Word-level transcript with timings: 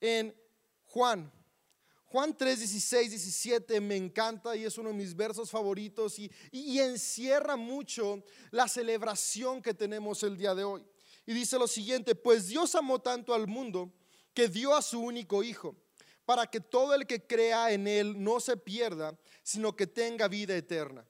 en 0.00 0.34
Juan. 0.86 1.32
Juan 2.06 2.36
3, 2.36 2.58
16, 2.58 3.10
17 3.10 3.80
me 3.80 3.96
encanta 3.96 4.56
y 4.56 4.64
es 4.64 4.76
uno 4.78 4.88
de 4.88 4.96
mis 4.96 5.14
versos 5.14 5.48
favoritos 5.48 6.18
y, 6.18 6.30
y, 6.50 6.80
encierra 6.80 7.56
mucho 7.56 8.24
la 8.50 8.66
celebración 8.66 9.62
que 9.62 9.74
tenemos 9.74 10.24
el 10.24 10.36
día 10.36 10.54
de 10.56 10.64
hoy. 10.64 10.84
Y 11.24 11.32
dice 11.32 11.56
lo 11.56 11.68
siguiente, 11.68 12.16
pues 12.16 12.48
Dios 12.48 12.74
amó 12.74 13.00
tanto 13.00 13.32
al 13.32 13.46
mundo 13.46 13.92
que 14.34 14.48
dio 14.48 14.74
a 14.74 14.82
su 14.82 15.00
único 15.00 15.44
Hijo, 15.44 15.76
para 16.24 16.46
que 16.46 16.58
todo 16.58 16.94
el 16.94 17.06
que 17.06 17.26
crea 17.26 17.70
en 17.70 17.86
Él 17.86 18.22
no 18.22 18.40
se 18.40 18.56
pierda, 18.56 19.16
sino 19.42 19.76
que 19.76 19.86
tenga 19.86 20.26
vida 20.26 20.56
eterna. 20.56 21.06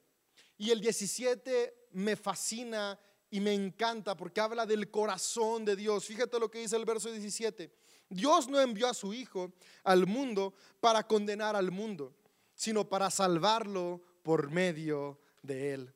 Y 0.57 0.69
el 0.69 0.81
17 0.81 1.87
me 1.93 2.15
fascina 2.15 2.99
y 3.31 3.39
me 3.39 3.53
encanta 3.53 4.15
porque 4.15 4.41
habla 4.41 4.65
del 4.65 4.91
corazón 4.91 5.65
de 5.65 5.75
Dios. 5.75 6.05
Fíjate 6.05 6.39
lo 6.39 6.51
que 6.51 6.59
dice 6.59 6.75
el 6.75 6.85
verso 6.85 7.09
17. 7.09 7.71
Dios 8.11 8.49
no 8.49 8.59
envió 8.59 8.89
a 8.89 8.93
su 8.93 9.13
Hijo 9.13 9.53
al 9.83 10.05
mundo 10.05 10.53
para 10.81 11.07
condenar 11.07 11.55
al 11.55 11.71
mundo, 11.71 12.13
sino 12.53 12.87
para 12.87 13.09
salvarlo 13.09 14.01
por 14.21 14.51
medio 14.51 15.17
de 15.41 15.73
él. 15.73 15.93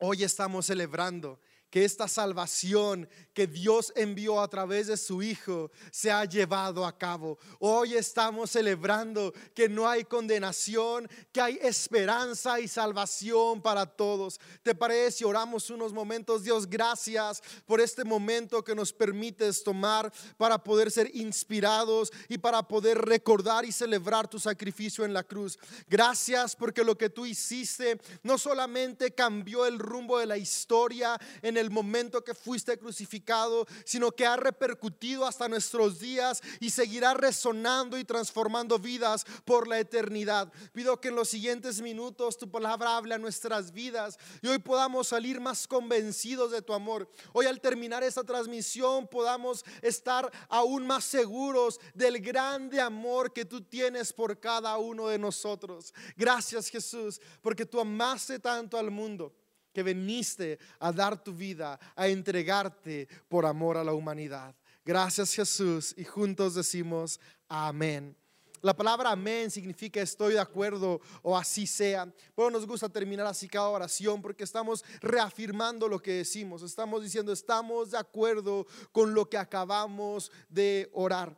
Hoy 0.00 0.24
estamos 0.24 0.66
celebrando 0.66 1.38
que 1.74 1.84
esta 1.84 2.06
salvación 2.06 3.08
que 3.34 3.48
Dios 3.48 3.92
envió 3.96 4.40
a 4.40 4.46
través 4.46 4.86
de 4.86 4.96
su 4.96 5.20
Hijo 5.24 5.72
se 5.90 6.08
ha 6.08 6.24
llevado 6.24 6.86
a 6.86 6.96
cabo. 6.96 7.36
Hoy 7.58 7.94
estamos 7.94 8.52
celebrando 8.52 9.34
que 9.56 9.68
no 9.68 9.88
hay 9.88 10.04
condenación, 10.04 11.10
que 11.32 11.40
hay 11.40 11.58
esperanza 11.60 12.60
y 12.60 12.68
salvación 12.68 13.60
para 13.60 13.86
todos. 13.86 14.38
¿Te 14.62 14.76
parece? 14.76 15.24
Oramos 15.24 15.68
unos 15.68 15.92
momentos. 15.92 16.44
Dios, 16.44 16.70
gracias 16.70 17.42
por 17.66 17.80
este 17.80 18.04
momento 18.04 18.62
que 18.62 18.76
nos 18.76 18.92
permites 18.92 19.64
tomar 19.64 20.12
para 20.36 20.62
poder 20.62 20.92
ser 20.92 21.10
inspirados 21.12 22.12
y 22.28 22.38
para 22.38 22.62
poder 22.62 22.98
recordar 22.98 23.64
y 23.64 23.72
celebrar 23.72 24.28
tu 24.28 24.38
sacrificio 24.38 25.04
en 25.04 25.12
la 25.12 25.24
cruz. 25.24 25.58
Gracias 25.88 26.54
porque 26.54 26.84
lo 26.84 26.96
que 26.96 27.10
tú 27.10 27.26
hiciste 27.26 28.00
no 28.22 28.38
solamente 28.38 29.12
cambió 29.12 29.66
el 29.66 29.80
rumbo 29.80 30.20
de 30.20 30.26
la 30.26 30.36
historia 30.36 31.18
en 31.42 31.56
el 31.56 31.63
el 31.64 31.70
momento 31.70 32.22
que 32.22 32.34
fuiste 32.34 32.78
crucificado, 32.78 33.66
sino 33.84 34.12
que 34.12 34.26
ha 34.26 34.36
repercutido 34.36 35.26
hasta 35.26 35.48
nuestros 35.48 35.98
días 35.98 36.42
y 36.60 36.70
seguirá 36.70 37.14
resonando 37.14 37.98
y 37.98 38.04
transformando 38.04 38.78
vidas 38.78 39.24
por 39.44 39.66
la 39.66 39.78
eternidad. 39.78 40.52
Pido 40.72 41.00
que 41.00 41.08
en 41.08 41.16
los 41.16 41.28
siguientes 41.28 41.80
minutos 41.80 42.38
tu 42.38 42.50
palabra 42.50 42.96
hable 42.96 43.14
a 43.14 43.18
nuestras 43.18 43.72
vidas 43.72 44.18
y 44.42 44.48
hoy 44.48 44.58
podamos 44.58 45.08
salir 45.08 45.40
más 45.40 45.66
convencidos 45.66 46.50
de 46.50 46.62
tu 46.62 46.72
amor. 46.72 47.08
Hoy 47.32 47.46
al 47.46 47.60
terminar 47.60 48.02
esta 48.02 48.24
transmisión 48.24 49.08
podamos 49.08 49.64
estar 49.82 50.30
aún 50.48 50.86
más 50.86 51.04
seguros 51.04 51.80
del 51.94 52.20
grande 52.20 52.80
amor 52.80 53.32
que 53.32 53.44
tú 53.44 53.62
tienes 53.62 54.12
por 54.12 54.38
cada 54.38 54.76
uno 54.78 55.08
de 55.08 55.18
nosotros. 55.18 55.92
Gracias 56.16 56.68
Jesús, 56.68 57.20
porque 57.42 57.66
tú 57.66 57.80
amaste 57.80 58.38
tanto 58.38 58.78
al 58.78 58.90
mundo 58.90 59.32
que 59.74 59.82
veniste 59.82 60.58
a 60.78 60.92
dar 60.92 61.22
tu 61.22 61.34
vida, 61.34 61.78
a 61.94 62.08
entregarte 62.08 63.08
por 63.28 63.44
amor 63.44 63.76
a 63.76 63.84
la 63.84 63.92
humanidad. 63.92 64.54
Gracias 64.84 65.34
Jesús 65.34 65.94
y 65.98 66.04
juntos 66.04 66.54
decimos 66.54 67.20
amén. 67.48 68.16
La 68.64 68.74
palabra 68.74 69.10
amén 69.10 69.50
significa 69.50 70.00
estoy 70.00 70.32
de 70.32 70.40
acuerdo 70.40 70.98
o 71.20 71.36
así 71.36 71.66
sea. 71.66 72.10
Pero 72.34 72.50
nos 72.50 72.66
gusta 72.66 72.88
terminar 72.88 73.26
así 73.26 73.46
cada 73.46 73.68
oración 73.68 74.22
porque 74.22 74.44
estamos 74.44 74.82
reafirmando 75.02 75.86
lo 75.86 76.00
que 76.00 76.12
decimos. 76.12 76.62
Estamos 76.62 77.02
diciendo 77.02 77.30
estamos 77.30 77.90
de 77.90 77.98
acuerdo 77.98 78.66
con 78.90 79.12
lo 79.12 79.28
que 79.28 79.36
acabamos 79.36 80.32
de 80.48 80.88
orar. 80.94 81.36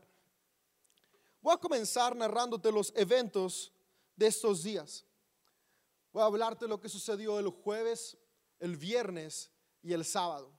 Voy 1.43 1.55
a 1.55 1.59
comenzar 1.59 2.15
narrándote 2.15 2.71
los 2.71 2.93
eventos 2.95 3.73
de 4.15 4.29
estos 4.29 4.63
días. 4.63 5.05
Voy 6.13 6.23
a 6.23 6.27
hablarte 6.27 6.69
lo 6.69 6.81
que 6.81 6.89
sucedió 6.89 7.39
el 7.41 7.49
jueves 7.49 8.17
el 8.61 8.77
viernes 8.77 9.51
y 9.83 9.93
el 9.93 10.05
sábado. 10.05 10.53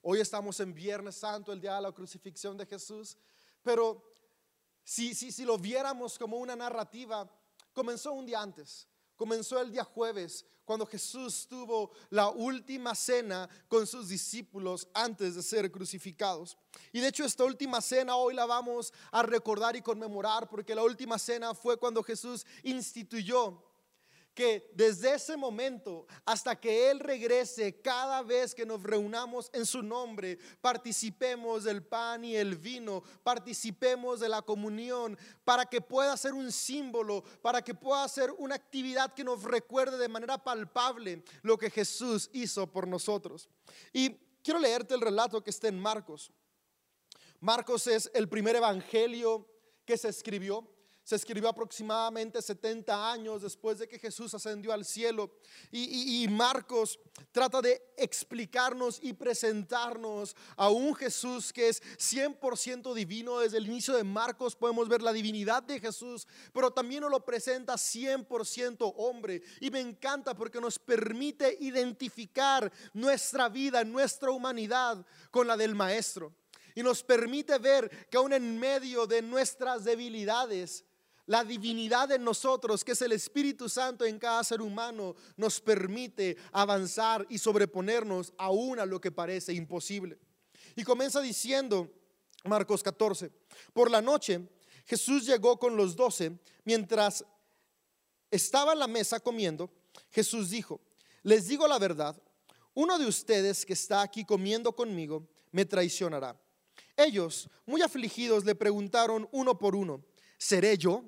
Hoy 0.00 0.20
estamos 0.20 0.58
en 0.60 0.74
Viernes 0.74 1.16
Santo, 1.16 1.52
el 1.52 1.60
día 1.60 1.76
de 1.76 1.82
la 1.82 1.92
crucifixión 1.92 2.56
de 2.56 2.66
Jesús, 2.66 3.16
pero 3.62 4.02
si, 4.84 5.14
si, 5.14 5.30
si 5.30 5.44
lo 5.44 5.58
viéramos 5.58 6.18
como 6.18 6.38
una 6.38 6.56
narrativa, 6.56 7.30
comenzó 7.72 8.12
un 8.12 8.26
día 8.26 8.40
antes. 8.40 8.88
Comenzó 9.16 9.60
el 9.60 9.70
día 9.70 9.84
jueves, 9.84 10.44
cuando 10.64 10.86
Jesús 10.86 11.46
tuvo 11.48 11.90
la 12.10 12.30
última 12.30 12.94
cena 12.94 13.48
con 13.68 13.86
sus 13.86 14.08
discípulos 14.08 14.88
antes 14.94 15.34
de 15.34 15.42
ser 15.42 15.70
crucificados. 15.70 16.56
Y 16.92 17.00
de 17.00 17.08
hecho 17.08 17.24
esta 17.24 17.44
última 17.44 17.80
cena 17.80 18.16
hoy 18.16 18.34
la 18.34 18.46
vamos 18.46 18.92
a 19.10 19.22
recordar 19.22 19.76
y 19.76 19.82
conmemorar 19.82 20.48
porque 20.48 20.74
la 20.74 20.82
última 20.82 21.18
cena 21.18 21.54
fue 21.54 21.76
cuando 21.76 22.02
Jesús 22.02 22.46
instituyó 22.62 23.62
que 24.34 24.70
desde 24.74 25.14
ese 25.14 25.36
momento 25.36 26.06
hasta 26.24 26.58
que 26.58 26.90
Él 26.90 27.00
regrese, 27.00 27.80
cada 27.80 28.22
vez 28.22 28.54
que 28.54 28.66
nos 28.66 28.82
reunamos 28.82 29.50
en 29.52 29.66
su 29.66 29.82
nombre, 29.82 30.38
participemos 30.60 31.64
del 31.64 31.82
pan 31.82 32.24
y 32.24 32.36
el 32.36 32.56
vino, 32.56 33.02
participemos 33.22 34.20
de 34.20 34.28
la 34.28 34.42
comunión, 34.42 35.18
para 35.44 35.66
que 35.66 35.80
pueda 35.80 36.16
ser 36.16 36.32
un 36.32 36.50
símbolo, 36.50 37.22
para 37.42 37.62
que 37.62 37.74
pueda 37.74 38.06
ser 38.08 38.30
una 38.38 38.54
actividad 38.54 39.14
que 39.14 39.24
nos 39.24 39.42
recuerde 39.44 39.98
de 39.98 40.08
manera 40.08 40.42
palpable 40.42 41.22
lo 41.42 41.58
que 41.58 41.70
Jesús 41.70 42.30
hizo 42.32 42.66
por 42.66 42.86
nosotros. 42.86 43.48
Y 43.92 44.10
quiero 44.42 44.60
leerte 44.60 44.94
el 44.94 45.00
relato 45.00 45.42
que 45.42 45.50
está 45.50 45.68
en 45.68 45.78
Marcos. 45.78 46.32
Marcos 47.40 47.86
es 47.86 48.10
el 48.14 48.28
primer 48.28 48.56
evangelio 48.56 49.48
que 49.84 49.96
se 49.96 50.08
escribió 50.08 50.68
se 51.04 51.16
escribió 51.16 51.48
aproximadamente 51.48 52.40
70 52.40 53.12
años 53.12 53.42
después 53.42 53.78
de 53.78 53.88
que 53.88 53.98
Jesús 53.98 54.32
ascendió 54.34 54.72
al 54.72 54.84
cielo. 54.84 55.32
Y, 55.72 56.26
Marcos 56.28 56.98
trata 57.32 57.60
de 57.60 57.82
explicarnos 57.96 59.00
y 59.02 59.12
presentarnos 59.12 60.36
a 60.56 60.70
un 60.70 60.94
Jesús 60.94 61.52
que 61.52 61.68
es 61.68 61.82
100% 61.98 62.94
divino. 62.94 63.40
Desde 63.40 63.58
el 63.58 63.66
inicio 63.66 63.94
de 63.94 64.04
Marcos 64.04 64.54
podemos 64.54 64.88
ver 64.88 65.02
la 65.02 65.12
divinidad 65.12 65.62
de 65.64 65.80
Jesús, 65.80 66.26
pero 66.52 66.70
también 66.70 67.00
nos 67.00 67.10
lo 67.10 67.24
presenta 67.24 67.74
100% 67.74 68.92
hombre. 68.96 69.42
Y 69.60 69.70
me 69.70 69.80
encanta 69.80 70.34
porque 70.34 70.60
nos 70.60 70.78
permite 70.78 71.56
identificar 71.60 72.72
nuestra 72.92 73.48
vida, 73.48 73.82
nuestra 73.82 74.30
humanidad 74.30 75.04
con 75.30 75.48
la 75.48 75.56
del 75.56 75.74
Maestro. 75.74 76.32
Y 76.74 76.82
nos 76.82 77.02
permite 77.02 77.58
ver 77.58 78.08
que 78.08 78.16
aún 78.16 78.32
en 78.32 78.58
medio 78.58 79.06
de 79.06 79.20
nuestras 79.20 79.84
debilidades, 79.84 80.84
la 81.32 81.44
divinidad 81.44 82.12
en 82.12 82.24
nosotros, 82.24 82.84
que 82.84 82.92
es 82.92 83.00
el 83.00 83.12
Espíritu 83.12 83.66
Santo 83.66 84.04
en 84.04 84.18
cada 84.18 84.44
ser 84.44 84.60
humano, 84.60 85.16
nos 85.38 85.62
permite 85.62 86.36
avanzar 86.52 87.26
y 87.30 87.38
sobreponernos 87.38 88.34
aún 88.36 88.78
a 88.78 88.84
lo 88.84 89.00
que 89.00 89.10
parece 89.10 89.54
imposible. 89.54 90.18
Y 90.76 90.84
comienza 90.84 91.22
diciendo 91.22 91.90
Marcos 92.44 92.82
14, 92.82 93.30
por 93.72 93.90
la 93.90 94.02
noche 94.02 94.46
Jesús 94.84 95.24
llegó 95.24 95.58
con 95.58 95.74
los 95.74 95.96
doce, 95.96 96.38
mientras 96.64 97.24
estaba 98.30 98.74
en 98.74 98.80
la 98.80 98.86
mesa 98.86 99.18
comiendo, 99.18 99.70
Jesús 100.10 100.50
dijo, 100.50 100.82
les 101.22 101.48
digo 101.48 101.66
la 101.66 101.78
verdad, 101.78 102.22
uno 102.74 102.98
de 102.98 103.06
ustedes 103.06 103.64
que 103.64 103.72
está 103.72 104.02
aquí 104.02 104.26
comiendo 104.26 104.76
conmigo 104.76 105.26
me 105.50 105.64
traicionará. 105.64 106.38
Ellos, 106.94 107.48
muy 107.64 107.80
afligidos, 107.80 108.44
le 108.44 108.54
preguntaron 108.54 109.26
uno 109.32 109.58
por 109.58 109.74
uno, 109.74 110.04
¿seré 110.36 110.76
yo? 110.76 111.02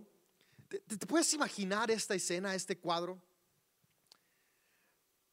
¿Te, 0.86 1.06
puedes 1.06 1.32
imaginar 1.34 1.90
esta 1.90 2.14
escena, 2.14 2.54
este 2.54 2.78
cuadro? 2.78 3.20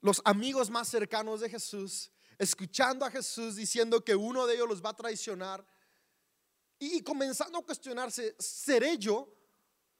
Los 0.02 0.22
amigos 0.25 0.69
más 0.69 0.88
cercanos 0.88 1.41
de 1.41 1.50
Jesús, 1.50 2.12
escuchando 2.38 3.06
a 3.06 3.12
Jesús 3.12 3.56
diciendo 3.56 4.03
que 4.03 4.16
uno 4.16 4.47
de 4.47 4.56
ellos 4.56 4.68
los 4.68 4.84
va 4.84 4.90
a 4.90 4.96
traicionar 4.96 5.66
y, 6.80 7.01
comenzando 7.03 7.59
a 7.59 7.66
cuestionarse, 7.66 8.35
¿seré 8.40 8.97
yo? 8.97 9.31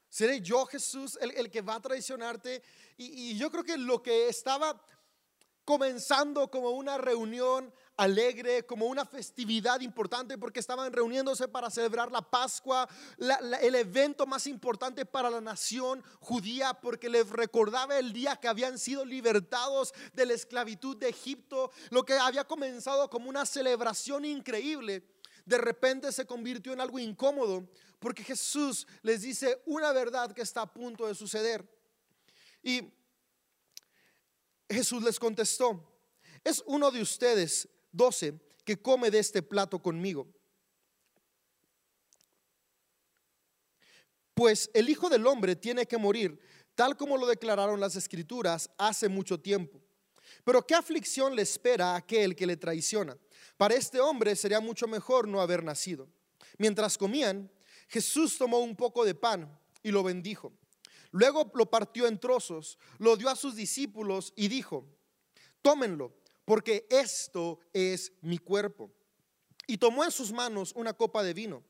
¿Seré 0.10 0.42
yo 0.42 0.66
Jesús 0.66 1.18
el, 1.22 1.50
que 1.50 1.62
va 1.62 1.76
a 1.76 1.82
traicionarte? 1.82 2.64
y 2.98 3.36
yo 3.38 3.50
creo 3.50 3.64
que 3.64 3.78
lo 3.78 4.04
que 4.04 4.28
estaba 4.30 4.80
comenzando 5.66 6.50
como 6.50 6.72
una 6.72 6.98
reunión 6.98 7.74
alegre, 7.98 8.66
como 8.66 8.88
una 8.88 9.06
festividad 9.06 9.82
importante 9.82 10.38
porque 10.38 10.60
estaban 10.60 10.92
reuniéndose 10.92 11.48
para 11.48 11.70
celebrar 11.70 12.12
la 12.12 12.22
Pascua, 12.22 12.88
el 13.18 13.76
evento 13.76 14.26
más 14.26 14.48
importante 14.48 15.06
para 15.06 15.30
la 15.30 15.42
nación 15.42 16.04
judía 16.20 16.74
porque 16.74 17.10
les 17.10 17.30
recordaba 17.30 17.98
el 18.00 18.14
día 18.14 18.38
que 18.38 18.48
habían 18.48 18.80
sido 18.80 19.06
libertados 19.06 19.94
de 20.14 20.26
la 20.26 20.34
esclavitud 20.34 20.98
de 20.98 21.10
Egipto, 21.10 21.72
lo 21.90 22.04
que 22.04 22.14
había 22.14 22.44
comenzado 22.44 23.10
como 23.10 23.30
una 23.30 23.46
celebración 23.46 24.26
increíble. 24.26 25.04
De 25.46 25.58
repente 25.58 26.12
se 26.12 26.26
convirtió 26.26 26.74
en 26.74 26.82
algo 26.82 27.00
incómodo 27.00 27.68
porque 28.00 28.24
Jesús 28.24 28.88
les 29.04 29.22
dice 29.22 29.62
una 29.66 29.92
verdad 29.92 30.32
que 30.34 30.42
está 30.42 30.62
a 30.62 30.74
punto 30.74 31.08
de 31.08 31.16
suceder. 31.16 31.68
Y 32.64 32.92
Jesús 34.70 35.04
les 35.04 35.20
contestó, 35.20 35.88
es 36.44 36.64
uno 36.66 36.90
de 36.90 37.02
ustedes 37.02 37.68
12 37.92 38.40
que 38.64 38.82
come 38.82 39.12
de 39.12 39.20
este 39.20 39.42
plato 39.42 39.82
conmigo. 39.82 40.28
pues 44.42 44.72
el 44.74 44.90
Hijo 44.90 45.08
del 45.08 45.28
Hombre 45.28 45.56
tiene 45.56 45.86
que 45.86 46.00
morir, 46.00 46.40
tal 46.74 46.98
como 46.98 47.16
lo 47.16 47.28
declararon 47.28 47.80
las 47.80 47.96
escrituras 47.96 48.72
hace 48.76 49.08
mucho 49.08 49.40
tiempo. 49.40 49.80
Pero 50.44 50.66
¿qué 50.66 50.74
aflicción 50.74 51.36
le 51.36 51.44
espera 51.44 51.92
a 51.92 51.98
aquel 51.98 52.36
que 52.36 52.48
le 52.48 52.58
traiciona? 52.58 53.16
Para 53.56 53.76
este 53.76 54.00
hombre 54.00 54.36
sería 54.36 54.60
mucho 54.60 54.88
mejor 54.88 55.28
no 55.28 55.42
haber 55.42 55.64
nacido. 55.64 56.08
Mientras 56.58 56.98
comían, 56.98 57.52
Jesús 57.88 58.36
tomó 58.40 58.58
un 58.58 58.76
poco 58.76 59.06
de 59.06 59.14
pan 59.14 59.60
y 59.84 59.92
lo 59.92 60.02
bendijo. 60.02 60.52
Luego 61.12 61.52
lo 61.54 61.70
partió 61.70 62.08
en 62.08 62.20
trozos, 62.20 62.80
lo 62.98 63.18
dio 63.18 63.30
a 63.30 63.36
sus 63.36 63.56
discípulos 63.56 64.34
y 64.36 64.48
dijo, 64.48 64.88
tómenlo, 65.62 66.16
porque 66.46 66.88
esto 66.90 67.60
es 67.74 68.12
mi 68.22 68.38
cuerpo. 68.38 68.92
Y 69.68 69.78
tomó 69.78 70.04
en 70.04 70.12
sus 70.12 70.32
manos 70.32 70.74
una 70.76 70.94
copa 70.94 71.24
de 71.24 71.34
vino 71.34 71.64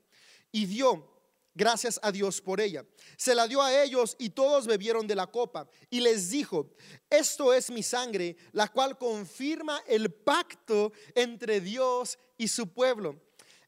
y 0.52 0.66
dio 0.66 1.08
gracias 1.54 2.00
a 2.02 2.12
Dios 2.12 2.42
por 2.42 2.62
ella. 2.62 2.86
Se 3.18 3.36
la 3.36 3.48
dio 3.48 3.62
a 3.62 3.84
ellos 3.84 4.16
y 4.20 4.30
todos 4.30 4.68
bebieron 4.68 5.08
de 5.08 5.16
la 5.16 5.28
copa. 5.28 5.68
Y 5.90 6.00
les 6.00 6.30
dijo, 6.30 6.70
esto 7.10 7.54
es 7.54 7.70
mi 7.70 7.84
sangre, 7.84 8.38
la 8.54 8.68
cual 8.68 8.98
confirma 8.98 9.82
el 9.88 10.12
pacto 10.12 10.92
entre 11.16 11.62
Dios 11.62 12.18
y 12.38 12.48
su 12.48 12.68
pueblo. 12.68 13.20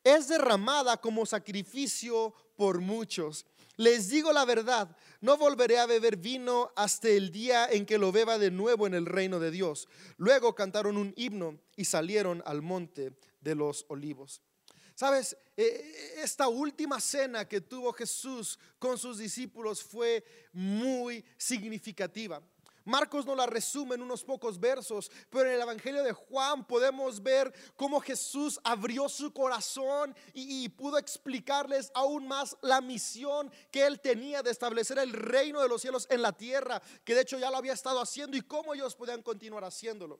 Es 0.03 0.27
derramada 0.27 0.97
como 0.97 1.25
sacrificio 1.25 2.33
por 2.55 2.79
muchos. 2.79 3.45
Les 3.77 4.09
digo 4.09 4.31
la 4.31 4.45
verdad, 4.45 4.95
no 5.21 5.37
volveré 5.37 5.79
a 5.79 5.85
beber 5.85 6.17
vino 6.17 6.71
hasta 6.75 7.09
el 7.09 7.31
día 7.31 7.67
en 7.71 7.85
que 7.85 7.97
lo 7.97 8.11
beba 8.11 8.37
de 8.37 8.51
nuevo 8.51 8.85
en 8.85 8.93
el 8.93 9.05
reino 9.05 9.39
de 9.39 9.51
Dios. 9.51 9.87
Luego 10.17 10.53
cantaron 10.53 10.97
un 10.97 11.13
himno 11.15 11.57
y 11.75 11.85
salieron 11.85 12.43
al 12.45 12.61
monte 12.61 13.13
de 13.41 13.55
los 13.55 13.85
olivos. 13.87 14.41
Sabes, 14.95 15.35
eh, 15.57 16.13
esta 16.17 16.47
última 16.47 16.99
cena 16.99 17.47
que 17.47 17.61
tuvo 17.61 17.93
Jesús 17.93 18.59
con 18.77 18.97
sus 18.97 19.17
discípulos 19.17 19.81
fue 19.81 20.23
muy 20.51 21.25
significativa. 21.35 22.41
Marcos 22.85 23.25
nos 23.25 23.37
la 23.37 23.45
resume 23.45 23.95
en 23.95 24.01
unos 24.01 24.23
pocos 24.23 24.59
versos, 24.59 25.09
pero 25.29 25.45
en 25.45 25.55
el 25.55 25.61
Evangelio 25.61 26.03
de 26.03 26.11
Juan 26.11 26.65
podemos 26.65 27.21
ver 27.21 27.53
cómo 27.75 28.01
Jesús 28.01 28.59
abrió 28.63 29.07
su 29.07 29.33
corazón 29.33 30.15
y, 30.33 30.69
pudo 30.69 30.97
explicarles 30.97 31.91
aún 31.93 32.27
más 32.27 32.57
la 32.61 32.81
misión 32.81 33.51
que 33.71 33.85
él 33.85 33.99
tenía 33.99 34.41
de 34.41 34.51
establecer 34.51 34.97
el 34.97 35.13
reino 35.13 35.61
de 35.61 35.69
los 35.69 35.81
cielos 35.81 36.07
en 36.09 36.21
la 36.21 36.33
tierra, 36.33 36.81
que 37.03 37.15
de 37.15 37.21
hecho 37.21 37.39
ya 37.39 37.51
lo 37.51 37.57
había 37.57 37.73
estado 37.73 38.01
haciendo 38.01 38.35
y 38.35 38.41
cómo 38.41 38.73
ellos 38.73 38.95
podían 38.95 39.21
continuar 39.21 39.63
haciéndolo. 39.63 40.19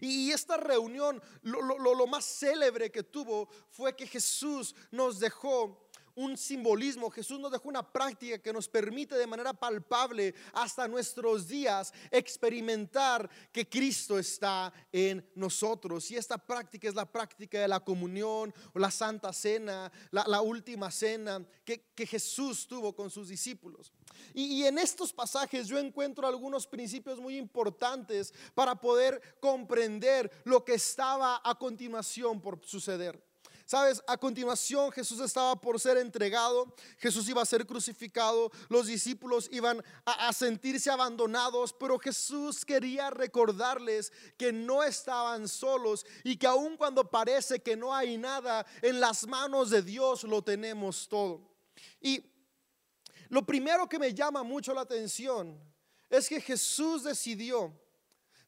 Y 0.00 0.30
esta 0.30 0.56
reunión, 0.56 1.22
lo, 1.42 2.06
más 2.06 2.24
célebre 2.24 2.90
que 2.90 3.02
tuvo 3.02 3.48
fue 3.70 3.94
que 3.94 4.06
Jesús 4.06 4.74
nos 4.90 5.20
dejó 5.20 5.88
un 6.14 6.36
simbolismo, 6.36 7.10
Jesús 7.10 7.40
nos 7.40 7.52
dejó 7.52 7.68
una 7.68 7.90
práctica 7.90 8.38
que 8.38 8.52
nos 8.52 8.68
permite 8.68 9.16
de 9.16 9.26
manera 9.26 9.54
palpable 9.54 10.34
hasta 10.52 10.88
nuestros 10.88 11.48
días 11.48 11.92
experimentar 12.10 13.28
que 13.50 13.68
Cristo 13.68 14.18
está 14.18 14.72
en 14.90 15.26
nosotros. 15.34 16.10
Y 16.10 16.16
esta 16.16 16.38
práctica 16.38 16.88
es 16.88 16.94
la 16.94 17.10
práctica 17.10 17.60
de 17.60 17.68
la 17.68 17.80
comunión 17.80 18.52
la 18.74 18.90
santa 18.90 19.32
cena, 19.32 19.90
la, 20.10 20.40
última 20.40 20.90
cena 20.90 21.44
que, 21.64 21.82
Jesús 21.96 22.66
tuvo 22.66 22.94
con 22.94 23.10
sus 23.10 23.28
discípulos. 23.28 23.92
Y 24.34 24.64
en 24.64 24.78
estos 24.78 25.12
pasajes 25.12 25.68
yo 25.68 25.78
encuentro 25.78 26.26
algunos 26.26 26.66
principios 26.66 27.20
muy 27.20 27.36
importantes 27.36 28.34
para 28.54 28.74
poder 28.74 29.38
comprender 29.40 30.30
lo 30.44 30.64
que 30.64 30.74
estaba 30.74 31.40
a 31.44 31.54
continuación 31.54 32.40
por 32.40 32.60
suceder. 32.64 33.31
Sabes, 33.72 34.02
a 34.06 34.18
continuación 34.18 34.92
Jesús 34.92 35.18
estaba 35.20 35.58
por 35.58 35.80
ser 35.80 35.96
entregado, 35.96 36.74
Jesús 36.98 37.26
iba 37.30 37.40
a 37.40 37.46
ser 37.46 37.66
crucificado, 37.66 38.52
los 38.68 38.86
discípulos 38.86 39.48
iban 39.50 39.82
a, 40.04 40.28
a, 40.28 40.32
sentirse 40.34 40.90
abandonados, 40.90 41.72
pero 41.72 41.98
Jesús 41.98 42.66
quería 42.66 43.08
recordarles 43.08 44.12
que 44.36 44.52
no 44.52 44.82
estaban 44.82 45.48
solos 45.48 46.04
y 46.22 46.36
que 46.36 46.46
aun 46.46 46.76
cuando 46.76 47.10
parece 47.10 47.62
que 47.62 47.74
no 47.74 47.94
hay 47.94 48.18
nada, 48.18 48.66
en 48.82 49.00
las 49.00 49.26
manos 49.26 49.70
de 49.70 49.80
Dios 49.80 50.24
lo 50.24 50.44
tenemos 50.44 51.08
todo. 51.08 51.40
Y 51.98 52.22
lo 53.30 53.46
primero 53.46 53.88
que 53.88 53.98
me 53.98 54.12
llama 54.12 54.42
mucho 54.42 54.74
la 54.74 54.82
atención 54.82 55.58
es 56.10 56.28
que 56.28 56.42
Jesús 56.42 57.04
decidió 57.04 57.72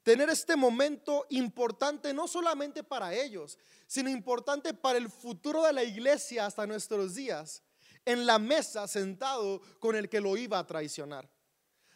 tener 0.04 0.28
este 0.28 0.54
momento 0.54 1.26
importante 1.30 2.12
no 2.14 2.28
solamente 2.28 2.84
para 2.84 3.12
ellos, 3.14 3.58
sino 3.86 4.10
importante 4.10 4.74
para 4.74 4.98
el 4.98 5.08
futuro 5.08 5.64
de 5.64 5.72
la 5.72 5.82
iglesia 5.82 6.46
hasta 6.46 6.66
nuestros 6.66 7.14
días, 7.14 7.62
en 8.04 8.26
la 8.26 8.38
mesa 8.38 8.86
sentado 8.86 9.62
con 9.80 9.96
el 9.96 10.10
que 10.10 10.20
lo 10.20 10.36
iba 10.36 10.58
a 10.58 10.66
traicionar. 10.66 11.28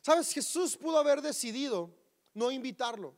Sabes, 0.01 0.33
Jesús 0.33 0.77
pudo 0.77 0.99
haber 0.99 1.21
decidido 1.21 1.95
no 2.33 2.51
invitarlo. 2.51 3.15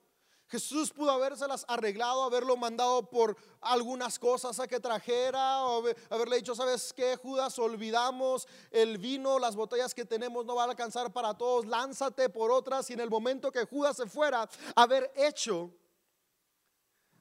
Jesús 0.51 0.93
pudo 0.93 1.13
habérselas 1.13 1.65
arreglado, 1.69 2.25
haberlo 2.25 2.57
mandado 2.57 3.09
por 3.09 3.37
algunas 3.61 4.19
cosas 4.19 4.59
a 4.59 4.67
que 4.67 4.81
trajera, 4.81 5.63
o 5.65 5.85
haberle 6.11 6.37
dicho, 6.39 6.57
¿sabes 6.57 6.93
qué, 6.93 7.15
Judas? 7.15 7.57
Olvidamos 7.61 8.49
el 8.73 8.99
vino, 8.99 9.39
las 9.39 9.55
botellas 9.55 9.95
que 9.95 10.05
tenemos 10.05 10.45
no 10.45 10.57
van 10.57 10.69
a 10.69 10.73
alcanzar 10.73 11.13
para 11.13 11.35
todos, 11.35 11.67
lánzate 11.67 12.29
por 12.31 12.51
otras. 12.51 12.91
Y 12.91 12.95
en 12.95 13.01
el 13.01 13.09
momento 13.09 13.53
que 13.53 13.65
Judas 13.65 13.97
se 13.97 14.07
fuera, 14.07 14.49
haber 14.75 15.13
hecho 15.15 15.73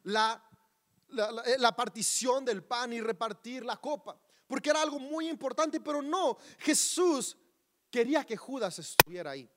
la, 0.01 0.43
la, 1.09 1.31
la, 1.31 1.43
la 1.59 1.75
partición 1.75 2.43
del 2.43 2.63
pan 2.63 2.93
y 2.93 2.99
repartir 2.99 3.63
la 3.63 3.77
copa, 3.77 4.19
porque 4.47 4.71
era 4.71 4.81
algo 4.81 4.97
muy 4.97 5.29
importante, 5.29 5.79
pero 5.79 6.01
no, 6.01 6.39
Jesús 6.57 7.37
quería 7.91 8.23
que 8.23 8.35
Judas 8.35 8.79
estuviera 8.79 9.31
ahí. 9.31 9.47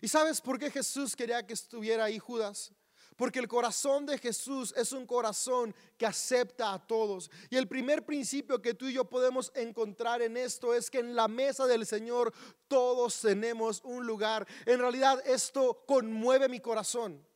¿Y 0.00 0.08
sabes 0.08 0.40
por 0.40 0.58
qué 0.58 0.70
Jesús 0.70 1.16
quería 1.16 1.46
que 1.46 1.54
estuviera 1.54 2.04
ahí 2.04 2.18
Judas? 2.18 2.72
Porque 3.18 3.40
el 3.40 3.48
corazón 3.48 4.06
de 4.06 4.16
Jesús 4.16 4.72
es 4.76 4.92
un 4.92 5.04
corazón 5.04 5.74
que 5.96 6.06
acepta 6.06 6.72
a 6.72 6.86
todos. 6.86 7.28
Y 7.50 7.56
el 7.56 7.66
primer 7.66 8.06
principio 8.06 8.62
que 8.62 8.74
tú 8.74 8.86
y 8.86 8.92
yo 8.92 9.04
podemos 9.06 9.50
encontrar 9.56 10.22
en 10.22 10.36
esto 10.36 10.72
es 10.72 10.88
que 10.88 11.00
en 11.00 11.16
la 11.16 11.26
mesa 11.26 11.66
del 11.66 11.84
Señor 11.84 12.32
todos 12.68 13.20
tenemos 13.20 13.80
un 13.82 14.06
lugar. 14.06 14.46
En 14.66 14.78
realidad 14.78 15.20
esto 15.26 15.84
conmueve 15.84 16.48
mi 16.48 16.60
corazón. 16.60 17.26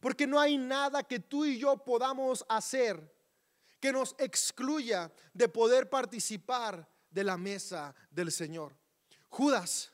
Porque 0.00 0.26
no 0.26 0.40
hay 0.40 0.58
nada 0.58 1.04
que 1.04 1.20
tú 1.20 1.44
y 1.44 1.58
yo 1.58 1.76
podamos 1.76 2.44
hacer 2.48 3.14
que 3.78 3.92
nos 3.92 4.16
excluya 4.18 5.12
de 5.32 5.48
poder 5.48 5.88
participar 5.88 6.88
de 7.08 7.22
la 7.22 7.36
mesa 7.36 7.94
del 8.10 8.32
Señor. 8.32 8.76
Judas 9.28 9.93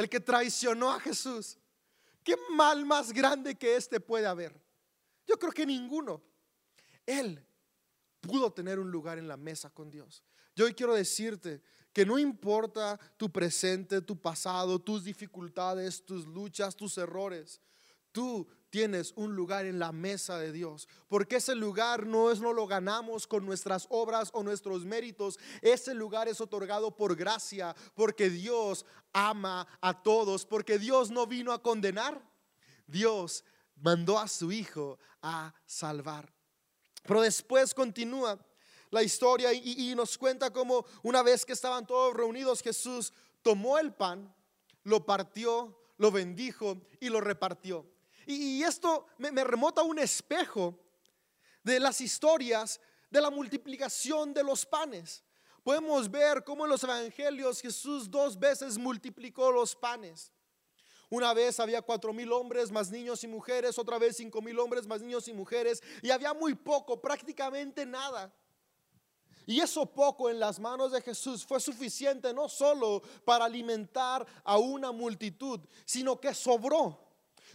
el 0.00 0.08
que 0.08 0.20
traicionó 0.20 0.90
a 0.90 0.98
Jesús. 0.98 1.58
¿Qué 2.24 2.36
mal 2.50 2.84
más 2.86 3.12
grande 3.12 3.54
que 3.54 3.76
este 3.76 4.00
puede 4.00 4.26
haber? 4.26 4.58
Yo 5.26 5.38
creo 5.38 5.52
que 5.52 5.66
ninguno. 5.66 6.22
Él 7.06 7.44
pudo 8.20 8.52
tener 8.52 8.78
un 8.78 8.90
lugar 8.90 9.18
en 9.18 9.28
la 9.28 9.36
mesa 9.36 9.70
con 9.70 9.90
Dios. 9.90 10.22
Yo 10.56 10.64
hoy 10.64 10.74
quiero 10.74 10.94
decirte 10.94 11.62
que 11.92 12.06
no 12.06 12.18
importa 12.18 12.98
tu 13.16 13.30
presente, 13.30 14.00
tu 14.00 14.20
pasado, 14.20 14.78
tus 14.78 15.04
dificultades, 15.04 16.04
tus 16.04 16.26
luchas, 16.26 16.76
tus 16.76 16.96
errores. 16.98 17.60
Tú 18.12 18.48
tienes 18.70 19.12
un 19.16 19.34
lugar 19.34 19.66
en 19.66 19.78
la 19.78 19.92
mesa 19.92 20.38
de 20.38 20.52
Dios, 20.52 20.88
porque 21.08 21.36
ese 21.36 21.54
lugar 21.54 22.06
no 22.06 22.30
es 22.30 22.40
no 22.40 22.52
lo 22.52 22.66
ganamos 22.66 23.26
con 23.26 23.44
nuestras 23.44 23.86
obras 23.90 24.30
o 24.32 24.42
nuestros 24.42 24.84
méritos, 24.84 25.38
ese 25.60 25.92
lugar 25.92 26.28
es 26.28 26.40
otorgado 26.40 26.96
por 26.96 27.16
gracia, 27.16 27.74
porque 27.94 28.30
Dios 28.30 28.86
ama 29.12 29.66
a 29.80 30.02
todos, 30.02 30.46
porque 30.46 30.78
Dios 30.78 31.10
no 31.10 31.26
vino 31.26 31.52
a 31.52 31.62
condenar, 31.62 32.22
Dios 32.86 33.44
mandó 33.76 34.18
a 34.18 34.28
su 34.28 34.52
hijo 34.52 34.98
a 35.20 35.52
salvar. 35.66 36.32
Pero 37.02 37.20
después 37.20 37.74
continúa 37.74 38.38
la 38.90 39.02
historia 39.02 39.52
y, 39.52 39.90
y 39.90 39.94
nos 39.94 40.16
cuenta 40.16 40.52
cómo 40.52 40.84
una 41.02 41.22
vez 41.22 41.44
que 41.44 41.52
estaban 41.52 41.86
todos 41.86 42.14
reunidos, 42.14 42.62
Jesús 42.62 43.12
tomó 43.42 43.78
el 43.78 43.92
pan, 43.92 44.34
lo 44.84 45.04
partió, 45.04 45.76
lo 45.96 46.10
bendijo 46.10 46.80
y 47.00 47.08
lo 47.08 47.20
repartió. 47.20 47.86
Y 48.26 48.62
esto 48.62 49.06
me, 49.18 49.32
me 49.32 49.44
remota 49.44 49.80
a 49.80 49.84
un 49.84 49.98
espejo 49.98 50.78
de 51.62 51.80
las 51.80 52.00
historias 52.00 52.80
de 53.10 53.20
la 53.20 53.30
multiplicación 53.30 54.32
de 54.32 54.44
los 54.44 54.64
panes. 54.64 55.24
Podemos 55.62 56.10
ver 56.10 56.42
cómo 56.44 56.64
en 56.64 56.70
los 56.70 56.82
evangelios 56.84 57.60
Jesús 57.60 58.10
dos 58.10 58.38
veces 58.38 58.78
multiplicó 58.78 59.50
los 59.52 59.76
panes. 59.76 60.32
Una 61.10 61.34
vez 61.34 61.58
había 61.58 61.82
cuatro 61.82 62.12
mil 62.12 62.32
hombres 62.32 62.70
más 62.70 62.90
niños 62.90 63.24
y 63.24 63.28
mujeres, 63.28 63.78
otra 63.78 63.98
vez 63.98 64.16
cinco 64.16 64.40
mil 64.40 64.58
hombres 64.60 64.86
más 64.86 65.02
niños 65.02 65.26
y 65.26 65.32
mujeres, 65.32 65.82
y 66.02 66.10
había 66.10 66.32
muy 66.32 66.54
poco, 66.54 67.00
prácticamente 67.00 67.84
nada. 67.84 68.32
Y 69.44 69.60
eso 69.60 69.84
poco 69.84 70.30
en 70.30 70.38
las 70.38 70.60
manos 70.60 70.92
de 70.92 71.02
Jesús 71.02 71.44
fue 71.44 71.58
suficiente 71.58 72.32
no 72.32 72.48
solo 72.48 73.02
para 73.24 73.46
alimentar 73.46 74.24
a 74.44 74.56
una 74.58 74.92
multitud, 74.92 75.60
sino 75.84 76.20
que 76.20 76.32
sobró. 76.32 77.09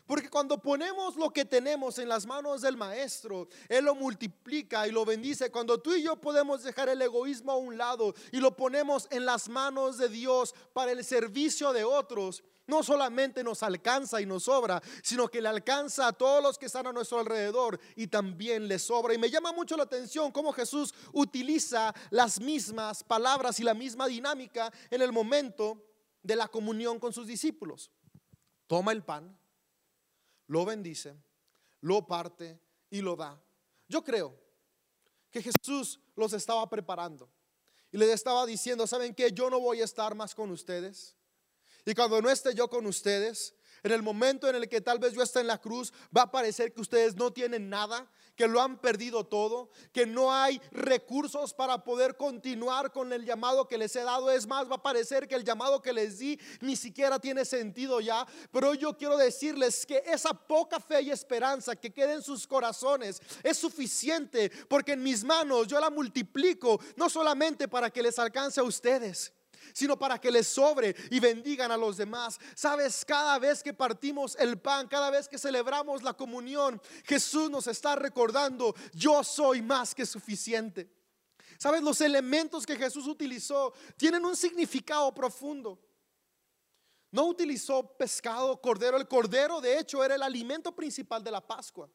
Porque 0.05 0.29
cuando 0.29 0.61
ponemos 0.61 1.15
lo 1.15 1.31
que 1.31 1.45
tenemos 1.45 1.97
en 1.97 2.07
las 2.07 2.27
manos 2.27 2.61
del 2.61 2.77
maestro, 2.77 3.47
Él 3.67 3.85
lo 3.85 3.95
multiplica 3.95 4.87
y 4.87 4.91
lo 4.91 5.03
bendice. 5.03 5.49
Cuando 5.49 5.79
tú 5.79 5.93
y 5.93 6.03
yo 6.03 6.15
podemos 6.15 6.61
dejar 6.63 6.89
el 6.89 7.01
egoísmo 7.01 7.51
a 7.51 7.57
un 7.57 7.77
lado 7.77 8.13
y 8.31 8.37
lo 8.37 8.55
ponemos 8.55 9.07
en 9.09 9.25
las 9.25 9.49
manos 9.49 9.97
de 9.97 10.09
Dios 10.09 10.53
para 10.73 10.91
el 10.91 11.03
servicio 11.03 11.73
de 11.73 11.83
otros, 11.83 12.43
no 12.67 12.83
solamente 12.83 13.43
nos 13.43 13.63
alcanza 13.63 14.21
y 14.21 14.25
nos 14.25 14.43
sobra, 14.43 14.81
sino 15.01 15.27
que 15.27 15.41
le 15.41 15.49
alcanza 15.49 16.07
a 16.07 16.13
todos 16.13 16.41
los 16.41 16.57
que 16.57 16.67
están 16.67 16.87
a 16.87 16.93
nuestro 16.93 17.19
alrededor 17.19 17.79
y 17.95 18.07
también 18.07 18.67
le 18.67 18.79
sobra. 18.79 19.13
Y 19.13 19.17
me 19.17 19.29
llama 19.29 19.51
mucho 19.53 19.75
la 19.77 19.83
atención 19.83 20.31
cómo 20.31 20.51
Jesús 20.51 20.93
utiliza 21.13 21.93
las 22.11 22.39
mismas 22.39 23.03
palabras 23.03 23.59
y 23.59 23.63
la 23.63 23.73
misma 23.73 24.07
dinámica 24.07 24.71
en 24.89 25.01
el 25.01 25.11
momento 25.11 25.83
de 26.21 26.35
la 26.35 26.47
comunión 26.47 26.99
con 26.99 27.13
sus 27.13 27.27
discípulos. 27.27 27.91
Toma 28.67 28.91
el 28.91 29.03
pan, 29.03 29.37
lo 30.47 30.65
bendice, 30.65 31.15
lo 31.81 32.05
parte 32.05 32.59
y 32.89 33.01
lo 33.01 33.15
da. 33.15 33.41
Yo 33.87 34.03
creo 34.03 34.37
que 35.31 35.41
Jesús 35.41 35.99
los 36.15 36.33
estaba 36.33 36.67
preparando 36.69 37.29
y 37.91 37.97
les 37.97 38.09
estaba 38.09 38.45
diciendo, 38.45 38.87
¿saben 38.87 39.13
qué? 39.13 39.31
Yo 39.31 39.49
no 39.49 39.59
voy 39.59 39.81
a 39.81 39.85
estar 39.85 40.15
más 40.15 40.35
con 40.35 40.51
ustedes. 40.51 41.15
Y 41.85 41.93
cuando 41.93 42.21
no 42.21 42.29
esté 42.29 42.53
yo 42.55 42.69
con 42.69 42.85
ustedes, 42.85 43.55
en 43.85 43.91
el 43.91 44.01
momento 44.01 44.49
en 44.49 44.55
el 44.55 44.67
que 44.67 44.81
tal 44.81 44.97
vez 44.97 45.13
yo 45.13 45.21
esté 45.21 45.41
en 45.41 45.47
la 45.47 45.59
cruz, 45.59 45.93
va 46.15 46.23
a 46.23 46.31
parecer 46.31 46.73
que 46.73 46.81
ustedes 46.81 47.15
no 47.15 47.31
tienen 47.31 47.69
nada, 47.69 48.09
que 48.35 48.47
lo 48.47 48.59
han 48.59 48.79
perdido 48.81 49.27
todo, 49.27 49.69
que 49.93 50.07
no 50.07 50.33
hay 50.33 50.59
recursos 50.71 51.53
para 51.53 51.83
poder 51.83 52.17
continuar 52.17 52.91
con 52.91 53.13
el 53.13 53.25
llamado 53.25 53.67
que 53.67 53.77
les 53.77 53.95
he 53.95 54.01
dado. 54.01 54.31
Es 54.31 54.47
más, 54.47 54.67
va 54.67 54.77
a 54.77 54.81
parecer 54.81 55.27
que 55.27 55.35
el 55.35 55.43
llamado 55.43 55.83
que 55.83 55.93
les 55.93 56.17
di 56.17 56.39
ni 56.61 56.75
siquiera 56.75 57.19
tiene 57.19 57.45
sentido 57.45 58.01
ya. 58.01 58.25
Pero 58.51 58.73
yo 58.73 58.97
quiero 58.97 59.17
decirles 59.17 59.85
que 59.85 60.01
esa 60.03 60.33
poca 60.33 60.79
fe 60.79 61.03
y 61.03 61.11
esperanza 61.11 61.75
que 61.75 61.93
queda 61.93 62.13
en 62.13 62.23
sus 62.23 62.47
corazones 62.47 63.21
es 63.43 63.55
suficiente 63.55 64.51
porque 64.67 64.93
en 64.93 65.03
mis 65.03 65.23
manos 65.23 65.67
yo 65.67 65.79
la 65.79 65.91
multiplico, 65.91 66.79
no 66.95 67.07
solamente 67.07 67.67
para 67.67 67.91
que 67.91 68.01
les 68.01 68.17
alcance 68.17 68.59
a 68.59 68.63
ustedes 68.63 69.31
sino 69.73 69.97
para 69.97 70.19
que 70.19 70.31
les 70.31 70.47
sobre 70.47 70.95
y 71.11 71.19
bendigan 71.19 71.71
a 71.71 71.77
los 71.77 71.97
demás. 71.97 72.39
Sabes, 72.55 73.03
cada 73.05 73.39
vez 73.39 73.63
que 73.63 73.73
partimos 73.73 74.35
el 74.39 74.59
pan, 74.59 74.87
cada 74.87 75.09
vez 75.09 75.27
que 75.27 75.37
celebramos 75.37 76.03
la 76.03 76.13
comunión, 76.13 76.81
Jesús 77.05 77.49
nos 77.49 77.67
está 77.67 77.95
recordando, 77.95 78.75
yo 78.93 79.23
soy 79.23 79.61
más 79.61 79.93
que 79.95 80.05
suficiente. 80.05 80.89
Sabes, 81.57 81.81
los 81.81 82.01
elementos 82.01 82.65
que 82.65 82.75
Jesús 82.75 83.07
utilizó 83.07 83.73
tienen 83.97 84.25
un 84.25 84.35
significado 84.35 85.13
profundo. 85.13 85.79
No 87.11 87.27
utilizó 87.27 87.95
pescado, 87.95 88.59
cordero. 88.59 88.97
El 88.97 89.07
cordero, 89.07 89.61
de 89.61 89.79
hecho, 89.79 90.03
era 90.03 90.15
el 90.15 90.21
alimento 90.21 90.75
principal 90.75 91.23
de 91.23 91.31
la 91.31 91.45
Pascua. 91.45 91.89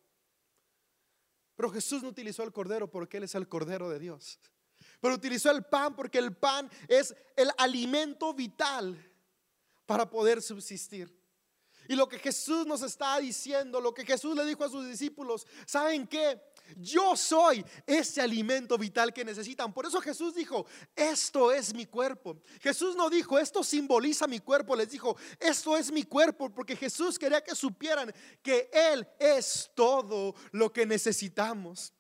Pero 1.55 1.71
Jesús 1.71 2.03
no 2.03 2.09
utilizó 2.09 2.43
el 2.43 2.53
cordero 2.53 2.91
porque 2.91 3.19
Él 3.19 3.25
es 3.25 3.35
el 3.35 3.47
cordero 3.47 3.91
de 3.91 3.99
Dios. 3.99 4.39
Pero 5.01 5.15
utilizó 5.15 5.51
el 5.51 5.65
pan 5.65 5.95
porque 5.95 6.19
el 6.19 6.37
pan 6.37 6.71
es 6.89 7.15
el 7.37 7.51
alimento 7.59 8.35
vital 8.35 8.97
para 9.87 10.09
poder 10.09 10.43
subsistir. 10.43 11.21
Y 11.89 11.97
lo 11.97 12.09
que 12.09 12.21
Jesús 12.21 12.67
nos 12.67 12.83
está 12.83 13.19
diciendo, 13.19 13.81
lo 13.81 13.93
que 13.93 14.05
Jesús 14.05 14.37
le 14.37 14.45
dijo 14.45 14.63
a 14.63 14.69
sus 14.69 14.87
discípulos, 14.87 15.45
¿saben 15.67 16.07
qué? 16.07 16.41
Yo 16.77 17.17
soy 17.17 17.65
ese 17.85 18.21
alimento 18.21 18.79
vital 18.79 19.13
que 19.13 19.25
necesitan. 19.25 19.73
Por 19.73 19.87
eso 19.87 20.01
Jesús 20.01 20.35
dijo, 20.35 20.67
esto 20.95 21.51
es 21.51 21.75
mi 21.75 21.87
cuerpo. 21.87 22.41
Jesús 22.61 22.95
no 22.95 23.11
dijo, 23.11 23.41
esto 23.41 23.65
simboliza 23.65 24.29
mi 24.29 24.39
cuerpo. 24.39 24.77
Les 24.77 24.91
dijo, 24.91 25.17
esto 25.41 25.77
es 25.77 25.91
mi 25.91 26.05
cuerpo. 26.05 26.49
Porque 26.51 26.77
Jesús 26.77 27.19
quería 27.19 27.43
que 27.43 27.57
supieran 27.57 28.15
que 28.41 28.71
Él 28.73 29.05
es 29.19 29.69
todo 29.75 30.37
lo 30.53 30.73
que 30.73 30.87
necesitamos. 30.87 31.93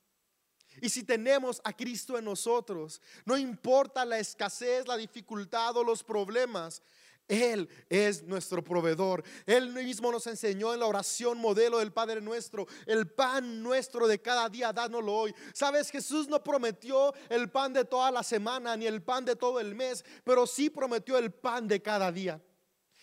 Y 0.81 0.89
si 0.89 1.03
tenemos 1.03 1.61
a 1.65 1.73
Cristo 1.73 2.19
en 2.19 2.25
nosotros, 2.25 3.01
no 3.25 3.37
importa 3.37 4.05
la 4.05 4.19
escasez, 4.19 4.87
la 4.87 4.97
dificultad 4.97 5.77
o 5.77 5.85
los 5.85 6.03
problemas, 6.03 6.83
Él 7.29 7.69
es 7.89 8.23
nuestro 8.23 8.63
proveedor. 8.65 9.23
Él 9.47 9.73
mismo 9.73 10.11
nos 10.11 10.27
enseñó 10.27 10.73
en 10.73 10.81
la 10.81 10.87
oración 10.87 11.39
modelo 11.39 11.79
del 11.79 11.93
Padre 11.93 12.21
nuestro, 12.21 12.67
el 12.87 13.09
pan 13.09 13.63
nuestro 13.63 14.07
de 14.07 14.21
cada 14.21 14.49
día, 14.49 14.73
dánoslo 14.73 15.15
hoy. 15.15 15.35
Sabes, 15.53 15.91
Jesús 15.91 16.29
no 16.29 16.43
prometió 16.43 17.13
el 17.29 17.51
pan 17.51 17.73
de 17.73 17.85
toda 17.85 18.11
la 18.11 18.23
semana 18.23 18.77
ni 18.77 18.87
el 18.87 19.03
pan 19.03 19.25
de 19.25 19.37
todo 19.37 19.61
el 19.61 19.75
mes, 19.75 20.05
pero 20.25 20.47
sí 20.47 20.71
prometió 20.71 21.19
el 21.19 21.33
pan 21.33 21.69
de 21.69 21.83
cada 21.83 22.11
día. 22.11 22.41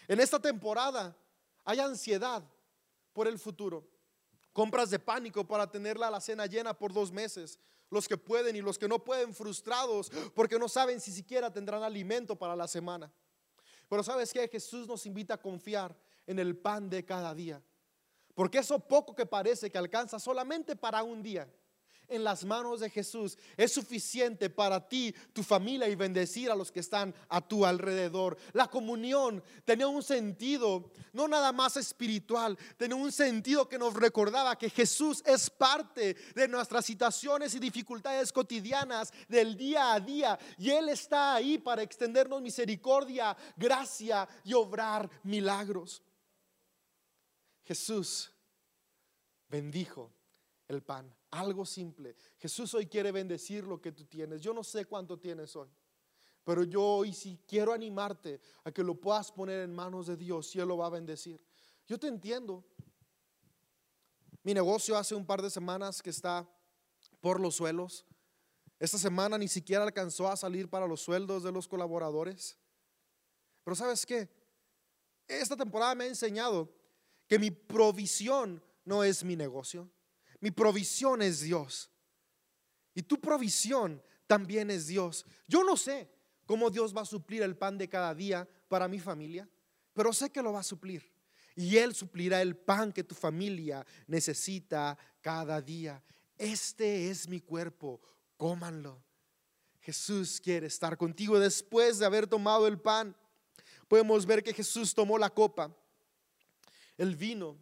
En 0.08 0.20
esta 0.20 0.40
temporada 0.40 1.16
hay 1.64 1.80
ansiedad 1.80 2.44
por 3.14 3.28
el 3.28 3.38
futuro 3.38 3.97
compras 4.58 4.90
de 4.90 4.98
pánico 4.98 5.48
para 5.48 5.70
tenerla 5.70 6.10
la 6.10 6.20
cena 6.20 6.48
llena 6.48 6.74
por 6.74 6.92
dos 6.92 7.12
meses. 7.12 7.60
Los 7.92 8.08
que 8.08 8.18
pueden 8.18 8.56
y 8.56 8.62
los 8.62 8.80
que 8.80 8.88
no 8.88 8.98
pueden 8.98 9.32
frustrados 9.32 10.10
porque 10.34 10.58
no 10.58 10.68
saben 10.68 11.00
si 11.00 11.12
siquiera 11.12 11.54
tendrán 11.54 11.84
alimento 11.84 12.36
para 12.36 12.56
la 12.56 12.68
semana. 12.68 13.14
Pero 13.88 14.02
sabes 14.02 14.34
que 14.34 14.48
Jesús 14.48 14.88
nos 14.88 15.06
invita 15.06 15.36
a 15.36 15.38
confiar 15.40 15.96
en 16.26 16.40
el 16.40 16.58
pan 16.58 16.90
de 16.90 17.06
cada 17.06 17.36
día. 17.36 17.62
Porque 18.34 18.58
eso 18.58 18.80
poco 18.80 19.14
que 19.14 19.28
parece 19.28 19.70
que 19.70 19.78
alcanza 19.78 20.18
solamente 20.18 20.76
para 20.76 21.04
un 21.04 21.22
día 21.22 21.48
en 22.08 22.24
las 22.24 22.44
manos 22.46 22.80
de 22.80 22.90
Jesús 22.90 23.38
es 23.56 23.72
suficiente 23.72 24.50
para 24.50 24.88
ti, 24.88 25.14
tu 25.34 25.44
familia 25.44 25.88
y 25.88 25.96
bendecir 25.96 26.50
a 26.50 26.56
los 26.56 26.72
que 26.72 26.80
están 26.80 27.14
a 27.30 27.46
tu 27.46 27.66
alrededor. 27.66 28.38
La 28.54 28.68
comunión 28.68 29.44
tenía 29.66 29.88
un 29.88 30.04
sentido, 30.04 30.92
no 31.14 31.28
nada 31.28 31.52
más 31.52 31.78
espiritual, 31.78 32.58
tenía 32.78 32.96
un 32.96 33.12
sentido 33.12 33.68
que 33.68 33.78
nos 33.78 33.94
recordaba 33.94 34.58
que 34.58 34.70
Jesús 34.70 35.22
es 35.26 35.50
parte 35.50 36.16
de 36.36 36.48
nuestras 36.48 36.86
situaciones 36.86 37.54
y 37.56 37.60
dificultades 37.60 38.32
cotidianas 38.32 39.12
del 39.28 39.56
día 39.56 39.94
a 39.94 40.00
día 40.00 40.40
y 40.58 40.70
Él 40.72 40.90
está 40.90 41.36
ahí 41.36 41.58
para 41.58 41.82
extendernos 41.84 42.42
misericordia, 42.42 43.36
gracia 43.56 44.28
y 44.44 44.54
obrar 44.54 45.10
milagros. 45.24 46.02
Jesús 47.64 48.32
bendijo 49.50 50.17
el 50.68 50.84
pan. 50.84 51.14
Algo 51.32 51.66
simple. 51.66 52.16
Jesús 52.38 52.74
hoy 52.74 52.88
quiere 52.88 53.12
bendecir 53.12 53.66
lo 53.66 53.82
que 53.82 53.92
tú 53.92 54.06
tienes. 54.06 54.42
Yo 54.42 54.54
no 54.54 54.64
sé 54.64 54.86
cuánto 54.86 55.18
tienes 55.20 55.56
hoy. 55.56 55.70
Pero 56.44 56.64
yo 56.64 56.82
hoy 56.82 57.14
sí 57.14 57.42
quiero 57.46 57.74
animarte 57.74 58.40
a 58.64 58.72
que 58.72 58.84
lo 58.84 58.96
puedas 58.96 59.32
poner 59.32 59.62
en 59.62 59.76
manos 59.76 60.08
de 60.08 60.16
Dios 60.16 60.56
y 60.56 60.60
Él 60.60 60.68
lo 60.68 60.78
va 60.78 60.88
a 60.88 60.92
bendecir. 60.92 61.46
Yo 61.86 62.00
te 62.00 62.08
entiendo. 62.08 62.64
Mi 64.44 64.54
negocio 64.54 64.98
hace 64.98 65.14
un 65.14 65.26
par 65.26 65.42
de 65.42 65.50
semanas 65.50 66.02
que 66.02 66.10
está 66.10 66.50
por 67.20 67.40
los 67.40 67.56
suelos. 67.56 68.06
Esta 68.80 68.98
semana 68.98 69.38
ni 69.38 69.48
siquiera 69.48 69.84
alcanzó 69.84 70.30
a 70.30 70.38
salir 70.38 70.70
para 70.70 70.88
los 70.88 71.02
sueldos 71.02 71.44
de 71.44 71.52
los 71.52 71.68
colaboradores. 71.68 72.58
Pero 73.64 73.76
sabes 73.76 74.06
qué? 74.06 74.30
Esta 75.28 75.58
temporada 75.58 75.96
me 75.96 76.06
ha 76.06 76.08
enseñado 76.08 76.74
que 77.28 77.40
mi 77.40 77.52
provisión 77.52 78.64
no 78.86 79.04
es 79.04 79.24
mi 79.24 79.36
negocio. 79.36 79.90
Mi 80.40 80.52
provisión 80.52 81.22
es 81.22 81.42
Dios. 81.42 81.90
Y 82.94 83.04
tu 83.04 83.20
provisión 83.20 84.02
también 84.26 84.72
es 84.72 84.88
Dios. 84.88 85.26
Yo 85.48 85.64
no 85.64 85.78
sé 85.78 86.10
cómo 86.46 86.70
Dios 86.70 86.96
va 86.96 87.02
a 87.02 87.06
suplir 87.06 87.44
el 87.44 87.56
pan 87.56 87.78
de 87.78 87.90
cada 87.90 88.14
día 88.14 88.48
para 88.68 88.88
mi 88.88 89.00
familia, 89.00 89.50
pero 89.94 90.14
sé 90.14 90.32
que 90.32 90.42
lo 90.42 90.54
va 90.54 90.60
a 90.60 90.64
suplir. 90.64 91.12
Y 91.56 91.78
Él 91.78 91.96
suplirá 91.96 92.42
el 92.42 92.56
pan 92.56 92.92
que 92.92 93.04
tu 93.04 93.16
familia 93.16 93.86
necesita 94.06 94.98
cada 95.22 95.62
día. 95.62 96.04
Este 96.38 97.10
es 97.10 97.28
mi 97.28 97.42
cuerpo, 97.42 98.00
cómanlo. 98.38 99.02
Jesús 99.82 100.40
quiere 100.40 100.68
estar 100.68 100.98
contigo 100.98 101.40
después 101.40 101.98
de 101.98 102.06
haber 102.06 102.28
tomado 102.28 102.68
el 102.68 102.80
pan. 102.80 103.16
Podemos 103.88 104.26
ver 104.26 104.44
que 104.44 104.54
Jesús 104.54 104.94
tomó 104.94 105.18
la 105.18 105.30
copa, 105.30 105.76
el 106.98 107.16
vino, 107.16 107.58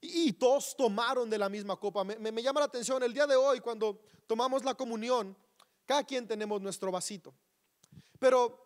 y 0.00 0.32
todos 0.32 0.76
tomaron 0.76 1.28
de 1.28 1.38
la 1.38 1.48
misma 1.48 1.76
copa. 1.76 2.04
Me, 2.04 2.42
llama 2.42 2.60
la 2.60 2.66
atención 2.66 3.02
el 3.02 3.12
día 3.12 3.26
de 3.26 3.36
hoy 3.36 3.60
cuando 3.60 4.00
tomamos 4.26 4.64
la 4.64 4.74
comunión, 4.74 5.36
cada 5.84 6.04
quien 6.04 6.26
tenemos 6.26 6.60
nuestro 6.60 6.92
vasito. 6.92 7.34
Pero 8.18 8.58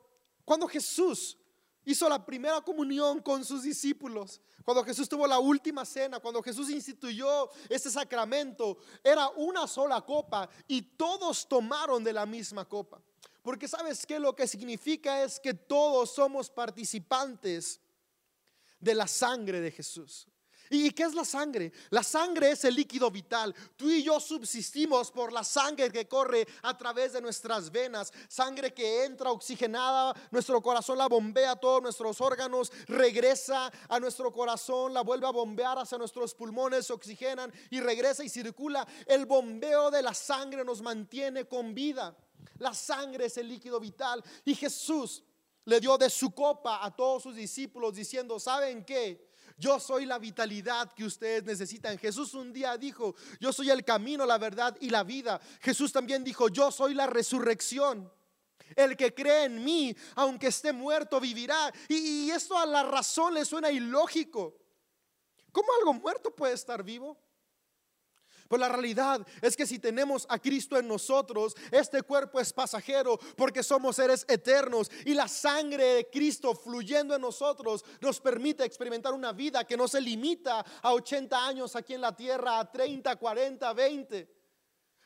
cuando 0.45 0.67
Jesús 0.67 1.39
hizo 1.85 2.09
la 2.09 2.25
primera 2.25 2.61
comunión 2.61 3.21
con 3.21 3.45
sus 3.45 3.63
discípulos, 3.63 4.41
cuando 4.65 4.85
Jesús 4.85 5.09
tuvo 5.09 5.27
la 5.27 5.39
última 5.39 5.85
cena, 5.85 6.21
cuando 6.21 6.43
Jesús 6.43 6.71
instituyó 6.71 7.51
este 7.69 7.91
sacramento, 7.91 8.79
era 9.03 9.29
una 9.31 9.67
sola 9.67 10.01
copa 10.03 10.49
y 10.69 10.83
todos 10.83 11.49
tomaron 11.49 12.05
de 12.05 12.13
la 12.13 12.27
misma 12.27 12.69
copa. 12.69 13.01
Porque 13.43 13.67
sabes 13.67 14.07
que 14.07 14.21
lo 14.21 14.37
que 14.37 14.47
significa 14.47 15.25
es 15.25 15.41
que 15.41 15.55
todos 15.55 16.15
somos 16.15 16.49
participantes 16.49 17.81
de 18.79 18.95
la 18.95 19.09
sangre 19.09 19.61
de 19.61 19.71
Jesús. 19.71 20.29
¿Y 20.75 20.91
qué 20.93 21.03
es 21.03 21.15
la 21.15 21.25
sangre? 21.27 21.71
La 21.91 22.03
sangre 22.03 22.53
es 22.53 22.65
el 22.65 22.75
líquido 22.75 23.11
vital. 23.11 23.55
Tú 23.77 23.91
y 23.91 24.03
yo 24.03 24.19
subsistimos 24.19 25.11
por 25.11 25.31
la 25.31 25.45
sangre 25.45 25.93
que 25.93 26.09
corre 26.09 26.49
a 26.63 26.75
través 26.79 27.13
de 27.13 27.21
nuestras 27.21 27.71
venas, 27.71 28.11
sangre 28.27 28.73
que 28.73 29.05
entra 29.05 29.31
oxigenada, 29.31 30.15
nuestro 30.31 30.63
corazón 30.63 30.97
la 30.97 31.09
bombea 31.09 31.53
a 31.53 31.57
todos 31.57 31.83
nuestros 31.83 32.19
órganos, 32.23 32.73
regresa 32.87 33.71
a 33.87 34.01
nuestro 34.01 34.33
corazón, 34.33 34.95
la 34.95 35.03
vuelve 35.03 35.27
a 35.27 35.31
bombear 35.31 35.79
hacia 35.79 35.99
nuestros 35.99 36.35
pulmones, 36.35 36.87
se 36.87 36.95
oxigenan 36.95 37.53
y 37.69 37.81
regresa 37.81 38.25
y 38.25 38.31
circula. 38.31 38.89
El 39.07 39.27
bombeo 39.27 39.91
de 39.91 40.01
la 40.01 40.15
sangre 40.15 40.65
nos 40.65 40.81
mantiene 40.81 41.45
con 41.45 41.75
vida. 41.75 42.17
La 42.61 42.73
sangre 42.73 43.27
es 43.27 43.37
el 43.37 43.47
líquido 43.47 43.79
vital 43.79 44.25
y 44.47 44.55
Jesús 44.55 45.23
le 45.67 45.81
dio 45.81 45.99
de 45.99 46.09
su 46.09 46.31
copa 46.31 46.83
a 46.83 46.97
todos 46.97 47.25
sus 47.25 47.37
discípulos 47.37 47.95
diciendo, 47.95 48.41
¿saben 48.41 48.87
qué? 48.87 49.32
Yo 49.63 49.79
soy 49.79 50.07
la 50.07 50.19
vitalidad 50.19 50.93
que 50.93 51.05
ustedes 51.05 51.45
necesitan. 51.45 51.97
Jesús 51.97 52.35
un 52.35 52.53
día 52.53 52.77
dijo, 52.77 53.15
yo 53.39 53.53
soy 53.53 53.71
el 53.71 53.85
camino, 53.85 54.27
la 54.27 54.37
verdad 54.37 54.77
y 54.81 54.91
la 54.91 55.05
vida. 55.05 55.41
Jesús 55.61 55.93
también 55.93 56.25
dijo, 56.25 56.49
yo 56.49 56.73
soy 56.73 56.95
la 56.95 57.07
resurrección. 57.07 58.13
El 58.75 58.97
que 58.97 59.15
cree 59.15 59.45
en 59.45 59.63
mí, 59.63 59.95
aunque 60.17 60.49
esté 60.49 60.73
muerto, 60.73 61.21
vivirá. 61.21 61.73
Y, 61.89 62.29
esto 62.31 62.59
a 62.59 62.67
la 62.67 62.83
razón 62.83 63.35
le 63.35 63.45
suena 63.45 63.71
ilógico. 63.71 64.59
¿Cómo 65.53 65.69
algo 65.79 65.95
muerto 65.95 66.35
puede 66.35 66.55
estar 66.55 66.83
vivo? 66.83 67.17
Pues 68.53 68.61
la 68.61 68.69
realidad 68.69 69.27
es 69.41 69.57
que 69.57 69.67
si 69.67 69.79
tenemos 69.79 70.27
a 70.29 70.39
Cristo 70.39 70.79
en 70.79 70.87
nosotros, 70.87 71.57
este 71.71 72.03
cuerpo 72.03 72.39
es 72.39 72.53
pasajero 72.53 73.19
porque 73.35 73.63
somos 73.63 73.97
seres 73.97 74.27
eternos 74.29 74.91
y 75.07 75.15
la 75.15 75.27
sangre 75.27 75.95
de 75.95 76.11
Cristo 76.11 76.55
fluyendo 76.55 77.17
en 77.17 77.23
nosotros 77.23 77.83
nos 78.03 78.21
permite 78.21 78.63
experimentar 78.63 79.15
una 79.15 79.33
vida 79.33 79.65
que 79.65 79.75
no 79.75 79.89
se 79.89 80.03
limita 80.03 80.63
a 80.83 80.93
80 80.93 81.47
años 81.47 81.75
aquí 81.77 81.95
en 81.95 82.03
la 82.03 82.15
tierra, 82.15 82.61
a 82.61 82.71
30, 82.71 83.17
40, 83.17 83.73
20 83.73 84.43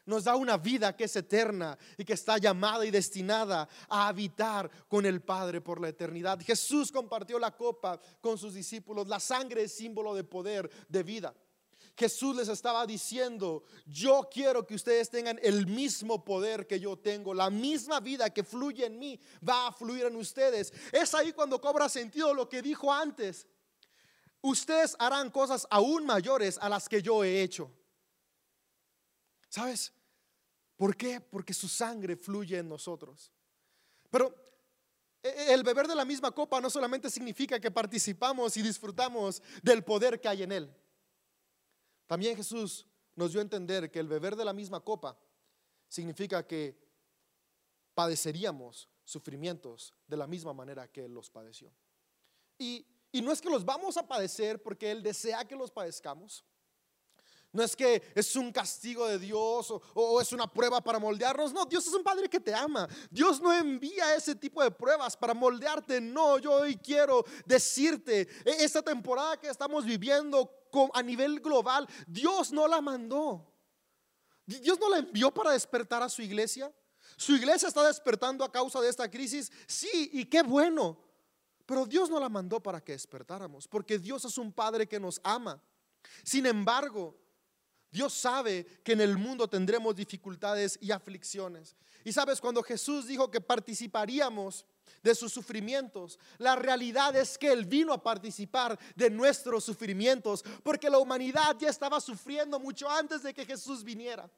nos 0.06 0.24
da 0.24 0.34
una 0.34 0.56
vida 0.56 0.96
que 0.96 1.04
es 1.04 1.14
eterna 1.14 1.78
y 1.96 2.04
que 2.04 2.14
está 2.14 2.38
llamada 2.38 2.84
y 2.84 2.90
destinada 2.90 3.68
a 3.88 4.08
habitar 4.08 4.68
con 4.88 5.06
el 5.06 5.20
Padre 5.20 5.60
por 5.60 5.80
la 5.80 5.88
eternidad. 5.88 6.40
Jesús 6.40 6.90
compartió 6.90 7.38
la 7.38 7.56
copa 7.56 8.00
con 8.20 8.38
sus 8.38 8.54
discípulos. 8.54 9.06
La 9.06 9.20
sangre 9.20 9.62
es 9.64 9.76
símbolo 9.76 10.16
de 10.16 10.24
poder, 10.24 10.68
de 10.88 11.02
vida. 11.04 11.32
Jesús 11.96 12.36
les 12.36 12.48
estaba 12.48 12.86
diciendo, 12.86 13.64
yo 13.86 14.28
quiero 14.30 14.66
que 14.66 14.74
ustedes 14.74 15.08
tengan 15.08 15.38
el 15.42 15.66
mismo 15.66 16.22
poder 16.22 16.66
que 16.66 16.78
yo 16.78 16.98
tengo, 16.98 17.32
la 17.32 17.48
misma 17.48 18.00
vida 18.00 18.28
que 18.28 18.44
fluye 18.44 18.84
en 18.84 18.98
mí 18.98 19.18
va 19.46 19.68
a 19.68 19.72
fluir 19.72 20.04
en 20.04 20.16
ustedes. 20.16 20.72
Es 20.92 21.14
ahí 21.14 21.32
cuando 21.32 21.58
cobra 21.58 21.88
sentido 21.88 22.34
lo 22.34 22.48
que 22.50 22.60
dijo 22.60 22.92
antes. 22.92 23.46
Ustedes 24.42 24.94
harán 24.98 25.30
cosas 25.30 25.66
aún 25.70 26.04
mayores 26.04 26.58
a 26.60 26.68
las 26.68 26.86
que 26.86 27.00
yo 27.00 27.24
he 27.24 27.42
hecho. 27.42 27.72
¿Sabes? 29.48 29.92
¿Por 30.76 30.94
qué? 30.96 31.20
Porque 31.20 31.54
su 31.54 31.66
sangre 31.66 32.16
fluye 32.16 32.58
en 32.58 32.68
nosotros. 32.68 33.32
Pero 34.10 34.34
e, 35.22 35.28
e, 35.28 35.54
el 35.54 35.62
beber 35.62 35.88
de 35.88 35.94
la 35.94 36.04
misma 36.04 36.30
copa 36.30 36.60
no 36.60 36.68
solamente 36.68 37.08
significa 37.08 37.58
que 37.58 37.70
participamos 37.70 38.54
y 38.58 38.62
disfrutamos 38.62 39.42
del 39.62 39.82
poder 39.82 40.20
que 40.20 40.28
hay 40.28 40.42
en 40.42 40.52
él. 40.52 40.76
También 42.06 42.36
Jesús 42.36 42.86
nos 43.14 43.32
dio 43.32 43.40
a 43.40 43.42
entender 43.42 43.90
que 43.90 43.98
el 43.98 44.08
beber 44.08 44.36
de 44.36 44.44
la 44.44 44.52
misma 44.52 44.80
copa 44.80 45.18
significa 45.88 46.46
que 46.46 46.78
padeceríamos 47.94 48.88
sufrimientos 49.04 49.94
de 50.06 50.16
la 50.16 50.26
misma 50.26 50.52
manera 50.52 50.86
que 50.88 51.04
Él 51.04 51.14
los 51.14 51.30
padeció. 51.30 51.72
Y, 52.58 52.86
y 53.12 53.22
no 53.22 53.32
es 53.32 53.40
que 53.40 53.50
los 53.50 53.64
vamos 53.64 53.96
a 53.96 54.06
padecer 54.06 54.62
porque 54.62 54.90
Él 54.90 55.02
desea 55.02 55.46
que 55.46 55.56
los 55.56 55.70
padezcamos. 55.70 56.44
No 57.52 57.62
es 57.62 57.74
que 57.74 58.02
es 58.14 58.36
un 58.36 58.52
castigo 58.52 59.06
de 59.06 59.18
Dios 59.18 59.70
o, 59.70 59.80
o, 59.94 60.20
es 60.20 60.30
una 60.32 60.46
prueba 60.46 60.82
para 60.82 60.98
moldearnos. 60.98 61.54
No, 61.54 61.64
Dios 61.64 61.86
es 61.86 61.94
un 61.94 62.02
Padre 62.02 62.28
que 62.28 62.38
te 62.38 62.54
ama. 62.54 62.86
Dios 63.10 63.40
no 63.40 63.50
envía 63.50 64.14
ese 64.14 64.34
tipo 64.34 64.62
de 64.62 64.70
pruebas 64.70 65.16
para 65.16 65.32
moldearte. 65.32 65.98
No, 66.00 66.38
yo 66.38 66.52
hoy 66.52 66.76
quiero 66.76 67.24
decirte, 67.46 68.28
e, 68.44 68.64
esta 68.64 68.82
temporada 68.82 69.38
que 69.38 69.48
estamos 69.48 69.86
viviendo 69.86 70.50
a 70.94 71.02
nivel 71.02 71.40
global, 71.40 71.88
Dios 72.06 72.52
no 72.52 72.66
la 72.66 72.80
mandó. 72.80 73.52
Dios 74.46 74.78
no 74.78 74.88
la 74.88 74.98
envió 74.98 75.32
para 75.32 75.50
despertar 75.50 76.02
a 76.02 76.08
su 76.08 76.22
iglesia. 76.22 76.72
Su 77.16 77.34
iglesia 77.34 77.68
está 77.68 77.86
despertando 77.86 78.44
a 78.44 78.52
causa 78.52 78.80
de 78.80 78.88
esta 78.88 79.10
crisis. 79.10 79.50
Sí, 79.66 80.10
y 80.12 80.24
qué 80.26 80.42
bueno. 80.42 80.98
Pero 81.64 81.84
Dios 81.84 82.08
no 82.08 82.20
la 82.20 82.28
mandó 82.28 82.60
para 82.62 82.80
que 82.80 82.92
despertáramos, 82.92 83.66
porque 83.66 83.98
Dios 83.98 84.24
es 84.24 84.38
un 84.38 84.52
Padre 84.52 84.86
que 84.86 85.00
nos 85.00 85.20
ama. 85.24 85.60
Sin 86.22 86.46
embargo, 86.46 87.16
Dios 87.90 88.12
sabe 88.12 88.66
que 88.84 88.92
en 88.92 89.00
el 89.00 89.16
mundo 89.16 89.48
tendremos 89.48 89.96
dificultades 89.96 90.78
y 90.80 90.90
aflicciones. 90.90 91.76
Y 92.04 92.12
sabes, 92.12 92.40
cuando 92.40 92.62
Jesús 92.62 93.06
dijo 93.06 93.30
que 93.30 93.40
participaríamos 93.40 94.66
de 95.02 95.14
sus 95.14 95.32
sufrimientos. 95.32 96.18
La 96.38 96.56
realidad 96.56 97.14
es 97.16 97.38
que 97.38 97.52
Él 97.52 97.64
vino 97.64 97.92
a 97.92 98.02
participar 98.02 98.78
de 98.94 99.10
nuestros 99.10 99.64
sufrimientos 99.64 100.44
porque 100.62 100.90
la 100.90 100.98
humanidad 100.98 101.56
ya 101.58 101.68
estaba 101.68 102.00
sufriendo 102.00 102.58
mucho 102.58 102.88
antes 102.88 103.22
de 103.22 103.32
que 103.32 103.44
Jesús 103.44 103.82
viniera. 103.82 104.30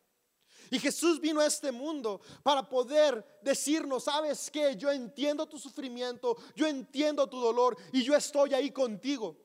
Y 0.71 0.79
Jesús 0.79 1.19
vino 1.21 1.41
a 1.41 1.47
este 1.47 1.73
mundo 1.73 2.21
para 2.43 2.69
poder 2.69 3.25
decirnos, 3.43 4.05
sabes 4.05 4.51
que 4.51 4.77
yo 4.77 4.91
entiendo 4.91 5.47
tu 5.47 5.59
sufrimiento, 5.59 6.37
yo 6.55 6.67
entiendo 6.67 7.27
tu 7.27 7.41
dolor 7.41 7.77
y 7.93 8.03
yo 8.03 8.15
estoy 8.15 8.53
ahí 8.53 8.71
contigo. 8.71 9.37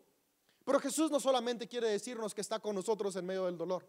Pero 0.64 0.80
Jesús 0.80 1.12
no 1.12 1.20
solamente 1.20 1.68
quiere 1.68 1.90
decirnos 1.90 2.34
que 2.34 2.42
está 2.42 2.60
con 2.60 2.76
nosotros 2.76 3.16
en 3.16 3.26
medio 3.26 3.46
del 3.46 3.58
dolor. 3.58 3.86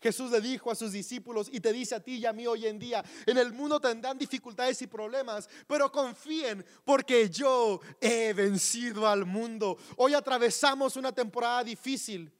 Jesús 0.00 0.30
le 0.30 0.42
dijo 0.42 0.70
a 0.70 0.74
sus 0.74 0.92
discípulos 0.92 1.48
y 1.50 1.60
te 1.60 1.72
dice 1.72 1.94
a 1.94 2.00
ti 2.00 2.16
y 2.16 2.26
a 2.26 2.32
mí 2.34 2.46
hoy 2.46 2.66
en 2.66 2.78
día, 2.78 3.02
en 3.24 3.38
el 3.38 3.54
mundo 3.54 3.80
tendrán 3.80 4.18
dificultades 4.18 4.82
y 4.82 4.86
problemas, 4.86 5.48
pero 5.66 5.90
confíen 5.90 6.62
porque 6.84 7.30
yo 7.30 7.80
he 8.02 8.34
vencido 8.34 9.08
al 9.08 9.24
mundo. 9.24 9.78
Hoy 9.96 10.12
atravesamos 10.12 10.96
una 10.96 11.10
temporada 11.10 11.64
difícil, 11.64 12.30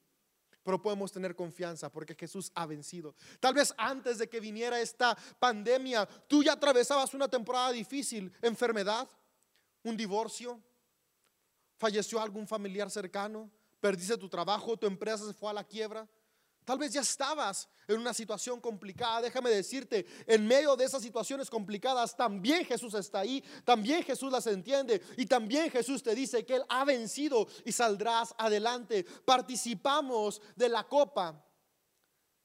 pero 0.62 0.80
podemos 0.80 1.10
tener 1.10 1.34
confianza 1.34 1.90
porque 1.90 2.14
Jesús 2.14 2.52
ha 2.54 2.66
vencido. 2.66 3.14
Tal 3.40 3.54
vez 3.54 3.72
antes 3.78 4.18
de 4.18 4.28
que 4.28 4.40
viniera 4.40 4.78
esta 4.78 5.16
pandemia, 5.38 6.06
tú 6.28 6.42
ya 6.42 6.52
atravesabas 6.52 7.14
una 7.14 7.28
temporada 7.28 7.72
difícil, 7.72 8.30
enfermedad, 8.42 9.08
un 9.82 9.96
divorcio, 9.96 10.62
falleció 11.78 12.20
algún 12.20 12.46
familiar 12.46 12.90
cercano, 12.90 13.50
perdiste 13.84 14.16
tu 14.16 14.30
trabajo, 14.30 14.78
tu 14.78 14.86
empresa 14.86 15.26
se 15.26 15.34
fue 15.34 15.50
a 15.50 15.52
la 15.52 15.62
quiebra. 15.62 16.08
Tal 16.64 16.78
vez 16.78 16.94
ya 16.94 17.02
estabas 17.02 17.68
en 17.86 17.98
una 17.98 18.14
situación 18.14 18.58
complicada. 18.58 19.20
Déjame 19.20 19.50
decirte, 19.50 20.06
en 20.26 20.46
medio 20.46 20.74
de 20.74 20.86
esas 20.86 21.02
situaciones 21.02 21.50
complicadas, 21.50 22.16
también 22.16 22.64
Jesús 22.64 22.94
está 22.94 23.18
ahí, 23.18 23.44
también 23.62 24.02
Jesús 24.02 24.32
las 24.32 24.46
entiende 24.46 25.02
y 25.18 25.26
también 25.26 25.70
Jesús 25.70 26.02
te 26.02 26.14
dice 26.14 26.46
que 26.46 26.54
Él 26.54 26.64
ha 26.70 26.86
vencido 26.86 27.46
y 27.66 27.72
saldrás 27.72 28.34
adelante. 28.38 29.04
Participamos 29.26 30.40
de 30.56 30.70
la 30.70 30.84
copa, 30.84 31.44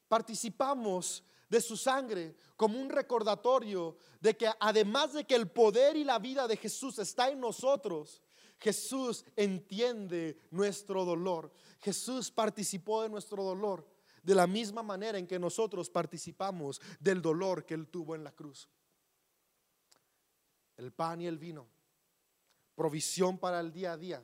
participamos 0.09 1.23
de 1.47 1.61
su 1.61 1.77
sangre 1.77 2.35
como 2.57 2.77
un 2.77 2.89
recordatorio 2.89 3.95
de 4.19 4.35
que 4.35 4.51
además 4.59 5.13
de 5.13 5.23
que 5.23 5.35
el 5.35 5.49
poder 5.49 5.95
y 5.95 6.03
la 6.03 6.19
vida 6.19 6.49
de 6.49 6.57
Jesús 6.57 6.99
está 6.99 7.29
en 7.29 7.39
nosotros, 7.39 8.21
Jesús 8.59 9.25
entiende 9.35 10.37
nuestro 10.51 11.05
dolor. 11.05 11.51
Jesús 11.79 12.29
participó 12.29 13.01
de 13.01 13.09
nuestro 13.09 13.43
dolor 13.43 13.87
de 14.21 14.35
la 14.35 14.47
misma 14.47 14.83
manera 14.83 15.17
en 15.17 15.25
que 15.25 15.39
nosotros 15.39 15.89
participamos 15.89 16.81
del 16.99 17.21
dolor 17.21 17.65
que 17.65 17.73
Él 17.73 17.87
tuvo 17.87 18.15
en 18.15 18.23
la 18.23 18.33
cruz. 18.33 18.69
El 20.75 20.91
pan 20.91 21.21
y 21.21 21.27
el 21.27 21.37
vino, 21.37 21.67
provisión 22.75 23.37
para 23.37 23.59
el 23.59 23.71
día 23.71 23.93
a 23.93 23.97
día 23.97 24.23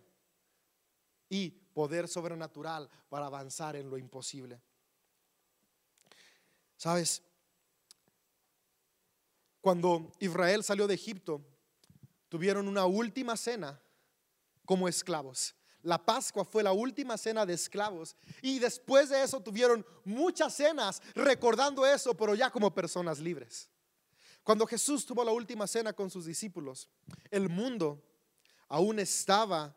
y 1.30 1.50
poder 1.50 2.08
sobrenatural 2.08 2.90
para 3.10 3.26
avanzar 3.26 3.76
en 3.76 3.90
lo 3.90 3.98
imposible. 3.98 4.62
¿Sabes? 6.78 7.24
Cuando 9.62 10.12
Israel 10.20 10.64
salió 10.64 10.88
de 10.88 10.94
Egipto, 10.94 11.42
tuvieron 12.30 12.68
una 12.68 12.86
última 12.86 13.36
cena 13.38 13.82
como 14.66 14.88
esclavos. 14.88 15.56
La 15.82 16.04
Pascua 16.04 16.44
fue 16.44 16.64
la 16.64 16.74
última 16.74 17.16
cena 17.18 17.46
de 17.46 17.54
esclavos. 17.54 18.16
Y 18.42 18.58
después 18.58 19.10
de 19.10 19.22
eso 19.22 19.40
tuvieron 19.40 19.86
muchas 20.04 20.56
cenas 20.56 21.02
recordando 21.14 21.86
eso, 21.86 22.16
pero 22.16 22.34
ya 22.34 22.50
como 22.50 22.74
personas 22.74 23.20
libres. 23.20 23.70
Cuando 24.44 24.66
Jesús 24.66 25.06
tuvo 25.06 25.24
la 25.24 25.32
última 25.32 25.68
cena 25.68 25.94
con 25.94 26.10
sus 26.10 26.26
discípulos, 26.26 26.90
el 27.30 27.50
mundo 27.50 28.04
aún 28.68 29.00
estaba 29.00 29.76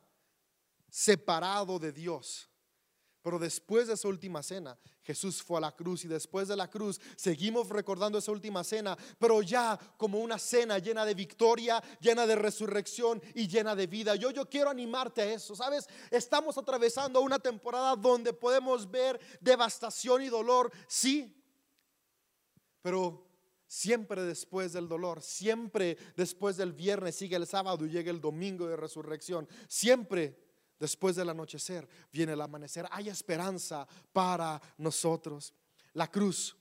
separado 0.89 1.79
de 1.79 1.93
Dios. 1.93 2.48
Pero 3.29 3.39
después 3.39 3.87
de 3.87 3.93
esa 3.93 4.09
última 4.09 4.43
cena, 4.43 4.79
Jesús 5.03 5.43
fue 5.43 5.59
a 5.59 5.61
la 5.61 5.77
cruz 5.77 6.03
y 6.07 6.09
después 6.09 6.49
de 6.49 6.57
la 6.57 6.71
cruz 6.71 6.99
seguimos 7.15 7.69
recordando 7.69 8.17
esa 8.17 8.33
última 8.33 8.65
cena, 8.65 8.97
pero 9.19 9.43
ya 9.43 9.79
como 9.99 10.19
una 10.19 10.39
cena 10.39 10.79
llena 10.79 11.05
de 11.05 11.13
victoria, 11.13 11.79
llena 12.01 12.27
de 12.27 12.37
resurrección 12.37 13.21
y 13.35 13.47
llena 13.47 13.77
de 13.77 13.87
vida. 13.87 14.15
Yo, 14.15 14.31
yo 14.31 14.49
quiero 14.49 14.71
animarte 14.71 15.21
a 15.21 15.31
eso, 15.31 15.55
¿sabes? 15.55 15.87
Estamos 16.11 16.57
atravesando 16.57 17.21
una 17.21 17.39
temporada 17.39 17.95
donde 17.97 18.33
podemos 18.33 18.91
ver 18.91 19.21
devastación 19.43 20.23
y 20.23 20.29
dolor, 20.29 20.73
sí, 20.87 21.39
pero 22.81 23.29
siempre 23.67 24.23
después 24.23 24.73
del 24.73 24.89
dolor, 24.89 25.21
siempre 25.21 25.99
después 26.17 26.57
del 26.57 26.73
viernes 26.73 27.17
sigue 27.17 27.37
el 27.37 27.47
sábado 27.47 27.85
y 27.85 27.91
llega 27.91 28.11
el 28.11 28.23
domingo 28.23 28.67
de 28.67 28.77
resurrección, 28.79 29.47
siempre 29.69 30.48
Después 30.79 31.17
del 31.17 31.31
anochecer 31.31 31.89
viene 32.13 32.33
el 32.33 32.41
amanecer. 32.41 32.87
Hay 32.91 33.09
esperanza 33.09 33.87
para 34.13 34.61
nosotros. 34.77 35.55
La 35.93 36.11
cruz 36.11 36.57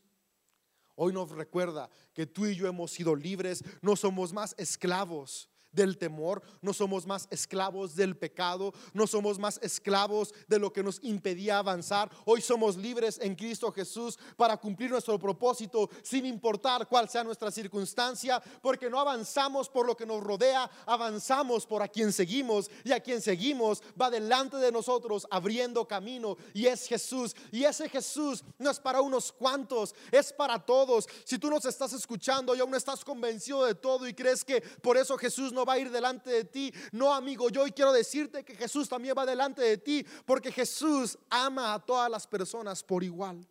hoy 0.96 1.14
nos 1.14 1.30
recuerda 1.30 1.90
que 2.14 2.26
tú 2.26 2.46
y 2.46 2.56
yo 2.56 2.68
hemos 2.68 2.92
sido 2.92 3.16
libres, 3.16 3.64
no 3.82 3.96
somos 3.96 4.34
más 4.34 4.56
esclavos 4.58 5.50
del 5.78 5.98
temor, 5.98 6.42
no 6.62 6.74
somos 6.74 7.06
más 7.06 7.28
esclavos 7.30 7.96
del 7.96 8.18
pecado, 8.18 8.74
no 8.94 9.06
somos 9.06 9.38
más 9.38 9.60
esclavos 9.62 10.34
de 10.48 10.60
lo 10.60 10.74
que 10.74 10.84
nos 10.84 11.00
impedía 11.04 11.60
avanzar. 11.60 12.10
Hoy 12.26 12.42
somos 12.42 12.76
libres 12.76 13.20
en 13.22 13.36
Cristo 13.36 13.72
Jesús 13.72 14.18
para 14.36 14.58
cumplir 14.58 14.90
nuestro 14.90 15.18
propósito 15.20 15.90
sin 16.02 16.26
importar 16.26 16.88
cuál 16.88 17.08
sea 17.08 17.24
nuestra 17.24 17.52
circunstancia, 17.52 18.42
porque 18.62 18.90
no 18.90 19.00
avanzamos 19.00 19.70
por 19.70 19.86
lo 19.86 19.96
que 19.96 20.06
nos 20.06 20.22
rodea, 20.24 20.70
avanzamos 20.88 21.66
por 21.68 21.84
a 21.84 21.88
quien 21.88 22.12
seguimos 22.12 22.72
y 22.84 22.92
a 22.92 23.00
quien 23.00 23.22
seguimos 23.22 23.84
va 24.02 24.10
delante 24.10 24.58
de 24.58 24.72
nosotros 24.72 25.28
abriendo 25.30 25.88
camino 25.88 26.38
y 26.56 26.66
es 26.66 26.88
Jesús. 26.88 27.36
Y 27.52 27.64
ese 27.66 27.88
Jesús 27.88 28.44
no 28.58 28.72
es 28.72 28.80
para 28.80 29.02
unos 29.02 29.32
cuantos, 29.32 29.94
es 30.12 30.34
para 30.34 30.58
todos. 30.58 31.08
Si 31.24 31.38
tú 31.38 31.52
nos 31.52 31.66
estás 31.66 31.94
escuchando 31.94 32.56
y 32.56 32.60
aún 32.60 32.74
estás 32.74 33.06
convencido 33.06 33.64
de 33.64 33.76
todo 33.76 34.08
y 34.08 34.16
crees 34.16 34.44
que 34.44 34.62
por 34.82 34.98
eso 34.98 35.16
Jesús 35.20 35.54
no 35.54 35.67
va 35.68 35.74
a 35.74 35.80
ir 35.80 35.92
delante 35.92 36.30
de 36.30 36.46
ti. 36.46 36.74
No, 36.92 37.14
amigo, 37.14 37.50
yo 37.50 37.64
hoy 37.64 37.72
quiero 37.72 37.92
decirte 37.92 38.44
que 38.44 38.56
Jesús 38.56 38.88
también 38.88 39.16
va 39.18 39.26
delante 39.26 39.62
de 39.62 39.78
ti, 39.78 40.06
porque 40.26 40.52
Jesús 40.52 41.18
ama 41.30 41.74
a 41.74 41.86
todas 41.86 42.10
las 42.10 42.26
personas 42.26 42.84
por 42.84 43.04
igual. 43.04 43.46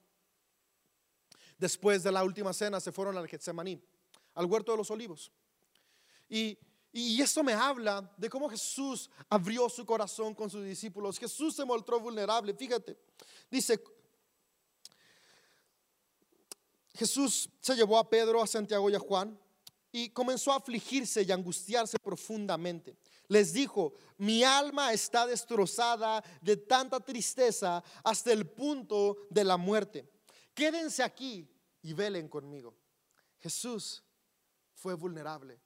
Después 1.59 2.03
de 2.03 2.13
la 2.13 2.25
última 2.25 2.53
cena 2.53 2.81
se 2.81 2.93
fueron 2.93 3.17
al 3.17 3.29
Getsemaní, 3.29 3.81
al 4.35 4.47
huerto 4.47 4.73
de 4.73 4.79
los 4.79 4.91
olivos. 4.91 5.31
Y, 6.29 6.59
y 6.93 7.21
esto 7.23 7.43
me 7.43 7.53
habla 7.53 8.13
de 8.17 8.29
cómo 8.29 8.49
Jesús 8.49 9.11
abrió 9.29 9.69
su 9.69 9.85
corazón 9.87 10.35
con 10.35 10.51
sus 10.51 10.65
discípulos. 10.65 11.19
Jesús 11.19 11.55
se 11.55 11.65
mostró 11.65 12.01
vulnerable. 12.01 12.55
Fíjate, 12.55 12.99
dice, 13.51 13.83
Jesús 16.95 17.49
se 17.61 17.75
llevó 17.75 17.99
a 17.99 18.09
Pedro, 18.09 18.43
a 18.43 18.47
Santiago 18.47 18.89
y 18.91 18.95
a 18.95 18.99
Juan 18.99 19.39
y 19.97 20.11
comenzó 20.11 20.53
a 20.53 20.57
afligirse 20.57 21.23
y 21.23 21.33
angustiarse 21.33 21.99
profundamente. 21.99 22.99
Les 23.29 23.55
dijo, 23.55 23.95
mi 24.19 24.45
alma 24.45 24.93
está 24.93 25.27
destrozada 25.27 26.23
de 26.43 26.59
tanta 26.59 27.01
tristeza 27.01 27.83
hasta 28.05 28.31
el 28.31 28.47
punto 28.47 29.27
de 29.31 29.43
la 29.43 29.57
muerte. 29.57 30.07
Quédense 30.53 31.03
aquí 31.03 31.49
y 31.81 31.95
velen 31.95 32.29
conmigo. 32.29 32.77
Jesús 33.39 34.05
fue 34.75 34.93
vulnerable, 34.93 35.59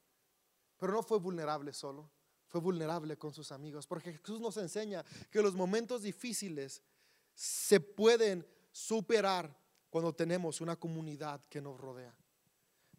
pero 0.76 0.92
no 0.92 1.02
fue 1.02 1.18
vulnerable 1.18 1.72
solo, 1.72 2.08
fue 2.46 2.60
vulnerable 2.60 3.18
con 3.18 3.34
sus 3.34 3.50
amigos, 3.50 3.84
porque 3.88 4.12
Jesús 4.12 4.40
nos 4.40 4.56
enseña 4.58 5.04
que 5.28 5.42
los 5.42 5.54
momentos 5.54 6.02
difíciles 6.02 6.84
se 7.34 7.80
pueden 7.80 8.46
superar 8.70 9.58
cuando 9.88 10.14
tenemos 10.14 10.60
una 10.60 10.76
comunidad 10.76 11.44
que 11.48 11.60
nos 11.60 11.80
rodea. 11.80 12.14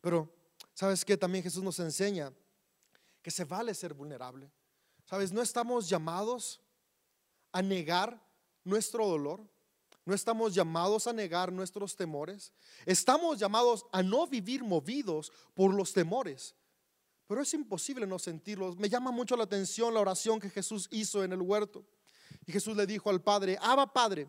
Pero 0.01 0.40
¿Sabes 0.81 1.05
que 1.05 1.15
También 1.15 1.43
Jesús 1.43 1.61
nos 1.61 1.77
enseña 1.77 2.33
que 3.21 3.29
se 3.29 3.45
vale 3.45 3.71
ser 3.75 3.93
vulnerable. 3.93 4.51
¿Sabes? 5.05 5.31
No 5.31 5.43
estamos 5.43 5.87
llamados 5.87 6.59
a 7.51 7.61
negar 7.61 8.19
nuestro 8.63 9.05
dolor. 9.05 9.47
No 10.05 10.15
estamos 10.15 10.55
llamados 10.55 11.05
a 11.05 11.13
negar 11.13 11.51
nuestros 11.51 11.95
temores. 11.95 12.51
Estamos 12.83 13.37
llamados 13.37 13.85
a 13.91 14.01
no 14.01 14.25
vivir 14.25 14.63
movidos 14.63 15.31
por 15.53 15.71
los 15.71 15.93
temores. 15.93 16.55
Pero 17.27 17.43
es 17.43 17.53
imposible 17.53 18.07
no 18.07 18.17
sentirlos. 18.17 18.75
Me 18.75 18.89
llama 18.89 19.11
mucho 19.11 19.35
la 19.35 19.43
atención 19.43 19.93
la 19.93 19.99
oración 19.99 20.39
que 20.39 20.49
Jesús 20.49 20.87
hizo 20.89 21.23
en 21.23 21.31
el 21.31 21.43
huerto. 21.43 21.85
Y 22.47 22.51
Jesús 22.51 22.75
le 22.75 22.87
dijo 22.87 23.11
al 23.11 23.21
Padre, 23.21 23.55
Abba 23.61 23.93
Padre, 23.93 24.27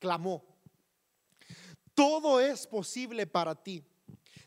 clamó, 0.00 0.44
todo 1.94 2.40
es 2.40 2.66
posible 2.66 3.28
para 3.28 3.54
ti. 3.54 3.86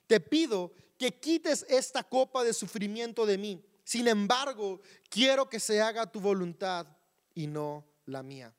Te 0.07 0.19
pido 0.19 0.73
que 0.97 1.19
quites 1.19 1.65
esta 1.69 2.03
copa 2.03 2.43
de 2.43 2.53
sufrimiento 2.53 3.25
de 3.25 3.37
mí. 3.37 3.63
Sin 3.83 4.07
embargo, 4.07 4.81
quiero 5.09 5.49
que 5.49 5.59
se 5.59 5.81
haga 5.81 6.11
tu 6.11 6.19
voluntad 6.19 6.87
y 7.35 7.47
no 7.47 7.85
la 8.05 8.23
mía. 8.23 8.53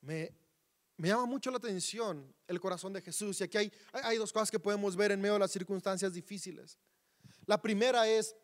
Me, 0.00 0.32
llama 0.98 1.26
mucho 1.26 1.50
la 1.50 1.56
atención 1.56 2.32
el 2.46 2.60
corazón 2.60 2.92
de 2.92 3.02
Jesús. 3.02 3.40
Y 3.40 3.44
aquí 3.44 3.58
hay, 3.58 3.72
hay 3.92 4.18
dos 4.18 4.32
cosas 4.32 4.50
que 4.50 4.60
podemos 4.60 4.94
ver 4.94 5.12
en 5.12 5.20
medio 5.20 5.34
de 5.34 5.40
las 5.40 5.50
circunstancias 5.50 6.12
difíciles. 6.12 6.78
La 7.46 7.60
primera 7.60 8.06
es 8.06 8.36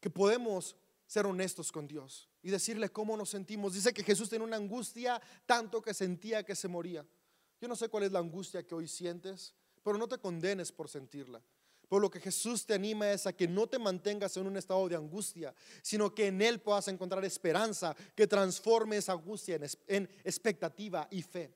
que 0.00 0.10
podemos 0.10 0.76
ser 1.06 1.26
honestos 1.26 1.70
con 1.70 1.86
Dios 1.86 2.28
y 2.42 2.50
decirle 2.50 2.88
cómo 2.90 3.16
nos 3.16 3.30
sentimos. 3.30 3.74
Dice 3.74 3.92
que 3.92 4.02
Jesús 4.02 4.28
tenía 4.28 4.46
una 4.46 4.56
angustia 4.56 5.20
tanto 5.46 5.82
que 5.82 5.94
sentía 5.94 6.42
que 6.44 6.54
se 6.54 6.68
moría. 6.68 7.06
Yo 7.60 7.68
no 7.68 7.76
sé 7.76 7.88
cuál 7.88 8.04
es 8.04 8.12
la 8.12 8.18
angustia 8.18 8.66
que 8.66 8.74
hoy 8.74 8.88
sientes 8.88 9.54
pero 9.84 9.98
no 9.98 10.08
te 10.08 10.18
condenes 10.18 10.72
por 10.72 10.88
sentirla. 10.88 11.40
Por 11.88 12.00
lo 12.00 12.10
que 12.10 12.18
Jesús 12.18 12.64
te 12.64 12.74
anima 12.74 13.10
es 13.10 13.26
a 13.26 13.32
que 13.34 13.46
no 13.46 13.68
te 13.68 13.78
mantengas 13.78 14.36
en 14.36 14.46
un 14.46 14.56
estado 14.56 14.88
de 14.88 14.96
angustia, 14.96 15.54
sino 15.82 16.12
que 16.12 16.28
en 16.28 16.40
Él 16.40 16.60
puedas 16.60 16.88
encontrar 16.88 17.24
esperanza 17.24 17.94
que 18.16 18.26
transforme 18.26 18.96
esa 18.96 19.12
angustia 19.12 19.60
en, 19.86 20.08
expectativa 20.24 21.06
y 21.10 21.22
fe. 21.22 21.54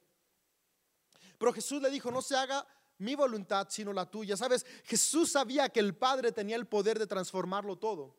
Pero 1.38 1.52
Jesús 1.52 1.80
le 1.80 1.90
dijo, 1.90 2.10
no 2.10 2.20
se 2.20 2.36
haga 2.36 2.66
mi 2.98 3.14
voluntad, 3.14 3.68
sino 3.70 3.92
la 3.92 4.08
tuya. 4.08 4.36
Sabes, 4.36 4.66
Jesús 4.84 5.32
sabía 5.32 5.70
que 5.70 5.80
el 5.80 5.96
Padre 5.96 6.30
tenía 6.30 6.56
el 6.56 6.66
poder 6.66 6.98
de 6.98 7.06
transformarlo 7.06 7.76
todo 7.76 8.14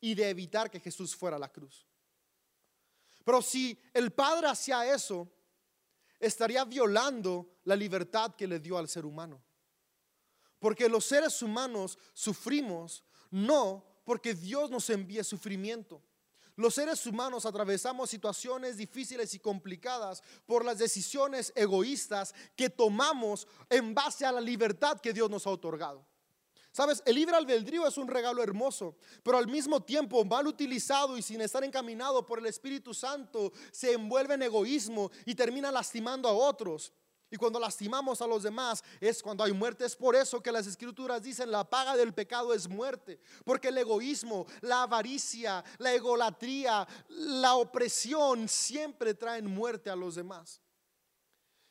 y 0.00 0.14
de 0.14 0.28
evitar 0.28 0.70
que 0.70 0.80
Jesús 0.80 1.14
fuera 1.14 1.36
a 1.36 1.40
la 1.40 1.52
cruz. 1.52 1.86
Pero 3.24 3.40
si 3.40 3.78
el 3.94 4.12
Padre 4.12 4.48
hacía 4.48 4.92
eso, 4.92 5.28
estaría 6.26 6.64
violando 6.64 7.48
la 7.64 7.76
libertad 7.76 8.34
que 8.34 8.46
le 8.46 8.60
dio 8.60 8.78
al 8.78 8.88
ser 8.88 9.06
humano. 9.06 9.42
Porque 10.58 10.88
los 10.88 11.04
seres 11.04 11.40
humanos 11.42 11.98
sufrimos 12.12 13.04
no 13.30 13.84
porque 14.04 14.34
Dios 14.34 14.70
nos 14.70 14.88
envíe 14.90 15.22
sufrimiento. 15.24 16.02
Los 16.56 16.74
seres 16.74 17.04
humanos 17.06 17.44
atravesamos 17.44 18.08
situaciones 18.08 18.78
difíciles 18.78 19.34
y 19.34 19.38
complicadas 19.38 20.22
por 20.46 20.64
las 20.64 20.78
decisiones 20.78 21.52
egoístas 21.54 22.34
que 22.56 22.70
tomamos 22.70 23.46
en 23.68 23.94
base 23.94 24.24
a 24.24 24.32
la 24.32 24.40
libertad 24.40 24.98
que 25.00 25.12
Dios 25.12 25.28
nos 25.28 25.46
ha 25.46 25.50
otorgado. 25.50 26.06
Sabes, 26.76 27.02
el 27.06 27.14
libre 27.14 27.34
albedrío 27.34 27.86
es 27.86 27.96
un 27.96 28.06
regalo 28.06 28.42
hermoso, 28.42 28.96
pero 29.22 29.38
al 29.38 29.46
mismo 29.46 29.82
tiempo 29.82 30.22
mal 30.26 30.46
utilizado 30.46 31.16
y 31.16 31.22
sin 31.22 31.40
estar 31.40 31.64
encaminado 31.64 32.26
por 32.26 32.38
el 32.38 32.44
Espíritu 32.44 32.92
Santo, 32.92 33.50
se 33.72 33.94
envuelve 33.94 34.34
en 34.34 34.42
egoísmo 34.42 35.10
y 35.24 35.34
termina 35.34 35.72
lastimando 35.72 36.28
a 36.28 36.34
otros. 36.34 36.92
Y 37.30 37.36
cuando 37.36 37.58
lastimamos 37.58 38.20
a 38.20 38.26
los 38.26 38.42
demás 38.42 38.84
es 39.00 39.22
cuando 39.22 39.42
hay 39.42 39.54
muerte. 39.54 39.86
Es 39.86 39.96
por 39.96 40.14
eso 40.14 40.42
que 40.42 40.52
las 40.52 40.66
escrituras 40.66 41.22
dicen 41.22 41.50
la 41.50 41.64
paga 41.64 41.96
del 41.96 42.12
pecado 42.12 42.52
es 42.52 42.68
muerte. 42.68 43.20
Porque 43.46 43.68
el 43.68 43.78
egoísmo, 43.78 44.44
la 44.60 44.82
avaricia, 44.82 45.64
la 45.78 45.94
egolatría, 45.94 46.86
la 47.08 47.54
opresión 47.54 48.50
siempre 48.50 49.14
traen 49.14 49.46
muerte 49.46 49.88
a 49.88 49.96
los 49.96 50.14
demás. 50.14 50.60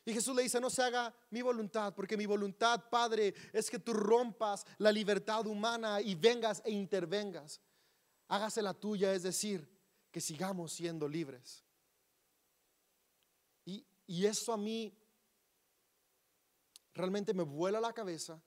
Y 0.06 0.14
Jesús 0.14 0.36
le 0.36 0.44
dice, 0.44 0.62
no 0.62 0.70
se 0.70 0.84
haga 0.84 1.14
mi 1.32 1.42
voluntad, 1.42 1.94
porque 1.96 2.16
mi 2.16 2.28
voluntad, 2.28 2.90
Padre, 2.92 3.34
es 3.52 3.72
que 3.72 3.80
tú 3.80 3.92
rompas 3.92 4.64
la 4.78 4.92
libertad 4.92 5.48
humana 5.48 6.00
y 6.00 6.14
vengas 6.14 6.62
e 6.64 6.72
intervengas. 6.72 7.60
Hágase 8.28 8.62
la 8.62 8.76
tuya, 8.76 9.14
es 9.14 9.24
decir, 9.24 9.68
que 10.12 10.22
sigamos 10.22 10.74
siendo 10.74 11.08
libres. 11.08 11.64
Y, 13.66 13.84
y 14.06 14.28
eso 14.28 14.54
a 14.54 14.58
mí 14.58 14.96
realmente 16.94 17.34
me 17.34 17.44
vuela 17.44 17.82
la 17.82 17.92
cabeza 17.92 18.40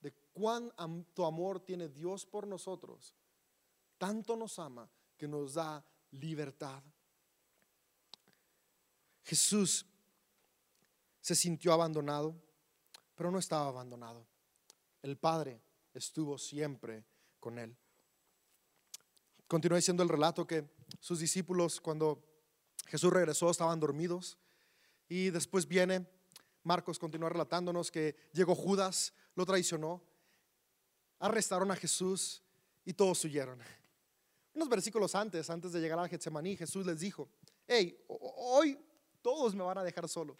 de 0.00 0.12
cuánto 0.32 1.26
amor 1.26 1.58
tiene 1.58 1.88
Dios 1.88 2.24
por 2.24 2.46
nosotros. 2.46 3.16
Tanto 3.98 4.36
nos 4.36 4.56
ama 4.60 4.88
que 5.16 5.26
nos 5.26 5.54
da 5.54 5.84
libertad. 6.12 6.82
Jesús 9.24 9.86
se 11.22 11.34
sintió 11.34 11.72
abandonado, 11.72 12.34
pero 13.14 13.30
no 13.30 13.38
estaba 13.38 13.68
abandonado. 13.68 14.26
El 15.00 15.16
Padre 15.16 15.62
estuvo 15.94 16.36
siempre 16.36 17.06
con 17.40 17.58
él. 17.58 17.74
Continúa 19.46 19.76
diciendo 19.76 20.02
el 20.02 20.08
relato 20.08 20.46
que 20.46 20.68
sus 21.00 21.20
discípulos 21.20 21.80
cuando 21.80 22.22
Jesús 22.86 23.12
regresó, 23.12 23.50
estaban 23.50 23.80
dormidos. 23.80 24.36
Y 25.08 25.30
después 25.30 25.66
viene 25.66 26.06
Marcos, 26.62 26.98
continúa 26.98 27.28
relatándonos 27.28 27.90
que 27.90 28.16
llegó 28.32 28.54
Judas, 28.54 29.12
lo 29.34 29.44
traicionó, 29.46 30.02
arrestaron 31.18 31.70
a 31.70 31.76
Jesús 31.76 32.42
y 32.84 32.92
todos 32.92 33.24
huyeron. 33.24 33.60
Unos 34.54 34.68
versículos 34.68 35.14
antes, 35.14 35.48
antes 35.50 35.72
de 35.72 35.80
llegar 35.80 35.98
a 35.98 36.08
Getsemaní, 36.08 36.56
Jesús 36.56 36.84
les 36.84 37.00
dijo, 37.00 37.28
hey, 37.66 37.96
hoy 38.08 38.78
todos 39.22 39.54
me 39.54 39.62
van 39.62 39.78
a 39.78 39.84
dejar 39.84 40.08
solo. 40.08 40.36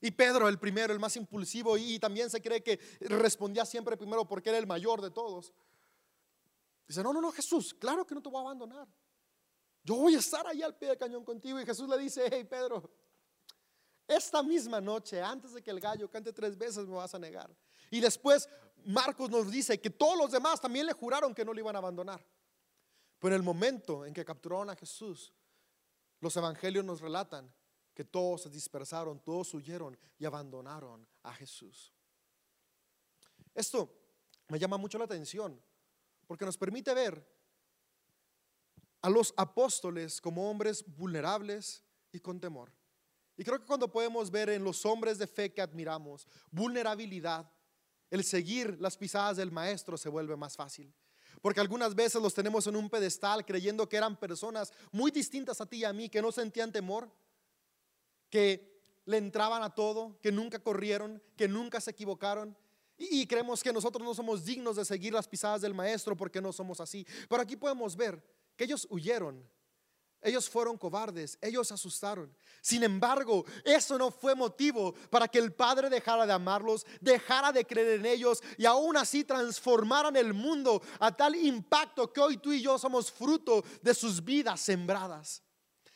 Y 0.00 0.10
Pedro, 0.10 0.48
el 0.48 0.58
primero, 0.58 0.92
el 0.92 0.98
más 0.98 1.16
impulsivo, 1.16 1.76
y 1.76 1.98
también 1.98 2.30
se 2.30 2.40
cree 2.40 2.62
que 2.62 2.78
respondía 3.00 3.66
siempre 3.66 3.96
primero 3.96 4.26
porque 4.26 4.48
era 4.48 4.58
el 4.58 4.66
mayor 4.66 5.02
de 5.02 5.10
todos. 5.10 5.52
Dice, 6.88 7.02
no, 7.02 7.12
no, 7.12 7.20
no, 7.20 7.30
Jesús, 7.30 7.74
claro 7.74 8.06
que 8.06 8.14
no 8.14 8.22
te 8.22 8.28
voy 8.28 8.38
a 8.38 8.42
abandonar. 8.42 8.88
Yo 9.82 9.96
voy 9.96 10.14
a 10.14 10.18
estar 10.18 10.46
ahí 10.46 10.62
al 10.62 10.76
pie 10.76 10.88
del 10.88 10.98
cañón 10.98 11.24
contigo. 11.24 11.60
Y 11.60 11.66
Jesús 11.66 11.88
le 11.88 11.98
dice, 11.98 12.28
hey 12.30 12.44
Pedro, 12.44 12.90
esta 14.06 14.42
misma 14.42 14.80
noche, 14.80 15.22
antes 15.22 15.52
de 15.52 15.62
que 15.62 15.70
el 15.70 15.80
gallo 15.80 16.10
cante 16.10 16.32
tres 16.32 16.56
veces, 16.56 16.86
me 16.86 16.96
vas 16.96 17.14
a 17.14 17.18
negar. 17.18 17.54
Y 17.90 18.00
después 18.00 18.48
Marcos 18.84 19.30
nos 19.30 19.50
dice 19.50 19.80
que 19.80 19.90
todos 19.90 20.16
los 20.16 20.32
demás 20.32 20.60
también 20.60 20.86
le 20.86 20.92
juraron 20.92 21.34
que 21.34 21.44
no 21.44 21.52
le 21.52 21.60
iban 21.60 21.76
a 21.76 21.78
abandonar. 21.78 22.26
Pero 23.18 23.34
en 23.34 23.40
el 23.40 23.44
momento 23.44 24.04
en 24.04 24.14
que 24.14 24.24
capturaron 24.24 24.70
a 24.70 24.76
Jesús, 24.76 25.32
los 26.20 26.36
evangelios 26.36 26.84
nos 26.84 27.00
relatan 27.00 27.52
que 27.94 28.04
todos 28.04 28.42
se 28.42 28.50
dispersaron, 28.50 29.20
todos 29.20 29.52
huyeron 29.54 29.96
y 30.18 30.24
abandonaron 30.24 31.06
a 31.22 31.32
Jesús. 31.34 31.92
Esto 33.54 33.92
me 34.48 34.58
llama 34.58 34.76
mucho 34.76 34.98
la 34.98 35.04
atención 35.04 35.60
porque 36.26 36.44
nos 36.44 36.56
permite 36.56 36.94
ver 36.94 37.26
a 39.02 39.10
los 39.10 39.34
apóstoles 39.36 40.20
como 40.20 40.50
hombres 40.50 40.84
vulnerables 40.86 41.82
y 42.12 42.20
con 42.20 42.38
temor. 42.40 42.72
Y 43.36 43.44
creo 43.44 43.58
que 43.58 43.66
cuando 43.66 43.90
podemos 43.90 44.30
ver 44.30 44.50
en 44.50 44.62
los 44.62 44.84
hombres 44.84 45.18
de 45.18 45.26
fe 45.26 45.52
que 45.52 45.62
admiramos 45.62 46.26
vulnerabilidad, 46.50 47.50
el 48.10 48.24
seguir 48.24 48.76
las 48.80 48.96
pisadas 48.96 49.38
del 49.38 49.50
maestro 49.50 49.96
se 49.96 50.08
vuelve 50.08 50.36
más 50.36 50.56
fácil. 50.56 50.92
Porque 51.40 51.60
algunas 51.60 51.94
veces 51.94 52.20
los 52.20 52.34
tenemos 52.34 52.66
en 52.66 52.76
un 52.76 52.90
pedestal 52.90 53.46
creyendo 53.46 53.88
que 53.88 53.96
eran 53.96 54.18
personas 54.18 54.72
muy 54.92 55.10
distintas 55.10 55.60
a 55.60 55.66
ti 55.66 55.78
y 55.78 55.84
a 55.84 55.92
mí, 55.92 56.08
que 56.08 56.20
no 56.20 56.32
sentían 56.32 56.72
temor, 56.72 57.10
que 58.30 58.70
le 59.04 59.18
entraban 59.18 59.62
a 59.62 59.74
todo, 59.74 60.18
que 60.22 60.32
nunca 60.32 60.58
corrieron, 60.60 61.22
que 61.36 61.48
nunca 61.48 61.80
se 61.80 61.90
equivocaron. 61.90 62.56
Y, 62.96 63.26
creemos 63.26 63.62
que 63.62 63.72
nosotros 63.72 64.04
no 64.04 64.14
somos 64.14 64.44
dignos 64.44 64.76
de 64.76 64.84
seguir 64.84 65.14
las 65.14 65.26
pisadas 65.26 65.62
del 65.62 65.72
maestro 65.72 66.14
porque 66.14 66.40
no 66.40 66.52
somos 66.52 66.80
así. 66.80 67.06
Pero 67.28 67.42
aquí 67.42 67.56
podemos 67.56 67.96
ver 67.96 68.22
que 68.56 68.64
ellos 68.64 68.86
huyeron. 68.90 69.42
Ellos 70.22 70.50
fueron 70.50 70.76
cobardes, 70.76 71.38
ellos 71.40 71.72
asustaron. 71.72 72.30
Sin 72.60 72.82
embargo, 72.82 73.46
eso 73.64 73.96
no 73.96 74.10
fue 74.10 74.34
motivo 74.34 74.92
para 75.08 75.26
que 75.26 75.38
el 75.38 75.54
Padre 75.54 75.88
dejara 75.88 76.26
de 76.26 76.32
amarlos, 76.34 76.84
dejara 77.00 77.52
de 77.52 77.64
creer 77.64 78.00
en 78.00 78.04
ellos 78.04 78.42
y 78.58 78.66
aún 78.66 78.98
así 78.98 79.24
transformaran 79.24 80.14
el 80.16 80.34
mundo 80.34 80.82
a 80.98 81.16
tal 81.16 81.36
impacto 81.36 82.12
que 82.12 82.20
hoy 82.20 82.36
tú 82.36 82.52
y 82.52 82.60
yo 82.60 82.78
somos 82.78 83.10
fruto 83.10 83.64
de 83.80 83.94
sus 83.94 84.22
vidas 84.22 84.60
sembradas. 84.60 85.42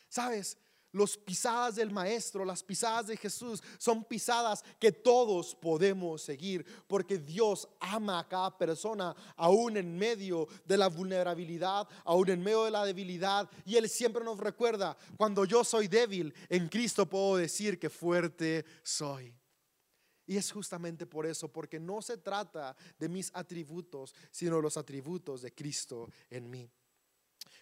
¿Sabes? 0.09 0.57
Los 0.95 1.17
pisadas 1.17 1.75
del 1.75 1.91
Maestro, 1.91 2.45
las 2.45 2.63
pisadas 2.63 3.07
de 3.07 3.17
Jesús 3.17 3.61
son 3.77 4.05
pisadas 4.05 4.63
que 4.79 4.93
todos 4.93 5.53
podemos 5.53 6.21
seguir 6.21 6.65
porque 6.87 7.17
Dios 7.17 7.67
ama 7.81 8.19
a 8.19 8.27
cada 8.29 8.57
persona 8.57 9.13
aún 9.35 9.75
en 9.75 9.97
medio 9.97 10.47
de 10.63 10.77
la 10.77 10.87
vulnerabilidad, 10.87 11.85
aún 12.05 12.29
en 12.29 12.41
medio 12.41 12.63
de 12.63 12.71
la 12.71 12.85
debilidad. 12.85 13.49
Y 13.65 13.75
Él 13.75 13.89
siempre 13.89 14.23
nos 14.23 14.39
recuerda, 14.39 14.95
cuando 15.17 15.43
yo 15.43 15.65
soy 15.65 15.89
débil, 15.89 16.33
en 16.47 16.69
Cristo 16.69 17.05
puedo 17.05 17.35
decir 17.35 17.77
que 17.77 17.89
fuerte 17.89 18.63
soy. 18.81 19.35
Y 20.25 20.37
es 20.37 20.49
justamente 20.49 21.05
por 21.05 21.25
eso, 21.25 21.51
porque 21.51 21.77
no 21.77 22.01
se 22.01 22.19
trata 22.19 22.73
de 22.97 23.09
mis 23.09 23.31
atributos, 23.33 24.15
sino 24.31 24.61
los 24.61 24.77
atributos 24.77 25.41
de 25.41 25.53
Cristo 25.53 26.09
en 26.29 26.49
mí. 26.49 26.71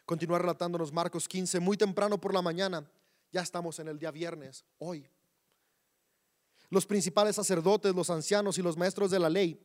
Continuar 0.05 0.41
relatándonos 0.41 0.93
Marcos 0.93 1.27
15, 1.27 1.59
muy 1.59 1.77
temprano 1.77 2.21
por 2.21 2.31
la 2.31 2.43
mañana. 2.43 2.87
Ya 3.33 3.41
estamos 3.41 3.79
en 3.79 3.87
el 3.87 3.97
día 3.97 4.11
viernes, 4.11 4.63
hoy. 4.77 5.09
Los 6.69 6.85
principales 6.85 7.35
sacerdotes, 7.35 7.93
los 7.95 8.11
ancianos 8.11 8.59
y 8.59 8.61
los 8.61 8.77
maestros 8.77 9.09
de 9.09 9.17
la 9.17 9.27
ley, 9.27 9.59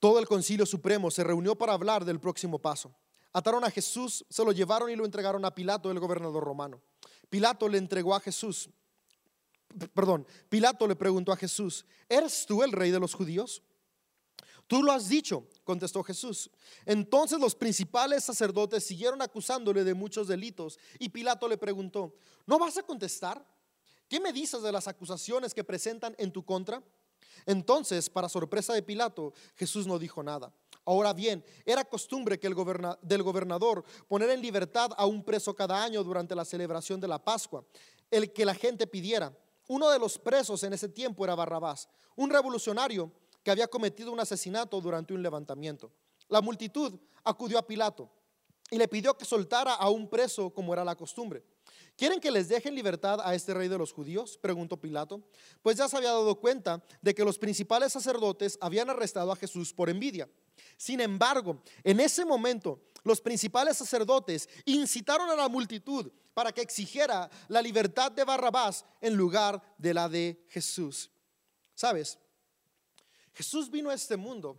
todo 0.00 0.18
el 0.18 0.26
concilio 0.26 0.64
supremo 0.64 1.10
se 1.10 1.22
reunió 1.22 1.56
para 1.56 1.74
hablar 1.74 2.06
del 2.06 2.20
próximo 2.20 2.58
paso. 2.58 2.94
Ataron 3.34 3.64
a 3.64 3.70
Jesús, 3.70 4.24
se 4.30 4.44
lo 4.44 4.52
llevaron 4.52 4.88
y 4.88 4.96
lo 4.96 5.04
entregaron 5.04 5.44
a 5.44 5.54
Pilato, 5.54 5.90
el 5.90 6.00
gobernador 6.00 6.42
romano. 6.42 6.80
Pilato 7.28 7.68
le 7.68 7.76
entregó 7.76 8.14
a 8.14 8.20
Jesús, 8.20 8.70
perdón, 9.92 10.26
Pilato 10.48 10.86
le 10.86 10.96
preguntó 10.96 11.32
a 11.32 11.36
Jesús, 11.36 11.84
¿eres 12.08 12.46
tú 12.46 12.62
el 12.62 12.72
rey 12.72 12.90
de 12.90 13.00
los 13.00 13.12
judíos? 13.12 13.62
Tú 14.66 14.82
lo 14.82 14.90
has 14.90 15.08
dicho, 15.08 15.46
contestó 15.64 16.02
Jesús. 16.02 16.50
Entonces 16.86 17.40
los 17.40 17.54
principales 17.54 18.24
sacerdotes 18.24 18.84
siguieron 18.84 19.20
acusándole 19.22 19.82
de 19.82 19.94
muchos 19.94 20.28
delitos 20.28 20.78
y 20.98 21.08
Pilato 21.08 21.48
le 21.48 21.58
preguntó, 21.58 22.14
¿no 22.46 22.58
vas 22.58 22.76
a 22.76 22.82
contestar? 22.82 23.44
¿Qué 24.08 24.20
me 24.20 24.32
dices 24.32 24.62
de 24.62 24.70
las 24.70 24.86
acusaciones 24.86 25.54
que 25.54 25.64
presentan 25.64 26.14
en 26.18 26.30
tu 26.30 26.44
contra? 26.44 26.82
Entonces, 27.46 28.08
para 28.08 28.28
sorpresa 28.28 28.72
de 28.74 28.82
Pilato, 28.82 29.32
Jesús 29.56 29.86
no 29.86 29.98
dijo 29.98 30.22
nada. 30.22 30.52
Ahora 30.86 31.12
bien, 31.12 31.42
era 31.64 31.84
costumbre 31.84 32.38
que 32.38 32.46
el 32.46 32.54
del 33.02 33.22
gobernador 33.22 33.84
poner 34.06 34.30
en 34.30 34.42
libertad 34.42 34.90
a 34.96 35.06
un 35.06 35.24
preso 35.24 35.54
cada 35.54 35.82
año 35.82 36.04
durante 36.04 36.34
la 36.34 36.44
celebración 36.44 37.00
de 37.00 37.08
la 37.08 37.22
Pascua, 37.22 37.64
el 38.10 38.32
que 38.32 38.44
la 38.44 38.54
gente 38.54 38.86
pidiera. 38.86 39.36
Uno 39.66 39.88
de 39.88 39.98
los 39.98 40.18
presos 40.18 40.62
en 40.62 40.74
ese 40.74 40.88
tiempo 40.88 41.24
era 41.24 41.34
Barrabás, 41.34 41.88
un 42.16 42.28
revolucionario 42.28 43.10
que 43.44 43.50
había 43.50 43.68
cometido 43.68 44.10
un 44.10 44.18
asesinato 44.18 44.80
durante 44.80 45.14
un 45.14 45.22
levantamiento. 45.22 45.92
La 46.28 46.40
multitud 46.40 46.98
acudió 47.22 47.58
a 47.58 47.66
Pilato 47.66 48.10
y 48.70 48.78
le 48.78 48.88
pidió 48.88 49.16
que 49.16 49.26
soltara 49.26 49.74
a 49.74 49.90
un 49.90 50.08
preso 50.08 50.50
como 50.50 50.72
era 50.72 50.84
la 50.84 50.96
costumbre. 50.96 51.44
¿Quieren 51.96 52.18
que 52.18 52.30
les 52.30 52.48
dejen 52.48 52.74
libertad 52.74 53.20
a 53.22 53.34
este 53.34 53.54
rey 53.54 53.68
de 53.68 53.78
los 53.78 53.92
judíos? 53.92 54.36
preguntó 54.38 54.80
Pilato, 54.80 55.22
pues 55.62 55.76
ya 55.76 55.88
se 55.88 55.96
había 55.96 56.10
dado 56.10 56.40
cuenta 56.40 56.82
de 57.00 57.14
que 57.14 57.24
los 57.24 57.38
principales 57.38 57.92
sacerdotes 57.92 58.58
habían 58.60 58.90
arrestado 58.90 59.30
a 59.30 59.36
Jesús 59.36 59.72
por 59.72 59.88
envidia. 59.88 60.28
Sin 60.76 61.00
embargo, 61.00 61.62
en 61.84 62.00
ese 62.00 62.24
momento, 62.24 62.80
los 63.04 63.20
principales 63.20 63.76
sacerdotes 63.76 64.48
incitaron 64.64 65.30
a 65.30 65.36
la 65.36 65.48
multitud 65.48 66.10
para 66.32 66.50
que 66.50 66.62
exigiera 66.62 67.30
la 67.48 67.62
libertad 67.62 68.10
de 68.10 68.24
Barrabás 68.24 68.84
en 69.00 69.14
lugar 69.14 69.62
de 69.78 69.94
la 69.94 70.08
de 70.08 70.44
Jesús. 70.48 71.10
¿Sabes? 71.74 72.18
Jesús 73.34 73.70
vino 73.70 73.90
a 73.90 73.94
este 73.94 74.16
mundo 74.16 74.56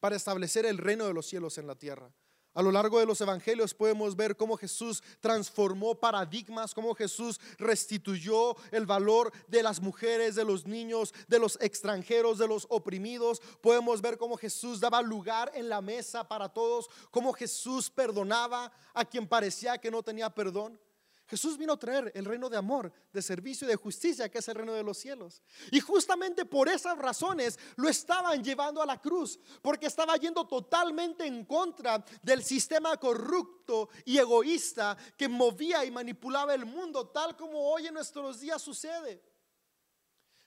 para 0.00 0.16
establecer 0.16 0.66
el 0.66 0.78
reino 0.78 1.06
de 1.06 1.14
los 1.14 1.26
cielos 1.26 1.56
en 1.58 1.66
la 1.66 1.74
tierra. 1.74 2.12
A 2.56 2.62
lo 2.62 2.72
largo 2.72 2.98
de 2.98 3.04
los 3.04 3.20
evangelios 3.20 3.74
podemos 3.74 4.16
ver 4.16 4.34
cómo 4.34 4.56
Jesús 4.56 5.02
transformó 5.20 6.00
paradigmas, 6.00 6.72
cómo 6.72 6.94
Jesús 6.94 7.38
restituyó 7.58 8.56
el 8.70 8.86
valor 8.86 9.30
de 9.46 9.62
las 9.62 9.78
mujeres, 9.82 10.36
de 10.36 10.44
los 10.44 10.64
niños, 10.64 11.12
de 11.28 11.38
los 11.38 11.58
extranjeros, 11.60 12.38
de 12.38 12.48
los 12.48 12.66
oprimidos. 12.70 13.42
Podemos 13.60 14.00
ver 14.00 14.16
cómo 14.16 14.38
Jesús 14.38 14.80
daba 14.80 15.02
lugar 15.02 15.52
en 15.54 15.68
la 15.68 15.82
mesa 15.82 16.26
para 16.26 16.48
todos, 16.48 16.88
cómo 17.10 17.34
Jesús 17.34 17.90
perdonaba 17.90 18.72
a 18.94 19.04
quien 19.04 19.28
parecía 19.28 19.76
que 19.76 19.90
no 19.90 20.02
tenía 20.02 20.30
perdón. 20.30 20.80
Jesús 21.28 21.58
vino 21.58 21.72
a 21.72 21.78
traer 21.78 22.12
el 22.14 22.24
reino 22.24 22.48
de 22.48 22.56
amor, 22.56 22.92
de 23.12 23.20
servicio 23.20 23.66
y 23.66 23.70
de 23.70 23.76
justicia, 23.76 24.28
que 24.28 24.38
es 24.38 24.48
el 24.48 24.54
reino 24.54 24.72
de 24.72 24.84
los 24.84 24.96
cielos. 24.96 25.42
Y 25.72 25.80
justamente 25.80 26.44
por 26.44 26.68
esas 26.68 26.96
razones 26.96 27.58
lo 27.74 27.88
estaban 27.88 28.44
llevando 28.44 28.80
a 28.80 28.86
la 28.86 29.00
cruz, 29.00 29.38
porque 29.60 29.86
estaba 29.86 30.16
yendo 30.16 30.46
totalmente 30.46 31.26
en 31.26 31.44
contra 31.44 32.04
del 32.22 32.44
sistema 32.44 32.96
corrupto 32.96 33.88
y 34.04 34.18
egoísta 34.18 34.96
que 35.16 35.28
movía 35.28 35.84
y 35.84 35.90
manipulaba 35.90 36.54
el 36.54 36.64
mundo, 36.64 37.08
tal 37.08 37.36
como 37.36 37.58
hoy 37.58 37.88
en 37.88 37.94
nuestros 37.94 38.38
días 38.38 38.62
sucede. 38.62 39.20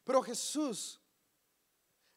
Pero 0.05 0.21
Jesús 0.21 0.99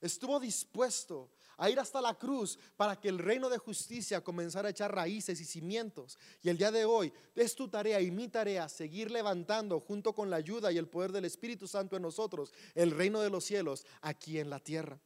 estuvo 0.00 0.38
dispuesto 0.38 1.32
a 1.56 1.70
ir 1.70 1.78
hasta 1.78 2.00
la 2.00 2.14
cruz 2.14 2.58
para 2.76 2.98
que 2.98 3.08
el 3.08 3.18
reino 3.18 3.48
de 3.48 3.58
justicia 3.58 4.22
comenzara 4.22 4.68
a 4.68 4.70
echar 4.70 4.94
raíces 4.94 5.40
y 5.40 5.44
cimientos. 5.44 6.18
Y 6.42 6.48
el 6.48 6.58
día 6.58 6.70
de 6.70 6.84
hoy 6.84 7.12
es 7.34 7.54
tu 7.54 7.68
tarea 7.68 8.00
y 8.00 8.10
mi 8.10 8.28
tarea 8.28 8.68
seguir 8.68 9.10
levantando 9.10 9.80
junto 9.80 10.14
con 10.14 10.30
la 10.30 10.36
ayuda 10.36 10.72
y 10.72 10.78
el 10.78 10.88
poder 10.88 11.12
del 11.12 11.24
Espíritu 11.24 11.66
Santo 11.66 11.96
en 11.96 12.02
nosotros 12.02 12.52
el 12.74 12.90
reino 12.90 13.20
de 13.20 13.30
los 13.30 13.44
cielos 13.44 13.86
aquí 14.00 14.38
en 14.38 14.50
la 14.50 14.58
tierra. 14.58 14.98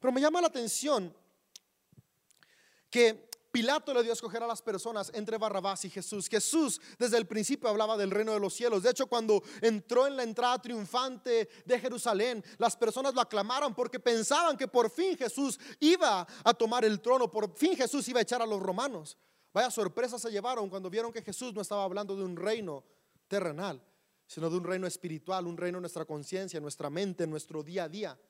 Pero 0.00 0.12
me 0.12 0.20
llama 0.20 0.40
la 0.40 0.48
atención 0.48 1.14
que 2.90 3.27
Pilato 3.58 3.92
le 3.92 4.04
dio 4.04 4.12
a 4.12 4.14
escoger 4.14 4.40
a 4.40 4.46
las 4.46 4.62
personas 4.62 5.10
entre 5.12 5.36
Barrabás 5.36 5.84
y 5.84 5.90
Jesús. 5.90 6.28
Jesús 6.28 6.80
desde 6.96 7.16
el 7.16 7.26
principio 7.26 7.68
hablaba 7.68 7.96
del 7.96 8.12
reino 8.12 8.32
de 8.32 8.38
los 8.38 8.54
cielos. 8.54 8.84
De 8.84 8.90
hecho, 8.90 9.08
cuando 9.08 9.42
entró 9.60 10.06
en 10.06 10.16
la 10.16 10.22
entrada 10.22 10.62
triunfante 10.62 11.48
de 11.64 11.80
Jerusalén, 11.80 12.44
las 12.58 12.76
personas 12.76 13.14
lo 13.14 13.20
aclamaron 13.20 13.74
porque 13.74 13.98
pensaban 13.98 14.56
que 14.56 14.68
por 14.68 14.90
fin 14.90 15.18
Jesús 15.18 15.58
iba 15.80 16.24
a 16.44 16.54
tomar 16.54 16.84
el 16.84 17.00
trono, 17.00 17.28
por 17.28 17.52
fin 17.56 17.74
Jesús 17.74 18.06
iba 18.06 18.20
a 18.20 18.22
echar 18.22 18.40
a 18.40 18.46
los 18.46 18.60
romanos. 18.60 19.18
Vaya 19.52 19.72
sorpresa 19.72 20.20
se 20.20 20.30
llevaron 20.30 20.70
cuando 20.70 20.88
vieron 20.88 21.12
que 21.12 21.20
Jesús 21.20 21.52
no 21.52 21.60
estaba 21.60 21.82
hablando 21.82 22.14
de 22.14 22.22
un 22.22 22.36
reino 22.36 22.84
terrenal, 23.26 23.82
sino 24.28 24.48
de 24.50 24.56
un 24.56 24.62
reino 24.62 24.86
espiritual, 24.86 25.48
un 25.48 25.56
reino 25.56 25.78
en 25.78 25.82
nuestra 25.82 26.04
conciencia, 26.04 26.60
nuestra 26.60 26.90
mente, 26.90 27.24
en 27.24 27.30
nuestro 27.30 27.64
día 27.64 27.82
a 27.82 27.88
día. 27.88 28.20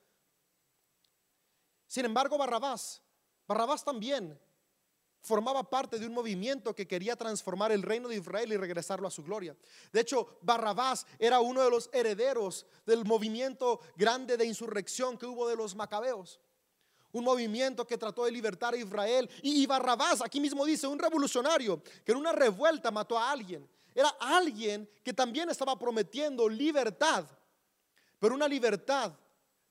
Sin 1.86 2.06
embargo, 2.06 2.38
Barrabás, 2.38 3.02
Barrabás 3.46 3.84
también 3.84 4.40
formaba 5.20 5.68
parte 5.68 5.98
de 5.98 6.06
un 6.06 6.14
movimiento 6.14 6.74
que 6.74 6.86
quería 6.86 7.16
transformar 7.16 7.72
el 7.72 7.82
reino 7.82 8.08
de 8.08 8.16
Israel 8.16 8.52
y 8.52 8.56
regresarlo 8.56 9.06
a 9.06 9.10
su 9.10 9.22
gloria. 9.22 9.56
De 9.92 10.00
hecho, 10.00 10.38
Barrabás 10.42 11.06
era 11.18 11.40
uno 11.40 11.62
de 11.62 11.70
los 11.70 11.90
herederos 11.92 12.66
del 12.86 13.04
movimiento 13.04 13.80
grande 13.96 14.36
de 14.36 14.46
insurrección 14.46 15.18
que 15.18 15.26
hubo 15.26 15.48
de 15.48 15.56
los 15.56 15.74
macabeos. 15.74 16.40
Un 17.12 17.24
movimiento 17.24 17.86
que 17.86 17.96
trató 17.96 18.24
de 18.24 18.32
libertar 18.32 18.74
a 18.74 18.76
Israel. 18.76 19.28
Y 19.42 19.66
Barrabás, 19.66 20.20
aquí 20.20 20.40
mismo 20.40 20.64
dice, 20.64 20.86
un 20.86 20.98
revolucionario 20.98 21.82
que 22.04 22.12
en 22.12 22.18
una 22.18 22.32
revuelta 22.32 22.90
mató 22.90 23.18
a 23.18 23.30
alguien. 23.30 23.68
Era 23.94 24.10
alguien 24.20 24.88
que 25.02 25.12
también 25.12 25.48
estaba 25.48 25.78
prometiendo 25.78 26.48
libertad, 26.48 27.24
pero 28.18 28.34
una 28.34 28.46
libertad 28.46 29.12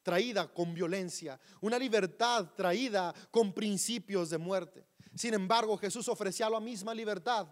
traída 0.01 0.47
con 0.47 0.73
violencia, 0.73 1.37
una 1.59 1.77
libertad 1.77 2.53
traída 2.55 3.13
con 3.29 3.53
principios 3.53 4.29
de 4.29 4.37
muerte. 4.37 4.86
Sin 5.17 5.33
embargo, 5.33 5.77
Jesús 5.77 6.07
ofrecía 6.09 6.49
la 6.49 6.59
misma 6.59 6.93
libertad, 6.93 7.47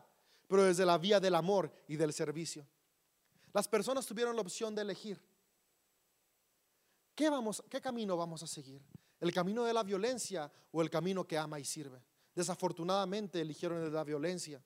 pero 0.48 0.64
desde 0.64 0.86
la 0.86 1.00
vía 1.00 1.20
del 1.20 1.34
amor 1.34 1.72
y 1.88 1.96
del 1.96 2.14
servicio. 2.14 2.68
Las 3.54 3.68
personas 3.68 4.06
tuvieron 4.06 4.36
la 4.36 4.44
opción 4.44 4.76
de 4.76 4.84
elegir. 4.84 5.20
¿Qué, 7.16 7.30
vamos, 7.30 7.64
¿Qué 7.70 7.82
camino 7.82 8.16
vamos 8.18 8.44
a 8.44 8.48
seguir? 8.48 8.86
¿El 9.20 9.34
camino 9.34 9.64
de 9.64 9.74
la 9.74 9.82
violencia 9.82 10.52
o 10.72 10.82
el 10.82 10.90
camino 10.90 11.26
que 11.26 11.38
ama 11.38 11.60
y 11.60 11.66
sirve? 11.66 12.04
Desafortunadamente 12.36 13.42
eligieron 13.42 13.80
el 13.80 13.86
de 13.86 13.96
la 13.96 14.04
violencia, 14.04 14.62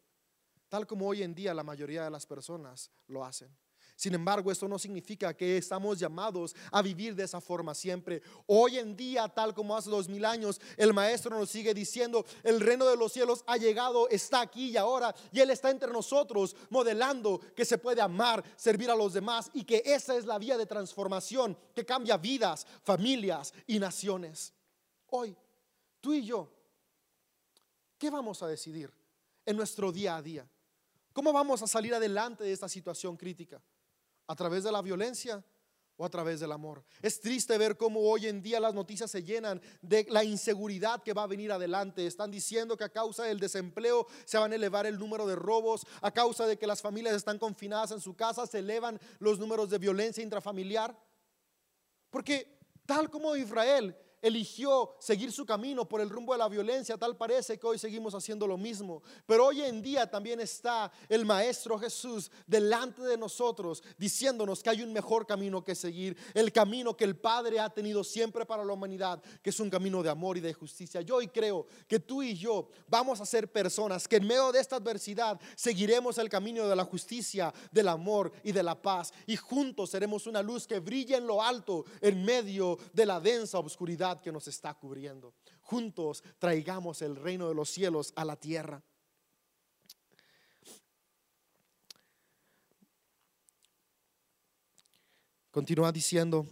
tal 0.67 0.85
como 0.85 1.07
hoy 1.07 1.23
en 1.23 1.33
día 1.33 1.53
la 1.53 1.63
mayoría 1.63 2.03
de 2.03 2.09
las 2.09 2.25
personas 2.25 2.91
lo 3.07 3.23
hacen. 3.23 3.55
Sin 3.99 4.13
embargo, 4.13 4.49
esto 4.49 4.65
no 4.65 4.79
significa 4.79 5.33
que 5.33 5.57
estamos 5.57 5.99
llamados 5.99 6.55
a 6.71 6.81
vivir 6.81 7.13
de 7.15 7.25
esa 7.25 7.41
forma 7.41 7.75
siempre. 7.75 8.21
Hoy 8.45 8.77
en 8.77 8.95
día, 8.95 9.27
tal 9.27 9.53
como 9.53 9.75
hace 9.75 9.89
dos 9.89 10.07
mil 10.07 10.23
años, 10.23 10.61
el 10.77 10.93
Maestro 10.93 11.37
nos 11.37 11.49
sigue 11.49 11.73
diciendo, 11.73 12.25
el 12.43 12.61
reino 12.61 12.85
de 12.85 12.95
los 12.95 13.11
cielos 13.11 13.43
ha 13.45 13.57
llegado, 13.57 14.07
está 14.07 14.39
aquí 14.39 14.69
y 14.69 14.77
ahora, 14.77 15.13
y 15.33 15.41
Él 15.41 15.49
está 15.49 15.69
entre 15.69 15.91
nosotros, 15.91 16.55
modelando 16.69 17.41
que 17.53 17.65
se 17.65 17.77
puede 17.77 17.99
amar, 17.99 18.41
servir 18.55 18.89
a 18.89 18.95
los 18.95 19.11
demás, 19.11 19.51
y 19.53 19.65
que 19.65 19.83
esa 19.85 20.15
es 20.15 20.23
la 20.23 20.39
vía 20.39 20.57
de 20.57 20.65
transformación 20.65 21.57
que 21.75 21.85
cambia 21.85 22.15
vidas, 22.15 22.65
familias 22.83 23.53
y 23.67 23.79
naciones. 23.79 24.53
Hoy, 25.07 25.35
tú 25.99 26.13
y 26.13 26.23
yo, 26.23 26.49
¿qué 27.97 28.09
vamos 28.09 28.41
a 28.43 28.47
decidir 28.47 28.93
en 29.45 29.57
nuestro 29.57 29.91
día 29.91 30.15
a 30.15 30.21
día? 30.21 30.49
¿Cómo 31.11 31.33
vamos 31.33 31.61
a 31.61 31.67
salir 31.67 31.93
adelante 31.93 32.45
de 32.45 32.53
esta 32.53 32.69
situación 32.69 33.17
crítica? 33.17 33.61
¿A 34.29 34.35
través 34.35 34.63
de 34.63 34.71
la 34.71 34.83
violencia 34.83 35.43
o 35.97 36.05
a 36.05 36.09
través 36.09 36.39
del 36.39 36.51
amor? 36.51 36.85
Es 37.01 37.19
triste 37.19 37.57
ver 37.57 37.75
cómo 37.75 38.01
hoy 38.01 38.27
en 38.27 38.43
día 38.43 38.59
las 38.59 38.75
noticias 38.75 39.09
se 39.09 39.23
llenan 39.23 39.59
de 39.81 40.05
la 40.07 40.23
inseguridad 40.23 41.01
que 41.01 41.13
va 41.13 41.23
a 41.23 41.27
venir 41.27 41.51
adelante. 41.51 42.05
Están 42.05 42.29
diciendo 42.29 42.77
que 42.77 42.83
a 42.83 42.93
causa 42.93 43.23
del 43.23 43.39
desempleo 43.39 44.05
se 44.25 44.37
van 44.37 44.51
a 44.51 44.55
elevar 44.55 44.85
el 44.85 44.99
número 44.99 45.25
de 45.25 45.35
robos, 45.35 45.83
a 46.03 46.11
causa 46.11 46.45
de 46.45 46.59
que 46.59 46.67
las 46.67 46.79
familias 46.79 47.15
están 47.15 47.39
confinadas 47.39 47.89
en 47.89 48.01
su 48.01 48.15
casa, 48.15 48.45
se 48.45 48.59
elevan 48.59 48.99
los 49.17 49.39
números 49.39 49.71
de 49.71 49.79
violencia 49.79 50.23
intrafamiliar. 50.23 50.95
Porque 52.11 52.59
tal 52.85 53.09
como 53.09 53.35
Israel 53.35 53.97
eligió 54.21 54.95
seguir 54.99 55.31
su 55.31 55.45
camino 55.45 55.87
por 55.87 56.01
el 56.01 56.09
rumbo 56.09 56.33
de 56.33 56.39
la 56.39 56.49
violencia, 56.49 56.97
tal 56.97 57.15
parece 57.15 57.57
que 57.57 57.67
hoy 57.67 57.77
seguimos 57.77 58.13
haciendo 58.13 58.47
lo 58.47 58.57
mismo. 58.57 59.01
Pero 59.25 59.47
hoy 59.47 59.61
en 59.61 59.81
día 59.81 60.09
también 60.09 60.39
está 60.39 60.91
el 61.07 61.25
Maestro 61.25 61.77
Jesús 61.79 62.31
delante 62.45 63.01
de 63.01 63.17
nosotros, 63.17 63.83
diciéndonos 63.97 64.61
que 64.61 64.69
hay 64.69 64.81
un 64.81 64.93
mejor 64.93 65.25
camino 65.25 65.63
que 65.63 65.75
seguir, 65.75 66.17
el 66.33 66.51
camino 66.51 66.95
que 66.95 67.05
el 67.05 67.15
Padre 67.15 67.59
ha 67.59 67.69
tenido 67.69 68.03
siempre 68.03 68.45
para 68.45 68.65
la 68.65 68.73
humanidad, 68.73 69.21
que 69.41 69.49
es 69.49 69.59
un 69.59 69.69
camino 69.69 70.03
de 70.03 70.09
amor 70.09 70.37
y 70.37 70.41
de 70.41 70.53
justicia. 70.53 71.01
Yo 71.01 71.17
hoy 71.17 71.27
creo 71.27 71.65
que 71.87 71.99
tú 71.99 72.21
y 72.23 72.35
yo 72.35 72.69
vamos 72.87 73.21
a 73.21 73.25
ser 73.25 73.51
personas 73.51 74.07
que 74.07 74.17
en 74.17 74.27
medio 74.27 74.51
de 74.51 74.59
esta 74.59 74.75
adversidad 74.77 75.39
seguiremos 75.55 76.17
el 76.17 76.29
camino 76.29 76.67
de 76.67 76.75
la 76.75 76.85
justicia, 76.85 77.53
del 77.71 77.87
amor 77.87 78.31
y 78.43 78.51
de 78.51 78.63
la 78.63 78.79
paz, 78.79 79.13
y 79.25 79.35
juntos 79.35 79.89
seremos 79.89 80.27
una 80.27 80.41
luz 80.41 80.67
que 80.67 80.79
brilla 80.79 81.17
en 81.17 81.27
lo 81.27 81.41
alto, 81.41 81.85
en 82.01 82.23
medio 82.23 82.77
de 82.93 83.05
la 83.05 83.19
densa 83.19 83.59
oscuridad 83.59 84.08
que 84.17 84.31
nos 84.31 84.47
está 84.47 84.73
cubriendo. 84.73 85.35
Juntos 85.61 86.23
traigamos 86.39 87.01
el 87.01 87.15
reino 87.15 87.47
de 87.47 87.55
los 87.55 87.69
cielos 87.69 88.11
a 88.15 88.25
la 88.25 88.35
tierra. 88.35 88.83
Continúa 95.51 95.91
diciendo, 95.91 96.45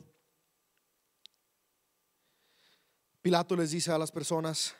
Pilato 3.22 3.56
les 3.56 3.72
dice 3.72 3.92
a 3.92 3.98
las 3.98 4.12
personas, 4.12 4.76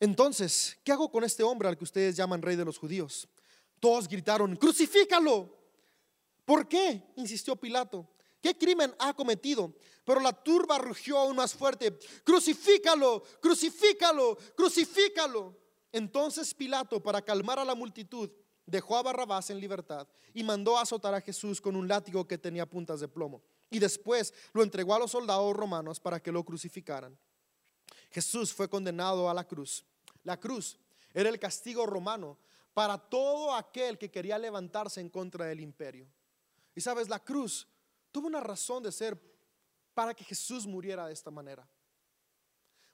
entonces, 0.00 0.78
¿qué 0.84 0.92
hago 0.92 1.10
con 1.10 1.24
este 1.24 1.42
hombre 1.42 1.68
al 1.68 1.76
que 1.76 1.84
ustedes 1.84 2.16
llaman 2.16 2.42
rey 2.42 2.54
de 2.54 2.64
los 2.64 2.78
judíos? 2.78 3.28
Todos 3.80 4.08
gritaron, 4.08 4.56
crucifícalo. 4.56 5.56
¿Por 6.44 6.68
qué? 6.68 7.12
insistió 7.16 7.56
Pilato. 7.56 8.08
¿Qué 8.40 8.56
crimen 8.56 8.94
ha 8.98 9.14
cometido? 9.14 9.74
Pero 10.04 10.20
la 10.20 10.32
turba 10.32 10.78
rugió 10.78 11.18
aún 11.18 11.36
más 11.36 11.54
fuerte. 11.54 11.98
Crucifícalo, 12.24 13.22
crucifícalo, 13.40 14.38
crucifícalo. 14.56 15.56
Entonces 15.92 16.54
Pilato, 16.54 17.02
para 17.02 17.22
calmar 17.22 17.58
a 17.58 17.64
la 17.64 17.74
multitud, 17.74 18.30
dejó 18.66 18.96
a 18.96 19.02
Barrabás 19.02 19.50
en 19.50 19.60
libertad 19.60 20.06
y 20.34 20.44
mandó 20.44 20.76
a 20.76 20.82
azotar 20.82 21.14
a 21.14 21.20
Jesús 21.20 21.60
con 21.60 21.74
un 21.74 21.88
látigo 21.88 22.26
que 22.26 22.38
tenía 22.38 22.66
puntas 22.66 23.00
de 23.00 23.08
plomo. 23.08 23.42
Y 23.70 23.78
después 23.78 24.32
lo 24.52 24.62
entregó 24.62 24.94
a 24.94 24.98
los 24.98 25.10
soldados 25.10 25.54
romanos 25.56 25.98
para 26.00 26.20
que 26.20 26.32
lo 26.32 26.44
crucificaran. 26.44 27.18
Jesús 28.10 28.52
fue 28.52 28.68
condenado 28.68 29.28
a 29.28 29.34
la 29.34 29.46
cruz. 29.46 29.84
La 30.22 30.38
cruz 30.38 30.78
era 31.12 31.28
el 31.28 31.38
castigo 31.38 31.86
romano 31.86 32.38
para 32.74 32.98
todo 32.98 33.54
aquel 33.54 33.98
que 33.98 34.10
quería 34.10 34.38
levantarse 34.38 35.00
en 35.00 35.08
contra 35.08 35.46
del 35.46 35.60
imperio. 35.60 36.06
Y 36.74 36.80
sabes, 36.80 37.08
la 37.08 37.18
cruz 37.18 37.66
tuvo 38.10 38.26
una 38.26 38.40
razón 38.40 38.82
de 38.82 38.92
ser 38.92 39.18
para 39.94 40.14
que 40.14 40.24
Jesús 40.24 40.66
muriera 40.66 41.06
de 41.06 41.12
esta 41.12 41.30
manera. 41.30 41.68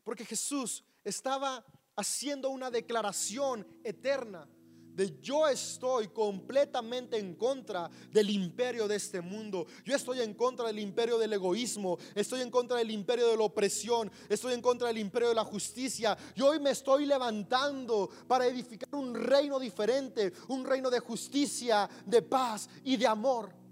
Porque 0.03 0.25
Jesús 0.25 0.85
estaba 1.03 1.65
haciendo 1.97 2.51
una 2.51 2.71
declaración 2.71 3.67
eterna 3.85 4.49
de 4.95 5.19
yo 5.21 5.49
estoy 5.49 6.09
completamente 6.09 7.19
en 7.19 7.35
contra 7.35 7.91
del 8.13 8.31
imperio 8.31 8.87
de 8.87 8.97
este 8.97 9.21
mundo. 9.21 9.67
Yo 9.85 9.95
estoy 9.95 10.21
en 10.21 10.35
contra 10.35 10.67
del 10.67 10.79
imperio 10.79 11.19
del 11.19 11.33
egoísmo, 11.33 11.99
estoy 12.15 12.43
en 12.43 12.51
contra 12.51 12.77
del 12.77 12.91
imperio 12.93 13.29
de 13.29 13.37
la 13.37 13.43
opresión, 13.43 14.11
estoy 14.29 14.55
en 14.55 14.63
contra 14.63 14.89
del 14.89 14.99
imperio 14.99 15.29
de 15.29 15.35
la 15.35 15.45
justicia. 15.45 16.17
Yo 16.37 16.49
hoy 16.49 16.61
me 16.61 16.71
estoy 16.71 17.07
levantando 17.07 18.09
para 18.29 18.47
edificar 18.47 18.95
un 18.95 19.15
reino 19.15 19.59
diferente, 19.59 20.33
un 20.49 20.65
reino 20.65 20.89
de 20.91 21.01
justicia, 21.01 21.89
de 22.07 22.23
paz 22.23 22.69
y 22.85 22.97
de 22.97 23.07
amor. 23.07 23.64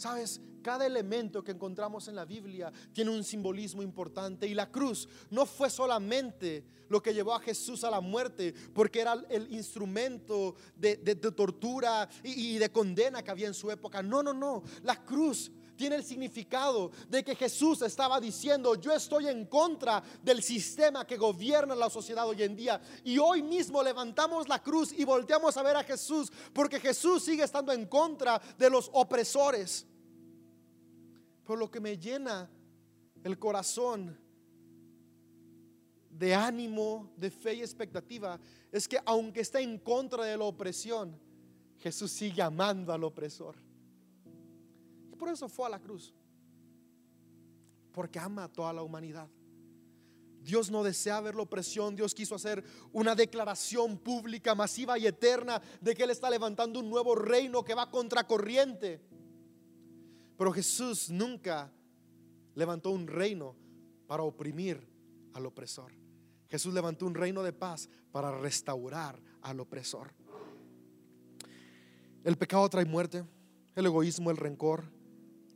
Sabes, 0.00 0.40
cada 0.62 0.86
elemento 0.86 1.44
que 1.44 1.50
encontramos 1.50 2.08
en 2.08 2.16
la 2.16 2.24
Biblia 2.24 2.72
tiene 2.94 3.10
un 3.10 3.22
simbolismo 3.22 3.82
importante 3.82 4.46
y 4.46 4.54
la 4.54 4.70
cruz 4.70 5.06
no 5.28 5.44
fue 5.44 5.68
solamente 5.68 6.64
lo 6.88 7.02
que 7.02 7.12
llevó 7.12 7.34
a 7.34 7.40
Jesús 7.40 7.84
a 7.84 7.90
la 7.90 8.00
muerte, 8.00 8.54
porque 8.72 9.02
era 9.02 9.22
el 9.28 9.52
instrumento 9.52 10.54
de, 10.74 10.96
tortura 11.36 12.08
y, 12.24 12.54
y 12.54 12.58
de 12.58 12.72
condena 12.72 13.22
que 13.22 13.30
había 13.30 13.46
en 13.46 13.52
su 13.52 13.70
época. 13.70 14.02
No, 14.02 14.22
no, 14.22 14.32
no. 14.32 14.62
La 14.84 15.04
cruz 15.04 15.52
tiene 15.80 15.96
el 15.96 16.04
significado 16.04 16.90
de 17.08 17.24
que 17.24 17.34
Jesús 17.34 17.80
estaba 17.80 18.20
diciendo, 18.20 18.74
yo 18.74 18.92
estoy 18.92 19.28
en 19.28 19.46
contra 19.46 20.02
del 20.22 20.42
sistema 20.42 21.06
que 21.06 21.16
gobierna 21.16 21.74
la 21.74 21.88
sociedad 21.88 22.28
hoy 22.28 22.42
en 22.42 22.54
día. 22.54 22.80
Y 23.02 23.16
hoy 23.18 23.42
mismo 23.42 23.82
levantamos 23.82 24.46
la 24.46 24.62
cruz 24.62 24.92
y 24.92 25.04
volteamos 25.04 25.56
a 25.56 25.62
ver 25.62 25.76
a 25.76 25.84
Jesús, 25.84 26.30
porque 26.52 26.80
Jesús 26.80 27.22
sigue 27.22 27.44
estando 27.44 27.72
en 27.72 27.86
contra 27.86 28.38
de 28.58 28.68
los 28.68 28.90
opresores. 28.92 29.86
Pero 31.50 31.58
lo 31.58 31.68
que 31.68 31.80
me 31.80 31.98
llena 31.98 32.48
el 33.24 33.36
corazón 33.36 34.16
de 36.08 36.32
ánimo, 36.32 37.12
de 37.16 37.28
fe 37.28 37.54
y 37.54 37.60
expectativa 37.60 38.38
es 38.70 38.86
que 38.86 39.00
aunque 39.04 39.40
está 39.40 39.60
en 39.60 39.76
contra 39.78 40.22
de 40.22 40.36
la 40.36 40.44
opresión, 40.44 41.18
Jesús 41.78 42.12
sigue 42.12 42.40
amando 42.40 42.92
al 42.92 43.02
opresor. 43.02 43.56
Y 45.12 45.16
por 45.16 45.28
eso 45.28 45.48
fue 45.48 45.66
a 45.66 45.70
la 45.70 45.80
cruz. 45.80 46.14
Porque 47.90 48.20
ama 48.20 48.44
a 48.44 48.48
toda 48.48 48.72
la 48.72 48.84
humanidad. 48.84 49.28
Dios 50.40 50.70
no 50.70 50.84
desea 50.84 51.20
ver 51.20 51.34
la 51.34 51.42
opresión, 51.42 51.96
Dios 51.96 52.14
quiso 52.14 52.36
hacer 52.36 52.62
una 52.92 53.16
declaración 53.16 53.98
pública, 53.98 54.54
masiva 54.54 54.96
y 55.00 55.08
eterna 55.08 55.60
de 55.80 55.96
que 55.96 56.04
Él 56.04 56.10
está 56.10 56.30
levantando 56.30 56.78
un 56.78 56.88
nuevo 56.88 57.16
reino 57.16 57.64
que 57.64 57.74
va 57.74 57.90
contracorriente. 57.90 59.09
Pero 60.40 60.52
Jesús 60.52 61.10
nunca 61.10 61.70
levantó 62.54 62.92
un 62.92 63.06
reino 63.06 63.54
para 64.06 64.22
oprimir 64.22 64.80
al 65.34 65.44
opresor. 65.44 65.92
Jesús 66.48 66.72
levantó 66.72 67.04
un 67.04 67.14
reino 67.14 67.42
de 67.42 67.52
paz 67.52 67.90
para 68.10 68.30
restaurar 68.30 69.20
al 69.42 69.60
opresor. 69.60 70.14
El 72.24 72.38
pecado 72.38 72.66
trae 72.70 72.86
muerte, 72.86 73.22
el 73.74 73.84
egoísmo, 73.84 74.30
el 74.30 74.38
rencor, 74.38 74.84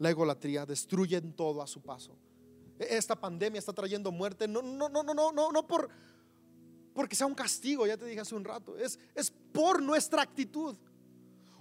la 0.01 0.11
egolatría, 0.11 0.67
destruyen 0.67 1.33
todo 1.33 1.63
a 1.63 1.67
su 1.67 1.81
paso. 1.81 2.19
Esta 2.79 3.19
pandemia 3.19 3.61
está 3.61 3.73
trayendo 3.73 4.13
muerte, 4.13 4.47
no, 4.47 4.61
no, 4.61 4.91
no, 4.91 5.03
no, 5.03 5.15
no, 5.15 5.51
no 5.51 5.67
por 5.67 5.89
porque 6.93 7.17
sea 7.17 7.27
un 7.27 7.35
castigo, 7.35 7.87
ya 7.87 7.97
te 7.97 8.05
dije 8.05 8.21
hace 8.21 8.35
un 8.35 8.45
rato, 8.45 8.77
es, 8.77 8.99
es 9.15 9.31
por 9.31 9.83
nuestra 9.83 10.21
actitud. 10.21 10.77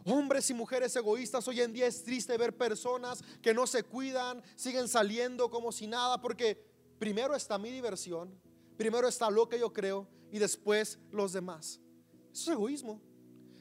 Hombres 0.05 0.49
y 0.49 0.53
mujeres 0.53 0.95
egoístas, 0.95 1.47
hoy 1.47 1.61
en 1.61 1.71
día 1.71 1.87
es 1.87 2.03
triste 2.03 2.37
ver 2.37 2.57
personas 2.57 3.23
que 3.41 3.53
no 3.53 3.65
se 3.65 3.83
cuidan, 3.83 4.41
siguen 4.55 4.87
saliendo 4.87 5.49
como 5.49 5.71
si 5.71 5.87
nada, 5.87 6.19
porque 6.19 6.61
primero 6.99 7.35
está 7.35 7.57
mi 7.57 7.69
diversión, 7.69 8.37
primero 8.77 9.07
está 9.07 9.29
lo 9.29 9.47
que 9.47 9.59
yo 9.59 9.71
creo 9.71 10.07
y 10.31 10.39
después 10.39 10.99
los 11.11 11.31
demás. 11.31 11.79
Eso 12.31 12.51
es 12.51 12.57
egoísmo. 12.57 13.01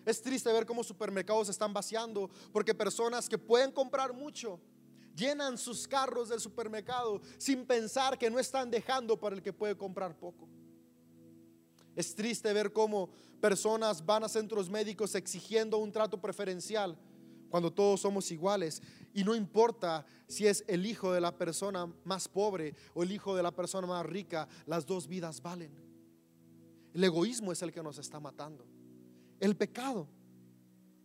Es 0.05 0.21
triste 0.21 0.53
ver 0.53 0.67
cómo 0.67 0.83
supermercados 0.83 1.49
están 1.49 1.73
vaciando 1.73 2.29
porque 2.53 2.75
personas 2.75 3.29
que 3.29 3.39
pueden 3.39 3.71
comprar 3.71 4.13
mucho 4.13 4.61
llenan 5.15 5.57
sus 5.59 5.87
carros 5.87 6.29
del 6.29 6.41
supermercado 6.41 7.21
sin 7.39 7.65
pensar 7.67 8.19
que 8.19 8.31
no 8.31 8.39
están 8.39 8.71
dejando 8.71 9.19
para 9.21 9.37
el 9.37 9.43
que 9.43 9.53
puede 9.53 9.77
comprar 9.77 10.19
poco. 10.19 10.49
Es 11.95 12.15
triste 12.15 12.53
ver 12.53 12.73
cómo 12.73 13.11
personas 13.41 14.05
van 14.05 14.25
a 14.25 14.29
centros 14.29 14.71
médicos 14.71 15.15
exigiendo 15.15 15.79
un 15.79 15.93
trato 15.93 16.21
preferencial 16.21 16.97
cuando 17.51 17.71
todos 17.71 18.01
somos 18.01 18.31
iguales. 18.31 18.83
Y 19.13 19.25
no 19.25 19.35
importa 19.35 20.07
si 20.27 20.47
es 20.47 20.65
el 20.69 20.87
hijo 20.87 21.13
de 21.13 21.21
la 21.21 21.37
persona 21.37 21.87
más 22.05 22.29
pobre 22.29 22.75
o 22.95 23.03
el 23.03 23.13
hijo 23.13 23.37
de 23.37 23.43
la 23.43 23.51
persona 23.51 23.87
más 23.87 24.07
rica, 24.07 24.49
las 24.67 24.87
dos 24.87 25.07
vidas 25.07 25.43
valen. 25.43 25.71
El 26.95 27.05
egoísmo 27.05 27.53
es 27.53 27.63
el 27.63 27.73
que 27.73 27.83
nos 27.83 27.99
está 27.99 28.21
matando. 28.21 28.67
El 29.39 29.57
pecado 29.57 30.09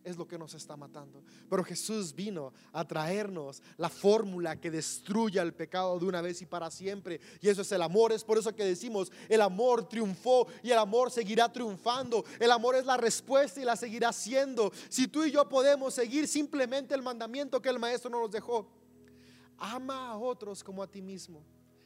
es 0.04 0.16
lo 0.16 0.26
que 0.26 0.38
nos 0.38 0.54
está 0.54 0.76
matando. 0.76 1.22
Pero 1.48 1.64
Jesús 1.64 2.14
vino 2.14 2.52
a 2.72 2.84
traernos 2.86 3.62
la 3.76 3.88
fórmula 3.88 4.60
que 4.60 4.70
destruya 4.70 5.42
el 5.42 5.54
pecado 5.54 5.98
de 5.98 6.06
una 6.06 6.20
vez 6.20 6.40
y 6.42 6.46
para 6.46 6.70
siempre. 6.70 7.20
Y 7.40 7.48
eso 7.48 7.62
es 7.62 7.72
el 7.72 7.82
amor. 7.82 8.12
Es 8.12 8.24
por 8.24 8.38
eso 8.38 8.54
que 8.54 8.64
decimos, 8.64 9.12
el 9.28 9.40
amor 9.40 9.88
triunfó 9.88 10.46
y 10.62 10.70
el 10.70 10.78
amor 10.78 11.10
seguirá 11.10 11.52
triunfando. 11.52 12.24
El 12.38 12.50
amor 12.50 12.76
es 12.76 12.84
la 12.84 12.96
respuesta 12.96 13.60
y 13.60 13.64
la 13.64 13.76
seguirá 13.76 14.12
siendo. 14.12 14.72
Si 14.88 15.08
tú 15.08 15.24
y 15.24 15.30
yo 15.30 15.48
podemos 15.48 15.94
seguir 15.94 16.26
simplemente 16.26 16.94
el 16.94 17.02
mandamiento 17.02 17.60
que 17.60 17.68
el 17.68 17.78
maestro 17.78 18.10
nos 18.10 18.30
dejó. 18.30 18.66
Ama 19.58 20.10
a 20.10 20.16
otros 20.16 20.62
como 20.62 20.82
a 20.82 20.86
ti 20.86 21.02
mismo. 21.02 21.42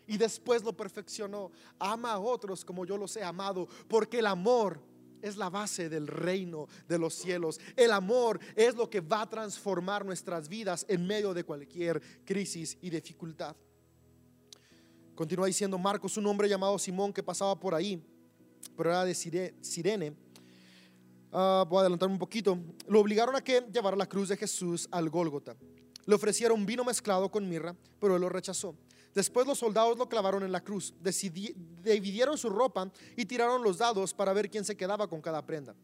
Y 0.06 0.18
después 0.18 0.62
lo 0.62 0.76
perfeccionó. 0.76 1.50
Ama 1.78 2.12
a 2.12 2.20
otros 2.20 2.64
como 2.64 2.84
yo 2.84 2.96
los 2.96 3.16
he 3.16 3.24
amado. 3.24 3.66
Porque 3.88 4.18
el 4.18 4.26
amor 4.26 4.80
es 5.22 5.36
la 5.36 5.48
base 5.48 5.88
del 5.88 6.06
reino 6.06 6.66
de 6.88 6.98
los 6.98 7.14
cielos. 7.14 7.60
El 7.76 7.92
amor 7.92 8.38
es 8.54 8.74
lo 8.74 8.90
que 8.90 9.00
va 9.00 9.22
a 9.22 9.30
transformar 9.30 10.04
nuestras 10.04 10.48
vidas 10.48 10.84
en 10.88 11.06
medio 11.06 11.32
de 11.32 11.44
cualquier 11.44 12.02
crisis 12.24 12.76
y 12.82 12.90
dificultad. 12.90 13.56
Continúa 15.14 15.46
diciendo 15.46 15.78
Marcos, 15.78 16.16
un 16.16 16.26
hombre 16.26 16.48
llamado 16.48 16.78
Simón 16.78 17.12
que 17.12 17.22
pasaba 17.22 17.58
por 17.58 17.74
ahí, 17.74 18.02
pero 18.76 18.90
era 18.90 19.04
de 19.04 19.14
Sirene. 19.14 20.14
Ah, 21.32 21.64
voy 21.68 21.78
a 21.78 21.80
adelantarme 21.82 22.14
un 22.14 22.18
poquito. 22.18 22.58
Lo 22.88 23.00
obligaron 23.00 23.34
a 23.36 23.42
que 23.42 23.64
llevara 23.72 23.96
la 23.96 24.08
cruz 24.08 24.28
de 24.28 24.36
Jesús 24.36 24.88
al 24.90 25.08
Gólgota. 25.08 25.56
Le 26.04 26.14
ofrecieron 26.14 26.66
vino 26.66 26.84
mezclado 26.84 27.30
con 27.30 27.48
mirra, 27.48 27.74
pero 28.00 28.16
él 28.16 28.20
lo 28.20 28.28
rechazó. 28.28 28.74
Después 29.14 29.46
los 29.46 29.58
soldados 29.58 29.98
lo 29.98 30.08
clavaron 30.08 30.42
en 30.42 30.52
la 30.52 30.62
cruz, 30.62 30.94
dividieron 31.82 32.38
su 32.38 32.48
ropa 32.48 32.90
y 33.16 33.26
tiraron 33.26 33.62
los 33.62 33.78
dados 33.78 34.14
para 34.14 34.32
ver 34.32 34.50
quién 34.50 34.64
se 34.64 34.76
quedaba 34.76 35.06
con 35.06 35.20
cada 35.20 35.44
prenda. 35.44 35.74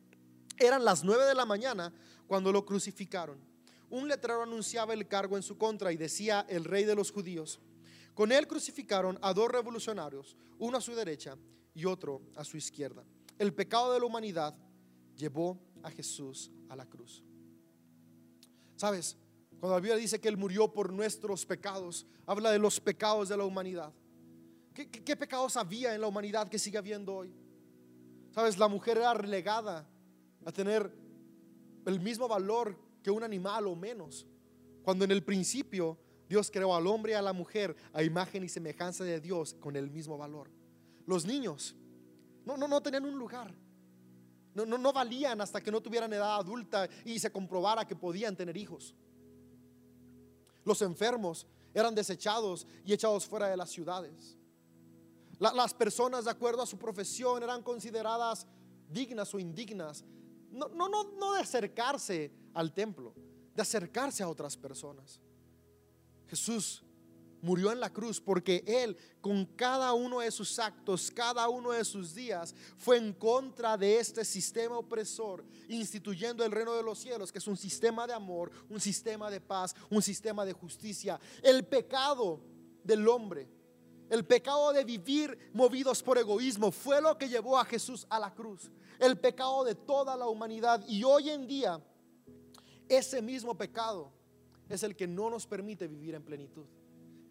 Eran 0.57 0.85
las 0.85 1.05
nueve 1.05 1.24
de 1.24 1.35
la 1.35 1.45
mañana 1.45 1.93
cuando 2.26 2.53
lo 2.53 2.64
crucificaron. 2.64 3.39
Un 3.91 4.09
letrero 4.09 4.43
anunciaba 4.43 4.95
el 4.95 5.07
cargo 5.07 5.37
en 5.37 5.43
su 5.43 5.57
contra 5.57 5.93
y 5.93 5.97
decía 5.97 6.47
el 6.49 6.64
rey 6.64 6.85
de 6.85 6.95
los 6.95 7.11
judíos. 7.11 7.61
Con 8.14 8.33
él 8.33 8.49
crucificaron 8.49 9.18
a 9.22 9.33
dos 9.33 9.51
revolucionarios, 9.51 10.37
uno 10.59 10.79
a 10.79 10.81
su 10.81 10.95
derecha 10.95 11.37
y 11.74 11.85
otro 11.85 12.22
a 12.35 12.45
su 12.45 12.57
izquierda. 12.57 13.05
El 13.39 13.55
pecado 13.55 13.93
de 13.93 14.01
la 14.01 14.07
humanidad 14.07 14.55
llevó 15.16 15.59
a 15.83 15.91
Jesús 15.91 16.51
a 16.68 16.76
la 16.76 16.87
cruz. 16.87 17.22
¿Sabes? 18.76 19.16
Cuando 19.61 19.77
la 19.77 19.81
Biblia 19.81 19.97
dice 19.97 20.21
que 20.21 20.29
Él 20.29 20.37
murió 20.37 20.73
por 20.73 20.93
nuestros 20.93 21.45
pecados, 21.45 22.07
habla 22.27 22.51
de 22.51 22.59
los 22.59 22.81
pecados 22.81 23.29
de 23.29 23.37
la 23.37 23.45
humanidad. 23.45 23.93
¿Qué, 24.73 25.17
pecados 25.17 25.57
había 25.57 25.93
en 25.93 26.01
la 26.01 26.07
humanidad 26.07 26.49
que 26.49 26.59
sigue 26.59 26.79
habiendo 26.79 27.17
hoy? 27.17 27.35
Sabes, 28.31 28.57
la 28.59 28.69
mujer 28.69 28.99
era 28.99 29.13
relegada 29.13 29.89
a 30.45 30.53
tener 30.53 30.93
el 31.85 31.99
mismo 31.99 32.29
valor 32.29 32.79
que 33.03 33.11
un 33.11 33.25
animal 33.25 33.67
o 33.67 33.75
menos. 33.75 34.25
Cuando 34.83 35.05
en 35.05 35.11
el 35.11 35.25
principio 35.25 35.99
Dios 36.29 36.49
creó 36.53 36.77
al 36.77 36.87
hombre 36.87 37.13
y 37.13 37.15
a 37.17 37.23
la 37.23 37.33
mujer 37.33 37.75
a 37.93 38.05
imagen 38.05 38.45
y 38.45 38.49
semejanza 38.49 39.03
de 39.03 39.21
Dios 39.21 39.55
con 39.55 39.75
el 39.75 39.91
mismo 39.91 40.17
valor. 40.17 40.49
Los 41.07 41.27
niños 41.27 41.75
no, 42.45 42.57
no, 42.57 42.69
no 42.69 42.81
tenían 42.81 43.05
un 43.05 43.19
lugar. 43.19 43.53
No, 44.55 44.65
no, 44.65 44.79
no 44.79 44.93
valían 44.93 45.41
hasta 45.41 45.61
que 45.61 45.73
no 45.73 45.81
tuvieran 45.81 46.13
edad 46.13 46.37
adulta 46.37 46.89
y 47.05 47.19
se 47.19 47.33
comprobara 47.33 47.85
que 47.85 47.97
podían 47.97 48.37
tener 48.37 48.57
hijos. 48.57 48.95
Los 50.69 50.83
enfermos 50.83 51.47
eran 51.73 51.95
desechados 51.95 52.66
y 52.85 52.93
echados 52.93 53.27
fuera 53.27 53.49
de 53.49 53.57
las 53.57 53.71
ciudades. 53.71 54.37
las 55.39 55.73
personas, 55.73 56.27
de 56.27 56.31
acuerdo 56.31 56.61
a 56.61 56.66
su 56.66 56.77
profesión, 56.77 57.43
eran 57.43 57.62
consideradas 57.62 58.47
dignas 58.91 59.33
o 59.33 59.39
indignas. 59.39 60.05
No, 60.51 60.69
no, 60.69 60.91
no, 60.91 61.05
no 61.12 61.33
de 61.33 61.41
acercarse 61.41 62.31
al 62.53 62.75
templo, 62.75 63.14
de 63.55 63.62
acercarse 63.62 64.23
a 64.23 64.29
otras 64.29 64.59
personas. 64.59 65.19
Jesús 66.27 66.85
murió 67.43 67.72
en 67.72 67.80
la 67.80 67.93
cruz 67.93 68.20
porque 68.20 68.62
Él 68.66 68.97
con 69.20 69.45
cada 69.45 69.93
uno 69.93 70.20
de 70.20 70.30
sus 70.30 70.59
actos, 70.59 71.11
cada 71.11 71.49
uno 71.49 71.72
de 71.72 71.84
sus 71.84 72.14
días, 72.14 72.55
fue 72.76 72.97
en 72.97 73.12
contra 73.12 73.76
de 73.76 73.99
este 73.99 74.24
sistema 74.24 74.78
opresor, 74.78 75.45
instituyendo 75.68 76.45
el 76.45 76.53
reino 76.53 76.74
de 76.74 76.82
los 76.82 76.99
cielos, 76.99 77.32
que 77.32 77.39
es 77.39 77.47
un 77.47 77.57
sistema 77.57 78.07
de 78.07 78.12
amor, 78.12 78.51
un 78.68 78.80
sistema 78.80 79.30
de 79.30 79.41
paz, 79.41 79.74
un 79.91 80.03
sistema 80.03 80.45
de 80.45 80.53
justicia. 80.53 81.20
El 81.43 81.66
pecado 81.66 82.41
del 82.82 83.07
hombre, 83.09 83.49
el 84.11 84.24
pecado 84.24 84.72
de 84.72 84.84
vivir 84.84 85.51
movidos 85.53 86.03
por 86.03 86.18
egoísmo, 86.18 86.70
fue 86.70 87.01
lo 87.01 87.16
que 87.18 87.28
llevó 87.28 87.59
a 87.59 87.64
Jesús 87.64 88.07
a 88.09 88.18
la 88.18 88.34
cruz. 88.34 88.70
El 88.99 89.18
pecado 89.18 89.64
de 89.64 89.74
toda 89.74 90.16
la 90.16 90.26
humanidad. 90.26 90.82
Y 90.89 91.05
hoy 91.05 91.30
en 91.30 91.47
día, 91.47 91.80
ese 92.89 93.20
mismo 93.20 93.57
pecado 93.57 94.11
es 94.68 94.82
el 94.82 94.97
que 94.97 95.07
no 95.07 95.30
nos 95.30 95.47
permite 95.47 95.86
vivir 95.86 96.14
en 96.14 96.22
plenitud. 96.22 96.66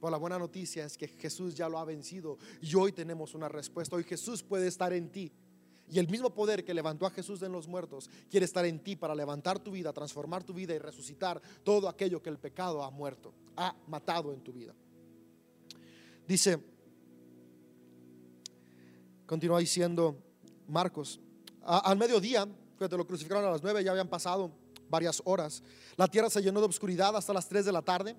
La 0.09 0.17
buena 0.17 0.39
noticia 0.39 0.85
es 0.85 0.97
que 0.97 1.07
Jesús 1.07 1.55
ya 1.55 1.69
lo 1.69 1.77
ha 1.79 1.85
vencido 1.85 2.37
y 2.61 2.73
hoy 2.75 2.91
tenemos 2.91 3.33
una 3.33 3.49
respuesta. 3.49 3.95
Hoy 3.95 4.03
Jesús 4.03 4.43
puede 4.43 4.67
estar 4.67 4.93
en 4.93 5.11
ti. 5.11 5.31
Y 5.89 5.99
el 5.99 6.09
mismo 6.09 6.33
poder 6.33 6.65
que 6.65 6.73
levantó 6.73 7.05
a 7.05 7.11
Jesús 7.11 7.39
de 7.39 7.47
los 7.47 7.67
muertos 7.67 8.09
quiere 8.29 8.45
estar 8.45 8.65
en 8.65 8.83
ti 8.83 8.95
para 8.95 9.15
levantar 9.15 9.59
tu 9.59 9.71
vida, 9.71 9.93
transformar 9.93 10.43
tu 10.43 10.53
vida 10.53 10.73
y 10.73 10.79
resucitar 10.79 11.41
todo 11.63 11.87
aquello 11.87 12.21
que 12.21 12.29
el 12.29 12.37
pecado 12.37 12.83
ha 12.83 12.91
muerto, 12.91 13.33
ha 13.55 13.73
matado 13.87 14.33
en 14.33 14.41
tu 14.41 14.51
vida. 14.51 14.75
Dice, 16.27 16.59
continúa 19.25 19.59
diciendo 19.59 20.17
Marcos, 20.67 21.21
al 21.63 21.97
mediodía, 21.97 22.45
te 22.77 22.97
lo 22.97 23.07
crucificaron 23.07 23.45
a 23.45 23.51
las 23.51 23.63
nueve, 23.63 23.81
ya 23.83 23.91
habían 23.91 24.09
pasado 24.09 24.51
varias 24.89 25.21
horas. 25.23 25.63
La 25.95 26.07
tierra 26.07 26.29
se 26.29 26.41
llenó 26.41 26.59
de 26.59 26.67
oscuridad 26.67 27.15
hasta 27.15 27.33
las 27.33 27.47
tres 27.47 27.65
de 27.65 27.71
la 27.71 27.81
tarde. 27.81 28.15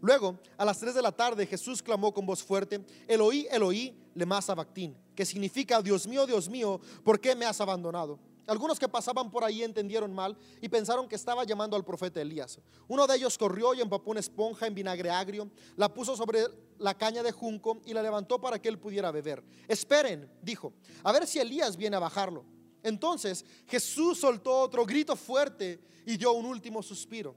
Luego, 0.00 0.38
a 0.56 0.64
las 0.64 0.78
3 0.78 0.94
de 0.94 1.02
la 1.02 1.12
tarde, 1.12 1.46
Jesús 1.46 1.82
clamó 1.82 2.12
con 2.12 2.24
voz 2.24 2.42
fuerte, 2.42 2.84
Eloí, 3.06 3.46
Eloí, 3.50 3.94
lema 4.14 4.40
sabactín, 4.40 4.96
que 5.14 5.26
significa, 5.26 5.82
Dios 5.82 6.06
mío, 6.06 6.26
Dios 6.26 6.48
mío, 6.48 6.80
¿por 7.04 7.20
qué 7.20 7.34
me 7.34 7.44
has 7.44 7.60
abandonado? 7.60 8.18
Algunos 8.46 8.78
que 8.78 8.88
pasaban 8.88 9.30
por 9.30 9.44
ahí 9.44 9.62
entendieron 9.62 10.12
mal 10.12 10.36
y 10.60 10.68
pensaron 10.68 11.06
que 11.06 11.14
estaba 11.14 11.44
llamando 11.44 11.76
al 11.76 11.84
profeta 11.84 12.20
Elías. 12.20 12.58
Uno 12.88 13.06
de 13.06 13.16
ellos 13.16 13.38
corrió 13.38 13.74
y 13.74 13.80
empapó 13.80 14.10
una 14.10 14.20
esponja 14.20 14.66
en 14.66 14.74
vinagre 14.74 15.10
agrio, 15.10 15.50
la 15.76 15.92
puso 15.92 16.16
sobre 16.16 16.44
la 16.78 16.96
caña 16.96 17.22
de 17.22 17.30
junco 17.30 17.80
y 17.84 17.92
la 17.94 18.02
levantó 18.02 18.40
para 18.40 18.60
que 18.60 18.68
él 18.68 18.78
pudiera 18.78 19.12
beber. 19.12 19.44
Esperen, 19.68 20.28
dijo, 20.42 20.72
a 21.04 21.12
ver 21.12 21.26
si 21.26 21.38
Elías 21.38 21.76
viene 21.76 21.96
a 21.96 22.00
bajarlo. 22.00 22.44
Entonces 22.82 23.44
Jesús 23.66 24.18
soltó 24.18 24.62
otro 24.62 24.84
grito 24.84 25.14
fuerte 25.14 25.78
y 26.06 26.16
dio 26.16 26.32
un 26.32 26.46
último 26.46 26.82
suspiro 26.82 27.36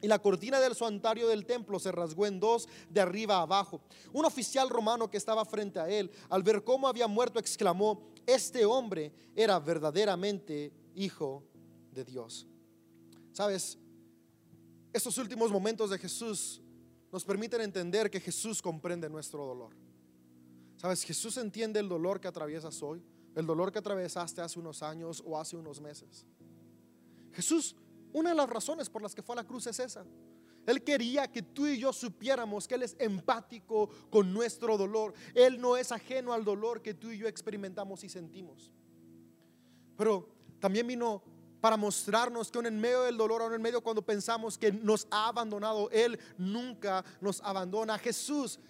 y 0.00 0.06
la 0.06 0.18
cortina 0.18 0.60
del 0.60 0.74
santuario 0.74 1.28
del 1.28 1.46
templo 1.46 1.78
se 1.78 1.92
rasgó 1.92 2.26
en 2.26 2.38
dos 2.38 2.68
de 2.90 3.00
arriba 3.00 3.38
a 3.38 3.42
abajo. 3.42 3.80
Un 4.12 4.24
oficial 4.24 4.68
romano 4.68 5.10
que 5.10 5.16
estaba 5.16 5.44
frente 5.44 5.78
a 5.80 5.88
él, 5.88 6.10
al 6.28 6.42
ver 6.42 6.62
cómo 6.62 6.88
había 6.88 7.06
muerto, 7.06 7.38
exclamó, 7.38 8.02
este 8.26 8.64
hombre 8.64 9.12
era 9.34 9.58
verdaderamente 9.58 10.72
hijo 10.94 11.42
de 11.92 12.04
Dios. 12.04 12.46
Sabes, 13.32 13.78
estos 14.92 15.18
últimos 15.18 15.50
momentos 15.50 15.90
de 15.90 15.98
Jesús 15.98 16.60
nos 17.10 17.24
permiten 17.24 17.60
entender 17.60 18.10
que 18.10 18.20
Jesús 18.20 18.60
comprende 18.60 19.08
nuestro 19.08 19.44
dolor. 19.44 19.74
Sabes, 20.76 21.02
Jesús 21.02 21.36
entiende 21.36 21.80
el 21.80 21.88
dolor 21.88 22.20
que 22.20 22.28
atraviesas 22.28 22.82
hoy, 22.82 23.02
el 23.34 23.46
dolor 23.46 23.72
que 23.72 23.78
atravesaste 23.78 24.40
hace 24.40 24.58
unos 24.58 24.82
años 24.82 25.22
o 25.24 25.38
hace 25.38 25.56
unos 25.56 25.80
meses. 25.80 26.26
Jesús, 27.32 27.74
una 28.14 28.30
de 28.30 28.36
las 28.36 28.48
razones 28.48 28.88
por 28.88 29.02
las 29.02 29.12
que 29.14 29.22
fue 29.22 29.34
a 29.34 29.42
la 29.42 29.44
cruz 29.44 29.66
es 29.66 29.78
esa. 29.80 30.04
Él 30.66 30.82
quería 30.82 31.30
que 31.30 31.42
tú 31.42 31.66
y 31.66 31.78
yo 31.78 31.92
supiéramos 31.92 32.66
que 32.66 32.76
Él 32.76 32.84
es 32.84 32.96
empático 33.00 33.90
con 34.08 34.32
nuestro 34.32 34.78
dolor. 34.78 35.12
Él 35.34 35.60
no 35.60 35.76
es 35.76 35.90
ajeno 35.90 36.32
al 36.32 36.44
dolor 36.44 36.80
que 36.80 36.94
tú 36.94 37.10
y 37.10 37.18
yo 37.18 37.26
experimentamos 37.26 38.04
y 38.04 38.08
sentimos. 38.08 38.72
Pero 39.96 40.28
también 40.60 40.86
vino 40.86 41.22
para 41.60 41.76
mostrarnos 41.76 42.52
que 42.52 42.58
aún 42.58 42.66
en 42.66 42.80
medio 42.80 43.02
del 43.02 43.16
dolor, 43.16 43.42
aún 43.42 43.54
en 43.54 43.62
medio 43.62 43.82
cuando 43.82 44.00
pensamos 44.00 44.56
que 44.56 44.70
nos 44.70 45.08
ha 45.10 45.28
abandonado, 45.28 45.90
Él 45.90 46.16
nunca 46.38 47.04
nos 47.20 47.40
abandona. 47.42 47.98
Jesús, 47.98 48.60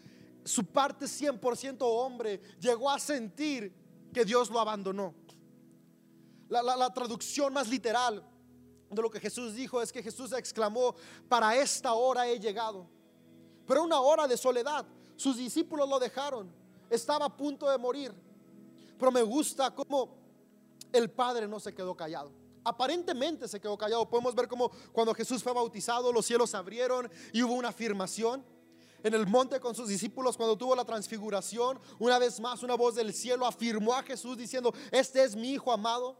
su 0.43 0.65
parte 0.65 1.05
100% 1.05 1.77
hombre, 1.83 2.41
llegó 2.59 2.91
a 2.91 2.99
sentir 2.99 3.75
que 4.11 4.25
Dios 4.25 4.49
lo 4.49 4.59
abandonó. 4.59 5.15
La, 6.49 6.63
la 6.63 6.95
traducción 6.95 7.53
más 7.53 7.69
literal 7.69 8.25
de 8.91 9.03
lo 9.03 9.11
que 9.11 9.21
Jesús 9.21 9.55
dijo 9.55 9.81
es 9.83 9.93
que 9.93 10.03
Jesús 10.03 10.33
exclamó, 10.33 10.95
para 11.29 11.57
esta 11.57 11.93
hora 11.95 12.29
he 12.29 12.39
llegado. 12.39 12.87
Pero 13.67 13.83
una 13.83 14.01
hora 14.01 14.27
de 14.27 14.37
soledad, 14.37 14.87
sus 15.17 15.37
discípulos 15.37 15.89
lo 15.89 15.99
dejaron, 15.99 16.51
estaba 16.91 17.27
a 17.27 17.37
punto 17.37 17.69
de 17.69 17.79
morir. 17.79 18.13
Pero 18.99 19.11
me 19.11 19.23
gusta 19.23 19.75
cómo 19.75 20.17
el 20.93 21.11
Padre 21.11 21.49
no 21.49 21.59
se 21.59 21.75
quedó 21.75 21.97
callado. 21.97 22.33
Aparentemente 22.65 23.47
se 23.49 23.61
quedó 23.61 23.77
callado. 23.77 24.09
Podemos 24.09 24.35
ver 24.35 24.49
cómo 24.49 24.71
cuando 24.93 25.15
Jesús 25.15 25.43
fue 25.43 25.53
bautizado, 25.53 26.13
los 26.13 26.25
cielos 26.25 26.51
se 26.51 26.57
abrieron 26.57 27.11
y 27.33 27.43
hubo 27.43 27.55
una 27.55 27.69
afirmación. 27.69 28.45
En 29.03 29.13
el 29.13 29.27
monte 29.27 29.61
con 29.61 29.75
sus 29.75 29.89
discípulos, 29.89 30.35
cuando 30.35 30.57
tuvo 30.57 30.75
la 30.75 30.85
transfiguración, 30.85 31.79
una 31.99 32.19
vez 32.19 32.41
más 32.41 32.63
una 32.63 32.75
voz 32.75 32.95
del 32.95 33.13
cielo 33.13 33.45
afirmó 33.45 33.93
a 33.93 34.03
Jesús 34.03 34.39
diciendo, 34.39 34.73
este 34.91 35.23
es 35.23 35.37
mi 35.37 35.53
Hijo 35.53 35.71
amado. 35.71 36.17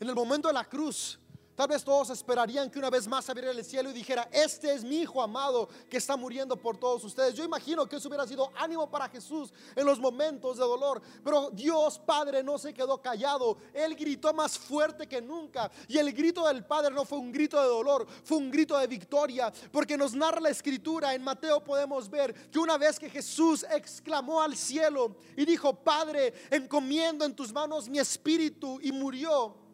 En 0.00 0.08
el 0.08 0.14
momento 0.16 0.48
de 0.48 0.54
la 0.54 0.64
cruz, 0.64 1.19
Tal 1.60 1.68
vez 1.68 1.84
todos 1.84 2.08
esperarían 2.08 2.70
que 2.70 2.78
una 2.78 2.88
vez 2.88 3.06
más 3.06 3.28
abriera 3.28 3.50
el 3.50 3.62
cielo 3.62 3.90
y 3.90 3.92
dijera, 3.92 4.26
este 4.32 4.72
es 4.72 4.82
mi 4.82 5.00
hijo 5.00 5.20
amado 5.20 5.68
que 5.90 5.98
está 5.98 6.16
muriendo 6.16 6.56
por 6.56 6.78
todos 6.78 7.04
ustedes. 7.04 7.34
Yo 7.34 7.44
imagino 7.44 7.86
que 7.86 7.96
eso 7.96 8.08
hubiera 8.08 8.26
sido 8.26 8.50
ánimo 8.56 8.90
para 8.90 9.10
Jesús 9.10 9.52
en 9.76 9.84
los 9.84 10.00
momentos 10.00 10.56
de 10.56 10.64
dolor. 10.64 11.02
Pero 11.22 11.50
Dios 11.50 11.98
Padre 11.98 12.42
no 12.42 12.56
se 12.56 12.72
quedó 12.72 13.02
callado. 13.02 13.58
Él 13.74 13.94
gritó 13.94 14.32
más 14.32 14.56
fuerte 14.58 15.06
que 15.06 15.20
nunca. 15.20 15.70
Y 15.86 15.98
el 15.98 16.14
grito 16.14 16.46
del 16.46 16.64
Padre 16.64 16.94
no 16.94 17.04
fue 17.04 17.18
un 17.18 17.30
grito 17.30 17.60
de 17.60 17.68
dolor, 17.68 18.06
fue 18.24 18.38
un 18.38 18.50
grito 18.50 18.78
de 18.78 18.86
victoria. 18.86 19.52
Porque 19.70 19.98
nos 19.98 20.14
narra 20.14 20.40
la 20.40 20.48
escritura. 20.48 21.14
En 21.14 21.22
Mateo 21.22 21.62
podemos 21.62 22.08
ver 22.08 22.32
que 22.50 22.58
una 22.58 22.78
vez 22.78 22.98
que 22.98 23.10
Jesús 23.10 23.66
exclamó 23.70 24.40
al 24.40 24.56
cielo 24.56 25.14
y 25.36 25.44
dijo, 25.44 25.74
Padre, 25.74 26.32
encomiendo 26.50 27.22
en 27.22 27.36
tus 27.36 27.52
manos 27.52 27.86
mi 27.86 27.98
espíritu 27.98 28.80
y 28.80 28.92
murió 28.92 29.68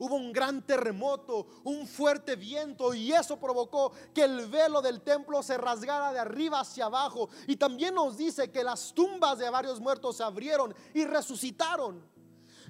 hubo 0.00 0.16
un 0.16 0.32
gran 0.32 0.62
terremoto, 0.62 1.46
un 1.62 1.86
fuerte 1.86 2.34
viento 2.34 2.94
y 2.94 3.12
eso 3.12 3.38
provocó 3.38 3.92
que 4.14 4.22
el 4.22 4.46
velo 4.46 4.80
del 4.80 5.02
templo 5.02 5.42
se 5.42 5.58
rasgara 5.58 6.12
de 6.12 6.18
arriba 6.18 6.60
hacia 6.60 6.86
abajo. 6.86 7.28
Y 7.46 7.56
también 7.56 7.94
nos 7.94 8.16
dice 8.16 8.50
que 8.50 8.64
las 8.64 8.94
tumbas 8.94 9.38
de 9.38 9.50
varios 9.50 9.78
muertos 9.78 10.16
se 10.16 10.22
abrieron 10.22 10.74
y 10.94 11.04
resucitaron. 11.04 12.02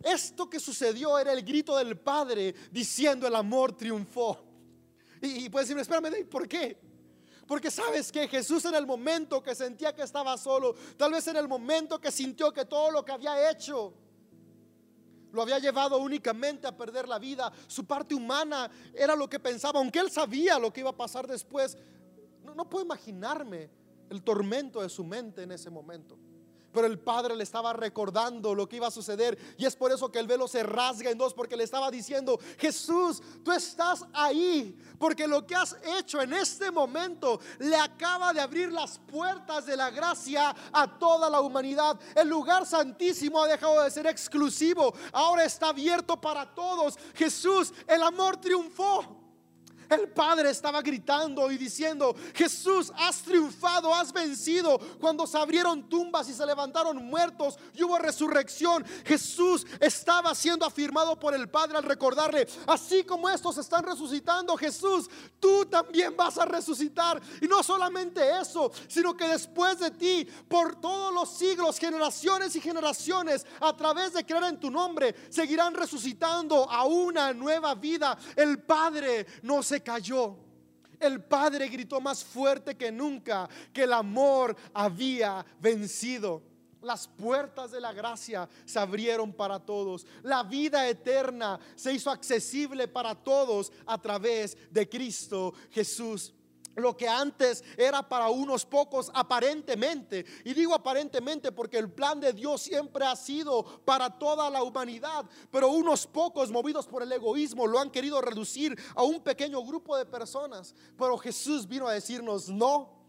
Esto 0.03 0.51
que 0.51 0.59
sucedió 0.59 1.19
era 1.19 1.33
el 1.33 1.45
grito 1.45 1.77
del 1.77 1.97
Padre 1.99 2.55
diciendo 2.73 3.29
el 3.29 3.37
amor 3.37 3.77
triunfó. 3.77 4.39
Y, 5.23 5.49
puedes 5.51 5.69
decirme, 5.69 5.83
espérame, 5.83 6.27
¿por 6.29 6.49
qué? 6.49 6.81
Porque 7.47 7.71
sabes 7.71 8.11
que 8.11 8.27
Jesús 8.27 8.65
en 8.65 8.75
el 8.75 8.87
momento 8.87 9.41
que 9.41 9.55
sentía 9.55 9.95
que 9.95 10.03
estaba 10.03 10.37
solo, 10.37 10.75
tal 10.97 11.13
vez 11.13 11.29
en 11.29 11.37
el 11.37 11.47
momento 11.47 12.01
que 12.01 12.11
sintió 12.11 12.53
que 12.53 12.65
todo 12.65 12.91
lo 12.91 13.05
que 13.05 13.13
había 13.13 13.51
hecho 13.51 13.93
lo 15.33 15.43
había 15.43 15.59
llevado 15.59 15.99
únicamente 15.99 16.67
a 16.67 16.77
perder 16.77 17.09
la 17.09 17.19
vida. 17.19 17.53
Su 17.67 17.85
parte 17.85 18.15
humana 18.15 18.71
era 18.95 19.15
lo 19.15 19.29
que 19.29 19.39
pensaba, 19.39 19.79
aunque 19.79 19.99
él 19.99 20.11
sabía 20.11 20.59
lo 20.59 20.73
que 20.73 20.81
iba 20.81 20.91
a 20.91 20.97
pasar 20.97 21.27
después. 21.27 21.77
No, 22.57 22.69
puedo 22.69 22.85
imaginarme 22.85 23.71
el 24.09 24.23
tormento 24.23 24.83
de 24.83 24.89
su 24.89 25.05
mente 25.05 25.43
en 25.43 25.53
ese 25.53 25.71
momento. 25.71 26.19
Pero 26.73 26.87
el 26.87 26.99
padre 26.99 27.35
le 27.35 27.43
estaba 27.43 27.73
recordando 27.73 28.55
lo 28.55 28.69
que 28.69 28.77
iba 28.77 28.87
a 28.87 28.91
suceder. 28.91 29.39
Y 29.59 29.67
es 29.67 29.75
por 29.75 29.91
eso 29.93 30.11
que 30.11 30.19
el 30.19 30.27
velo 30.27 30.47
se 30.47 30.63
rasga 30.63 31.11
en 31.11 31.19
dos, 31.19 31.35
porque 31.35 31.57
le 31.57 31.65
estaba 31.65 31.91
diciendo, 31.91 32.39
Jesús, 32.59 33.23
tú 33.45 33.53
estás 33.53 34.05
ahí. 34.13 34.77
Porque 34.99 35.27
lo 35.27 35.47
que 35.47 35.55
has 35.55 35.77
hecho 35.99 36.21
en 36.21 36.33
este 36.33 36.71
momento 36.71 37.41
le 37.59 37.77
acaba 37.77 38.33
de 38.33 38.41
abrir 38.41 38.71
las 38.71 38.99
puertas 38.99 39.67
de 39.67 39.77
la 39.77 39.91
gracia 39.91 40.55
a 40.73 40.99
toda 40.99 41.29
la 41.29 41.41
humanidad. 41.41 41.99
El 42.15 42.29
lugar 42.29 42.67
santísimo 42.67 43.43
ha 43.43 43.49
dejado 43.49 43.83
de 43.83 43.91
ser 43.91 44.07
exclusivo. 44.07 44.95
Ahora 45.13 45.45
está 45.45 45.69
abierto 45.69 46.21
para 46.21 46.55
todos. 46.55 46.99
Jesús, 47.15 47.73
el 47.87 48.03
amor 48.03 48.37
triunfó. 48.37 49.20
El 49.91 50.09
Padre 50.09 50.51
estaba 50.51 50.81
gritando 50.81 51.51
y 51.51 51.59
diciendo, 51.59 52.15
Jesús, 52.35 52.93
has 52.97 53.23
triunfado, 53.23 53.93
has 53.93 54.13
vencido. 54.13 54.79
Cuando 55.01 55.27
se 55.27 55.37
abrieron 55.37 55.89
tumbas 55.89 56.29
y 56.29 56.33
se 56.33 56.47
levantaron 56.47 57.05
muertos 57.05 57.59
y 57.75 57.83
hubo 57.83 57.99
resurrección, 57.99 58.85
Jesús 59.05 59.67
estaba 59.81 60.35
siendo 60.35 60.65
afirmado 60.65 61.19
por 61.19 61.35
el 61.35 61.49
Padre 61.49 61.79
al 61.79 61.85
recordarle, 61.85 62.47
así 62.67 63.03
como 63.03 63.29
estos 63.29 63.59
están 63.59 63.85
resucitando, 63.85 64.57
Jesús, 64.57 65.11
tú 65.41 65.67
también 65.67 66.17
vas 66.17 66.39
a 66.39 66.45
resucitar. 66.45 67.21
Y 67.41 67.49
no 67.49 67.63
solamente 67.63 68.39
eso, 68.41 68.71
sino 68.87 69.17
que 69.17 69.27
después 69.27 69.81
de 69.81 69.91
ti, 69.91 70.29
por 70.49 70.81
todos 70.81 71.13
los 71.13 71.31
siglos, 71.31 71.79
generaciones 71.79 72.55
y 72.55 72.61
generaciones, 72.61 73.45
a 73.61 73.77
través 73.77 74.13
de 74.13 74.25
creer 74.25 74.45
en 74.45 74.61
tu 74.61 74.71
nombre, 74.71 75.15
seguirán 75.31 75.75
resucitando 75.75 76.71
a 76.71 76.85
una 76.85 77.33
nueva 77.33 77.75
vida. 77.75 78.17
El 78.37 78.63
Padre 78.63 79.27
no 79.43 79.63
se 79.63 79.80
cayó. 79.83 80.37
El 80.99 81.23
Padre 81.23 81.69
gritó 81.69 82.01
más 82.01 82.23
fuerte 82.23 82.77
que 82.77 82.93
nunca 82.93 83.49
que 83.73 83.85
el 83.85 83.93
amor 83.93 84.55
había 84.75 85.45
vencido. 85.59 86.43
Las 86.83 87.09
puertas 87.09 87.71
de 87.71 87.81
la 87.81 87.93
gracia 87.93 88.49
se 88.65 88.79
abrieron 88.79 89.33
para 89.33 89.59
todos. 89.59 90.07
La 90.23 90.43
vida 90.43 90.89
eterna 90.89 91.59
se 91.75 91.93
hizo 91.93 92.11
accesible 92.11 92.89
para 92.89 93.15
todos 93.15 93.73
a 93.87 93.99
través 93.99 94.57
de 94.71 94.89
Cristo 94.89 95.55
Jesús 95.71 96.35
lo 96.77 96.97
que 96.97 97.09
antes 97.09 97.65
era 97.77 98.09
para 98.09 98.29
unos 98.29 98.65
pocos 98.65 99.11
aparentemente. 99.15 100.25
Y 100.45 100.55
digo 100.55 100.75
aparentemente 100.75 101.53
porque 101.53 101.79
el 101.79 101.91
plan 101.91 102.21
de 102.21 102.33
Dios 102.33 102.63
siempre 102.63 103.05
ha 103.05 103.17
sido 103.17 103.65
para 103.85 104.19
toda 104.19 104.49
la 104.51 104.63
humanidad. 104.63 105.25
Pero 105.51 105.69
unos 105.69 106.07
pocos 106.07 106.51
movidos 106.51 106.87
por 106.87 107.03
el 107.03 107.13
egoísmo 107.13 107.67
lo 107.67 107.79
han 107.79 107.91
querido 107.91 108.21
reducir 108.21 108.79
a 108.95 109.03
un 109.03 109.21
pequeño 109.21 109.63
grupo 109.65 109.97
de 109.97 110.07
personas. 110.07 110.75
Pero 110.97 111.19
Jesús 111.19 111.67
vino 111.67 111.87
a 111.87 111.93
decirnos, 111.93 112.49
no, 112.49 113.01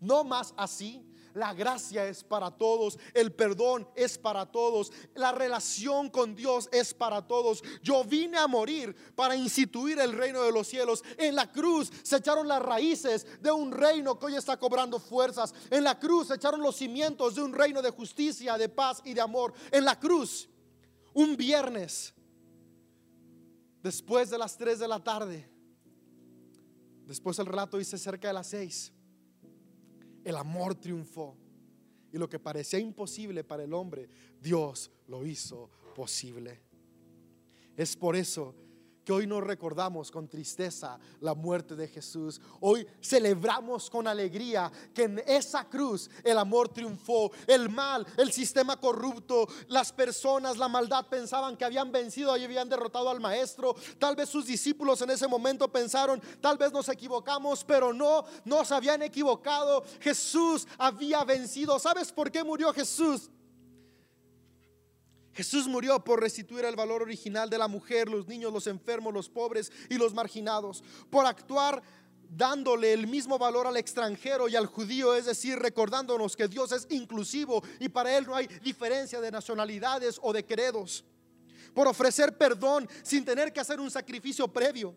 no 0.00 0.24
más 0.24 0.54
así. 0.56 1.11
La 1.34 1.54
gracia 1.54 2.06
es 2.06 2.22
para 2.22 2.50
todos, 2.50 2.98
el 3.14 3.32
perdón 3.32 3.88
es 3.94 4.18
para 4.18 4.46
todos, 4.46 4.92
la 5.14 5.32
relación 5.32 6.10
con 6.10 6.34
Dios 6.34 6.68
es 6.72 6.92
para 6.92 7.26
todos. 7.26 7.62
Yo 7.82 8.04
vine 8.04 8.36
a 8.36 8.46
morir 8.46 8.94
para 9.14 9.34
instituir 9.34 9.98
el 9.98 10.12
reino 10.12 10.42
de 10.42 10.52
los 10.52 10.68
cielos. 10.68 11.02
En 11.16 11.34
la 11.34 11.50
cruz 11.50 11.90
se 12.02 12.16
echaron 12.16 12.46
las 12.46 12.60
raíces 12.60 13.26
de 13.40 13.50
un 13.50 13.72
reino 13.72 14.18
que 14.18 14.26
hoy 14.26 14.36
está 14.36 14.58
cobrando 14.58 14.98
fuerzas. 14.98 15.54
En 15.70 15.84
la 15.84 15.98
cruz 15.98 16.28
se 16.28 16.34
echaron 16.34 16.60
los 16.60 16.76
cimientos 16.76 17.34
de 17.34 17.42
un 17.42 17.54
reino 17.54 17.80
de 17.80 17.90
justicia, 17.90 18.58
de 18.58 18.68
paz 18.68 19.00
y 19.04 19.14
de 19.14 19.22
amor. 19.22 19.54
En 19.70 19.84
la 19.84 19.98
cruz, 19.98 20.50
un 21.14 21.36
viernes, 21.36 22.12
después 23.82 24.28
de 24.28 24.38
las 24.38 24.56
3 24.58 24.78
de 24.78 24.88
la 24.88 25.02
tarde, 25.02 25.50
después 27.06 27.38
el 27.38 27.46
relato 27.46 27.78
dice 27.78 27.96
cerca 27.96 28.28
de 28.28 28.34
las 28.34 28.48
6 28.48 28.92
el 30.24 30.36
amor 30.36 30.74
triunfó. 30.74 31.36
Y 32.12 32.18
lo 32.18 32.28
que 32.28 32.38
parecía 32.38 32.78
imposible 32.78 33.42
para 33.42 33.64
el 33.64 33.72
hombre, 33.72 34.08
Dios 34.40 34.90
lo 35.06 35.24
hizo 35.24 35.70
posible. 35.94 36.60
Es 37.76 37.96
por 37.96 38.16
eso 38.16 38.54
que 39.04 39.12
hoy 39.12 39.26
nos 39.26 39.42
recordamos 39.42 40.10
con 40.10 40.28
tristeza 40.28 40.98
la 41.20 41.34
muerte 41.34 41.74
de 41.74 41.88
Jesús. 41.88 42.40
Hoy 42.60 42.86
celebramos 43.00 43.90
con 43.90 44.06
alegría 44.06 44.70
que 44.94 45.04
en 45.04 45.22
esa 45.26 45.68
cruz 45.68 46.10
el 46.22 46.38
amor 46.38 46.68
triunfó. 46.68 47.32
El 47.46 47.68
mal, 47.68 48.06
el 48.16 48.32
sistema 48.32 48.78
corrupto, 48.78 49.48
las 49.68 49.92
personas, 49.92 50.56
la 50.56 50.68
maldad 50.68 51.06
pensaban 51.06 51.56
que 51.56 51.64
habían 51.64 51.90
vencido 51.90 52.36
y 52.36 52.44
habían 52.44 52.68
derrotado 52.68 53.10
al 53.10 53.20
maestro. 53.20 53.74
Tal 53.98 54.16
vez 54.16 54.28
sus 54.28 54.46
discípulos 54.46 55.02
en 55.02 55.10
ese 55.10 55.26
momento 55.26 55.70
pensaron, 55.70 56.20
tal 56.40 56.56
vez 56.56 56.72
nos 56.72 56.88
equivocamos, 56.88 57.64
pero 57.64 57.92
no, 57.92 58.24
no 58.44 58.64
se 58.64 58.74
habían 58.74 59.02
equivocado. 59.02 59.84
Jesús 60.00 60.66
había 60.78 61.24
vencido. 61.24 61.78
¿Sabes 61.78 62.12
por 62.12 62.30
qué 62.30 62.44
murió 62.44 62.72
Jesús? 62.72 63.30
Jesús 65.34 65.66
murió 65.66 66.02
por 66.04 66.20
restituir 66.20 66.64
el 66.64 66.76
valor 66.76 67.02
original 67.02 67.48
de 67.48 67.58
la 67.58 67.68
mujer, 67.68 68.08
los 68.08 68.26
niños, 68.26 68.52
los 68.52 68.66
enfermos, 68.66 69.14
los 69.14 69.28
pobres 69.28 69.72
y 69.88 69.94
los 69.96 70.12
marginados, 70.12 70.84
por 71.10 71.26
actuar 71.26 71.82
dándole 72.28 72.92
el 72.92 73.06
mismo 73.06 73.38
valor 73.38 73.66
al 73.66 73.76
extranjero 73.76 74.48
y 74.48 74.56
al 74.56 74.66
judío, 74.66 75.14
es 75.14 75.26
decir, 75.26 75.58
recordándonos 75.58 76.36
que 76.36 76.48
Dios 76.48 76.72
es 76.72 76.86
inclusivo 76.90 77.62
y 77.78 77.88
para 77.88 78.16
Él 78.16 78.26
no 78.26 78.34
hay 78.34 78.46
diferencia 78.46 79.20
de 79.20 79.30
nacionalidades 79.30 80.18
o 80.22 80.32
de 80.32 80.44
credos. 80.44 81.04
Por 81.74 81.86
ofrecer 81.88 82.36
perdón 82.36 82.88
sin 83.02 83.24
tener 83.24 83.52
que 83.52 83.60
hacer 83.60 83.80
un 83.80 83.90
sacrificio 83.90 84.48
previo. 84.48 84.94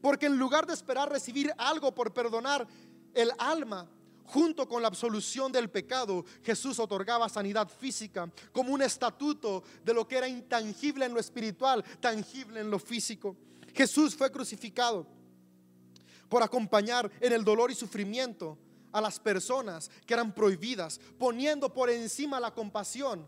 Porque 0.00 0.26
en 0.26 0.36
lugar 0.36 0.66
de 0.66 0.74
esperar 0.74 1.10
recibir 1.10 1.52
algo 1.58 1.94
por 1.94 2.12
perdonar 2.12 2.66
el 3.14 3.30
alma, 3.38 3.88
junto 4.24 4.68
con 4.68 4.82
la 4.82 4.88
absolución 4.88 5.52
del 5.52 5.70
pecado, 5.70 6.24
Jesús 6.42 6.78
otorgaba 6.78 7.28
sanidad 7.28 7.68
física 7.68 8.30
como 8.52 8.72
un 8.72 8.82
estatuto 8.82 9.62
de 9.84 9.94
lo 9.94 10.06
que 10.06 10.16
era 10.16 10.28
intangible 10.28 11.04
en 11.04 11.14
lo 11.14 11.20
espiritual, 11.20 11.84
tangible 12.00 12.60
en 12.60 12.70
lo 12.70 12.78
físico. 12.78 13.36
Jesús 13.74 14.14
fue 14.14 14.30
crucificado 14.30 15.06
por 16.28 16.42
acompañar 16.42 17.10
en 17.20 17.32
el 17.32 17.44
dolor 17.44 17.70
y 17.70 17.74
sufrimiento 17.74 18.58
a 18.92 19.00
las 19.00 19.18
personas 19.18 19.90
que 20.06 20.14
eran 20.14 20.32
prohibidas, 20.32 21.00
poniendo 21.18 21.72
por 21.72 21.90
encima 21.90 22.40
la 22.40 22.54
compasión 22.54 23.26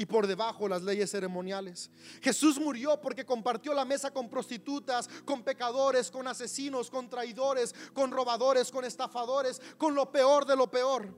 y 0.00 0.06
por 0.06 0.26
debajo 0.26 0.66
las 0.66 0.80
leyes 0.80 1.10
ceremoniales. 1.10 1.90
Jesús 2.22 2.58
murió 2.58 2.98
porque 3.02 3.26
compartió 3.26 3.74
la 3.74 3.84
mesa 3.84 4.10
con 4.10 4.30
prostitutas, 4.30 5.06
con 5.26 5.42
pecadores, 5.42 6.10
con 6.10 6.26
asesinos, 6.26 6.88
con 6.88 7.10
traidores, 7.10 7.74
con 7.92 8.10
robadores, 8.10 8.70
con 8.70 8.86
estafadores, 8.86 9.60
con 9.76 9.94
lo 9.94 10.10
peor 10.10 10.46
de 10.46 10.56
lo 10.56 10.70
peor. 10.70 11.14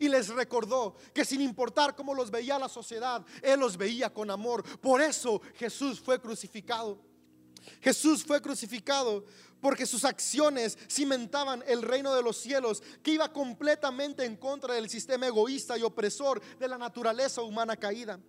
Y 0.00 0.08
les 0.08 0.28
recordó 0.28 0.96
que 1.12 1.26
sin 1.26 1.42
importar 1.42 1.94
cómo 1.94 2.14
los 2.14 2.30
veía 2.30 2.58
la 2.58 2.70
sociedad, 2.70 3.22
Él 3.42 3.60
los 3.60 3.76
veía 3.76 4.10
con 4.10 4.30
amor. 4.30 4.64
Por 4.80 5.02
eso 5.02 5.42
Jesús 5.56 6.00
fue 6.00 6.18
crucificado. 6.18 6.98
Jesús 7.80 8.24
fue 8.24 8.40
crucificado 8.40 9.24
porque 9.60 9.86
sus 9.86 10.04
acciones 10.04 10.78
cimentaban 10.88 11.62
el 11.66 11.82
reino 11.82 12.14
de 12.14 12.22
los 12.22 12.36
cielos, 12.36 12.82
que 13.02 13.12
iba 13.12 13.32
completamente 13.32 14.24
en 14.24 14.36
contra 14.36 14.74
del 14.74 14.88
sistema 14.88 15.26
egoísta 15.26 15.76
y 15.78 15.82
opresor 15.82 16.40
de 16.58 16.68
la 16.68 16.78
naturaleza 16.78 17.42
humana 17.42 17.76
caída. 17.76 18.20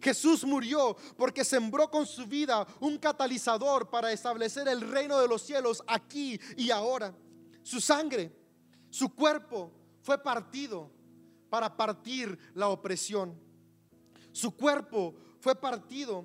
Jesús 0.00 0.44
murió 0.44 0.96
porque 1.16 1.44
sembró 1.44 1.90
con 1.90 2.06
su 2.06 2.26
vida 2.26 2.66
un 2.80 2.98
catalizador 2.98 3.90
para 3.90 4.12
establecer 4.12 4.68
el 4.68 4.80
reino 4.80 5.18
de 5.20 5.28
los 5.28 5.42
cielos 5.42 5.82
aquí 5.86 6.40
y 6.56 6.70
ahora. 6.70 7.14
Su 7.62 7.80
sangre, 7.80 8.32
su 8.90 9.14
cuerpo 9.14 9.72
fue 10.02 10.22
partido 10.22 10.90
para 11.50 11.76
partir 11.76 12.38
la 12.54 12.68
opresión. 12.68 13.38
Su 14.32 14.54
cuerpo 14.54 15.14
fue 15.40 15.54
partido 15.54 16.24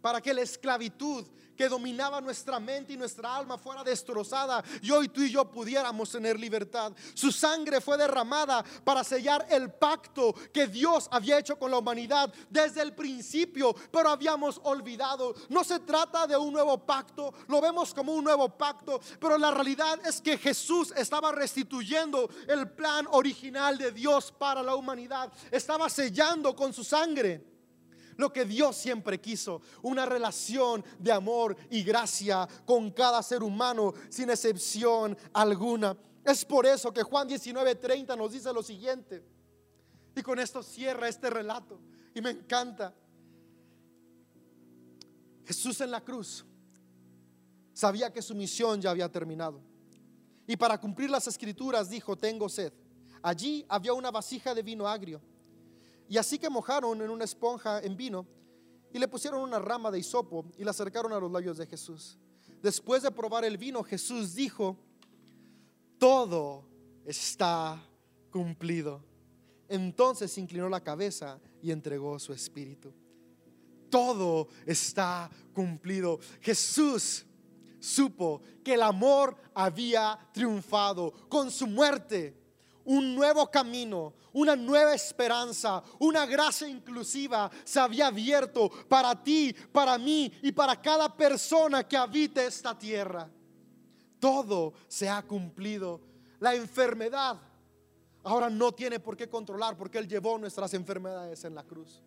para 0.00 0.20
que 0.20 0.34
la 0.34 0.42
esclavitud 0.42 1.26
que 1.56 1.68
dominaba 1.68 2.20
nuestra 2.20 2.58
mente 2.60 2.92
y 2.92 2.96
nuestra 2.96 3.36
alma 3.36 3.58
fuera 3.58 3.84
destrozada 3.84 4.62
y 4.82 4.90
hoy 4.90 5.08
tú 5.08 5.22
y 5.22 5.30
yo 5.30 5.44
pudiéramos 5.50 6.10
tener 6.10 6.38
libertad. 6.38 6.92
Su 7.14 7.30
sangre 7.32 7.80
fue 7.80 7.96
derramada 7.96 8.64
para 8.84 9.04
sellar 9.04 9.46
el 9.50 9.72
pacto 9.72 10.34
que 10.52 10.66
Dios 10.66 11.08
había 11.10 11.38
hecho 11.38 11.58
con 11.58 11.70
la 11.70 11.78
humanidad 11.78 12.32
desde 12.50 12.82
el 12.82 12.94
principio, 12.94 13.74
pero 13.90 14.08
habíamos 14.08 14.60
olvidado. 14.64 15.34
No 15.48 15.64
se 15.64 15.80
trata 15.80 16.26
de 16.26 16.36
un 16.36 16.52
nuevo 16.52 16.78
pacto, 16.78 17.32
lo 17.48 17.60
vemos 17.60 17.94
como 17.94 18.14
un 18.14 18.24
nuevo 18.24 18.48
pacto, 18.48 19.00
pero 19.20 19.38
la 19.38 19.50
realidad 19.50 20.00
es 20.06 20.20
que 20.20 20.38
Jesús 20.38 20.92
estaba 20.96 21.32
restituyendo 21.32 22.28
el 22.48 22.70
plan 22.70 23.06
original 23.10 23.78
de 23.78 23.92
Dios 23.92 24.32
para 24.32 24.62
la 24.62 24.74
humanidad. 24.74 25.32
Estaba 25.50 25.88
sellando 25.88 26.54
con 26.54 26.72
su 26.72 26.84
sangre 26.84 27.53
lo 28.16 28.32
que 28.32 28.44
Dios 28.44 28.76
siempre 28.76 29.20
quiso, 29.20 29.60
una 29.82 30.06
relación 30.06 30.84
de 30.98 31.12
amor 31.12 31.56
y 31.70 31.82
gracia 31.82 32.48
con 32.64 32.90
cada 32.90 33.22
ser 33.22 33.42
humano 33.42 33.94
sin 34.08 34.30
excepción 34.30 35.16
alguna. 35.32 35.96
Es 36.24 36.44
por 36.44 36.66
eso 36.66 36.92
que 36.92 37.02
Juan 37.02 37.28
19:30 37.28 38.16
nos 38.16 38.32
dice 38.32 38.52
lo 38.52 38.62
siguiente. 38.62 39.22
Y 40.16 40.22
con 40.22 40.38
esto 40.38 40.62
cierra 40.62 41.08
este 41.08 41.28
relato. 41.28 41.80
Y 42.14 42.20
me 42.20 42.30
encanta. 42.30 42.94
Jesús 45.44 45.80
en 45.80 45.90
la 45.90 46.00
cruz 46.02 46.44
sabía 47.72 48.12
que 48.12 48.22
su 48.22 48.34
misión 48.34 48.80
ya 48.80 48.90
había 48.90 49.10
terminado. 49.10 49.60
Y 50.46 50.56
para 50.56 50.80
cumplir 50.80 51.10
las 51.10 51.26
escrituras 51.26 51.90
dijo, 51.90 52.16
tengo 52.16 52.48
sed. 52.48 52.72
Allí 53.22 53.64
había 53.68 53.92
una 53.92 54.10
vasija 54.10 54.54
de 54.54 54.62
vino 54.62 54.86
agrio 54.86 55.20
y 56.08 56.18
así 56.18 56.38
que 56.38 56.50
mojaron 56.50 57.00
en 57.00 57.10
una 57.10 57.24
esponja 57.24 57.80
en 57.80 57.96
vino 57.96 58.26
y 58.92 58.98
le 58.98 59.08
pusieron 59.08 59.40
una 59.40 59.58
rama 59.58 59.90
de 59.90 59.98
hisopo 59.98 60.44
y 60.56 60.64
la 60.64 60.70
acercaron 60.70 61.12
a 61.12 61.18
los 61.18 61.30
labios 61.30 61.58
de 61.58 61.66
Jesús. 61.66 62.18
Después 62.62 63.02
de 63.02 63.10
probar 63.10 63.44
el 63.44 63.58
vino, 63.58 63.82
Jesús 63.82 64.34
dijo, 64.34 64.76
todo 65.98 66.64
está 67.04 67.82
cumplido. 68.30 69.02
Entonces 69.68 70.36
inclinó 70.38 70.68
la 70.68 70.82
cabeza 70.82 71.40
y 71.62 71.70
entregó 71.70 72.18
su 72.18 72.32
espíritu. 72.32 72.92
Todo 73.90 74.48
está 74.66 75.30
cumplido. 75.52 76.18
Jesús 76.40 77.24
supo 77.78 78.42
que 78.62 78.74
el 78.74 78.82
amor 78.82 79.36
había 79.54 80.18
triunfado 80.32 81.12
con 81.28 81.50
su 81.50 81.66
muerte 81.66 82.43
un 82.84 83.14
nuevo 83.14 83.50
camino, 83.50 84.14
una 84.32 84.56
nueva 84.56 84.94
esperanza, 84.94 85.82
una 85.98 86.26
gracia 86.26 86.68
inclusiva 86.68 87.50
se 87.64 87.80
había 87.80 88.08
abierto 88.08 88.70
para 88.88 89.22
ti, 89.22 89.54
para 89.72 89.96
mí 89.98 90.32
y 90.42 90.52
para 90.52 90.80
cada 90.80 91.14
persona 91.14 91.86
que 91.86 91.96
habite 91.96 92.46
esta 92.46 92.76
tierra. 92.76 93.28
Todo 94.18 94.74
se 94.88 95.08
ha 95.08 95.22
cumplido. 95.22 96.00
La 96.40 96.54
enfermedad 96.54 97.40
ahora 98.22 98.50
no 98.50 98.72
tiene 98.72 99.00
por 99.00 99.16
qué 99.16 99.28
controlar 99.28 99.76
porque 99.76 99.98
Él 99.98 100.08
llevó 100.08 100.38
nuestras 100.38 100.74
enfermedades 100.74 101.44
en 101.44 101.54
la 101.54 101.62
cruz. 101.62 102.02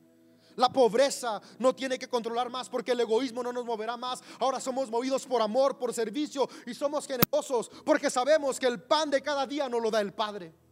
La 0.58 0.70
pobreza 0.70 1.40
no 1.60 1.76
tiene 1.76 2.00
que 2.00 2.10
controlar 2.10 2.50
más 2.50 2.68
porque 2.68 2.92
el 2.92 3.00
egoísmo 3.00 3.44
no 3.44 3.54
nos 3.54 3.64
moverá 3.64 3.96
más. 3.96 4.24
Ahora 4.40 4.60
somos 4.60 4.90
movidos 4.90 5.26
por 5.28 5.40
amor, 5.40 5.78
por 5.78 5.94
servicio 5.94 6.50
y 6.66 6.74
somos 6.74 7.06
generosos 7.06 7.70
porque 7.86 8.10
sabemos 8.10 8.60
que 8.60 8.66
el 8.66 8.82
pan 8.82 9.12
de 9.12 9.22
cada 9.22 9.46
día 9.46 9.70
nos 9.70 9.82
lo 9.82 9.92
da 9.92 10.02
el 10.02 10.14
Padre. 10.14 10.67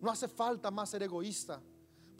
No 0.00 0.10
hace 0.10 0.28
falta 0.28 0.70
más 0.70 0.90
ser 0.90 1.02
egoísta 1.02 1.60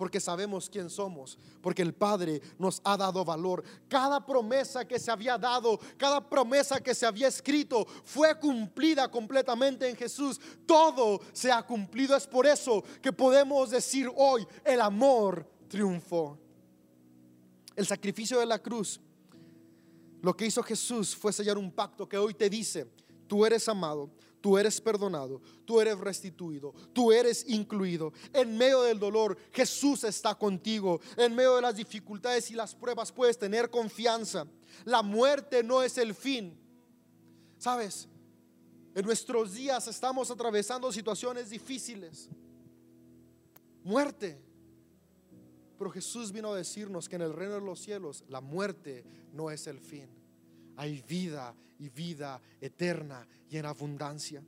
porque 0.01 0.19
sabemos 0.19 0.71
quién 0.71 0.89
somos, 0.89 1.37
porque 1.61 1.83
el 1.83 1.93
Padre 1.93 2.41
nos 2.59 2.81
ha 2.85 2.97
dado 2.97 3.23
valor. 3.23 3.63
Cada 3.87 4.25
promesa 4.25 4.89
que 4.89 4.99
se 4.99 5.11
había 5.11 5.37
dado, 5.37 5.79
cada 5.99 6.27
promesa 6.27 6.81
que 6.81 6.95
se 6.95 7.05
había 7.05 7.29
escrito, 7.29 7.87
fue 8.03 8.35
cumplida 8.41 9.11
completamente 9.11 9.87
en 9.87 9.95
Jesús. 9.95 10.41
Todo 10.65 11.21
se 11.35 11.53
ha 11.53 11.63
cumplido. 11.67 12.17
Es 12.17 12.27
por 12.27 12.47
eso 12.47 12.83
que 13.03 13.13
podemos 13.13 13.69
decir 13.69 14.11
hoy, 14.17 14.47
el 14.65 14.81
amor 14.81 15.47
triunfó. 15.69 16.39
El 17.77 17.85
sacrificio 17.85 18.41
de 18.41 18.47
la 18.47 18.59
cruz, 18.59 18.99
lo 20.23 20.35
que 20.35 20.47
hizo 20.47 20.63
Jesús 20.63 21.15
fue 21.15 21.31
sellar 21.31 21.59
un 21.59 21.71
pacto 21.71 22.09
que 22.09 22.17
hoy 22.17 22.33
te 22.33 22.49
dice, 22.49 22.91
tú 23.27 23.45
eres 23.45 23.69
amado, 23.69 24.09
tú 24.41 24.59
eres 24.59 24.81
perdonado, 24.81 25.41
tú 25.65 25.81
eres 25.81 25.99
restituido, 25.99 26.73
tú 26.93 27.13
eres 27.13 27.45
incluido. 27.49 28.13
En 28.33 28.57
medio 28.57 28.83
del 28.83 28.99
dolor, 28.99 29.37
Jesús 29.53 30.05
está 30.05 30.35
contigo. 30.35 31.01
En 31.17 31.35
medio 31.35 31.57
de 31.57 31.63
las 31.63 31.77
dificultades 31.77 32.51
y 32.51 32.55
las 32.55 32.75
pruebas 32.75 33.13
puedes 33.13 33.39
tener 33.39 33.71
confianza. 33.71 34.47
La 34.85 35.03
muerte 35.03 35.63
no 35.63 35.83
es 35.83 35.99
el 35.99 36.15
fin. 36.15 36.59
¿Sabes? 37.59 38.09
En 38.95 39.05
nuestros 39.05 39.55
días 39.55 39.87
estamos 39.87 40.31
atravesando 40.31 40.91
situaciones 40.93 41.51
difíciles. 41.51 42.29
Muerte. 43.85 44.41
Pero 45.79 45.91
Jesús 45.91 46.33
vino 46.33 46.53
a 46.53 46.57
decirnos 46.57 47.09
que 47.09 47.17
en 47.17 47.23
el 47.23 47.33
reino 47.33 47.55
de 47.55 47.61
los 47.61 47.81
cielos 47.81 48.25
la 48.29 48.41
muerte 48.41 49.05
no 49.33 49.51
es 49.51 49.67
el 49.67 49.81
fin 49.81 50.20
hay 50.81 51.03
vida 51.03 51.55
y 51.79 51.91
vida 51.91 52.41
eterna 52.59 53.29
y 53.51 53.59
en 53.59 53.67
abundancia. 53.67 54.43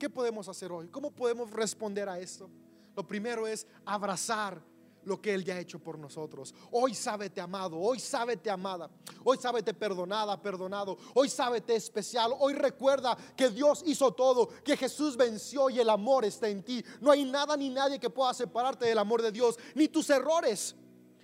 ¿Qué 0.00 0.10
podemos 0.10 0.48
hacer 0.48 0.72
hoy? 0.72 0.88
¿Cómo 0.88 1.12
podemos 1.12 1.48
responder 1.52 2.08
a 2.08 2.18
esto? 2.18 2.50
Lo 2.96 3.06
primero 3.06 3.46
es 3.46 3.68
abrazar 3.84 4.60
lo 5.04 5.22
que 5.22 5.32
Él 5.32 5.44
ya 5.44 5.54
ha 5.54 5.60
hecho 5.60 5.78
por 5.78 5.96
nosotros. 5.96 6.52
Hoy 6.72 6.92
sábete 6.92 7.40
amado, 7.40 7.78
hoy 7.78 8.00
sábete 8.00 8.50
amada, 8.50 8.90
hoy 9.22 9.38
sábete 9.40 9.72
perdonada, 9.72 10.42
perdonado, 10.42 10.98
hoy 11.14 11.28
sábete 11.28 11.76
especial, 11.76 12.32
hoy 12.40 12.54
recuerda 12.54 13.16
que 13.36 13.48
Dios 13.48 13.84
hizo 13.86 14.12
todo, 14.12 14.48
que 14.64 14.76
Jesús 14.76 15.16
venció 15.16 15.70
y 15.70 15.78
el 15.78 15.88
amor 15.88 16.24
está 16.24 16.48
en 16.48 16.64
ti. 16.64 16.84
No 17.00 17.12
hay 17.12 17.24
nada 17.24 17.56
ni 17.56 17.70
nadie 17.70 18.00
que 18.00 18.10
pueda 18.10 18.34
separarte 18.34 18.86
del 18.86 18.98
amor 18.98 19.22
de 19.22 19.30
Dios, 19.30 19.56
ni 19.76 19.86
tus 19.86 20.10
errores 20.10 20.74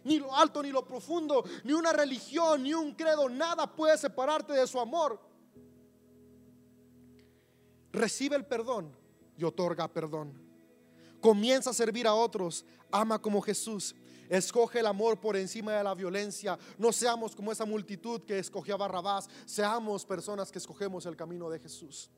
ni 0.07 0.21
lo 0.21 0.35
alto, 0.35 0.63
ni 0.63 0.71
lo 0.71 0.85
profundo, 0.85 1.45
ni 1.65 1.73
una 1.73 1.93
religión, 1.93 2.63
ni 2.63 2.73
un 2.73 2.95
credo, 2.95 3.29
nada 3.29 3.67
puede 3.67 3.99
separarte 3.99 4.53
de 4.53 4.67
su 4.67 4.79
amor. 4.79 5.21
Recibe 7.93 8.37
el 8.37 8.47
perdón 8.47 8.97
y 9.37 9.43
otorga 9.45 9.89
perdón. 9.89 10.33
Comienza 11.21 11.71
a 11.71 11.75
servir 11.75 12.07
a 12.07 12.15
otros, 12.15 12.65
ama 12.91 13.21
como 13.21 13.43
Jesús. 13.43 13.97
Escoge 14.29 14.81
el 14.81 14.87
amor 14.87 15.21
por 15.21 15.37
encima 15.37 15.73
de 15.73 15.83
la 15.83 15.95
violencia. 15.95 16.59
No 16.79 16.93
seamos 16.93 17.35
como 17.35 17.51
esa 17.51 17.65
multitud 17.65 18.23
que 18.23 18.39
escogió 18.39 18.75
a 18.75 18.79
Barrabás. 18.79 19.29
Seamos 19.45 20.05
personas 20.05 20.51
que 20.51 20.59
escogemos 20.59 21.07
el 21.07 21.17
camino 21.17 21.49
de 21.49 21.59
Jesús. 21.59 22.11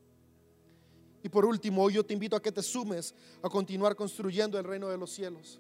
Y 1.22 1.28
por 1.28 1.45
último, 1.45 1.82
hoy 1.82 1.95
yo 1.95 2.05
te 2.05 2.14
invito 2.14 2.36
a 2.36 2.43
que 2.43 2.53
te 2.53 2.62
sumes 2.62 3.14
a 3.43 3.49
continuar 3.49 3.95
construyendo 3.95 4.59
el 4.59 4.64
reino 4.64 4.89
de 4.89 4.97
los 4.97 5.11
cielos. 5.11 5.59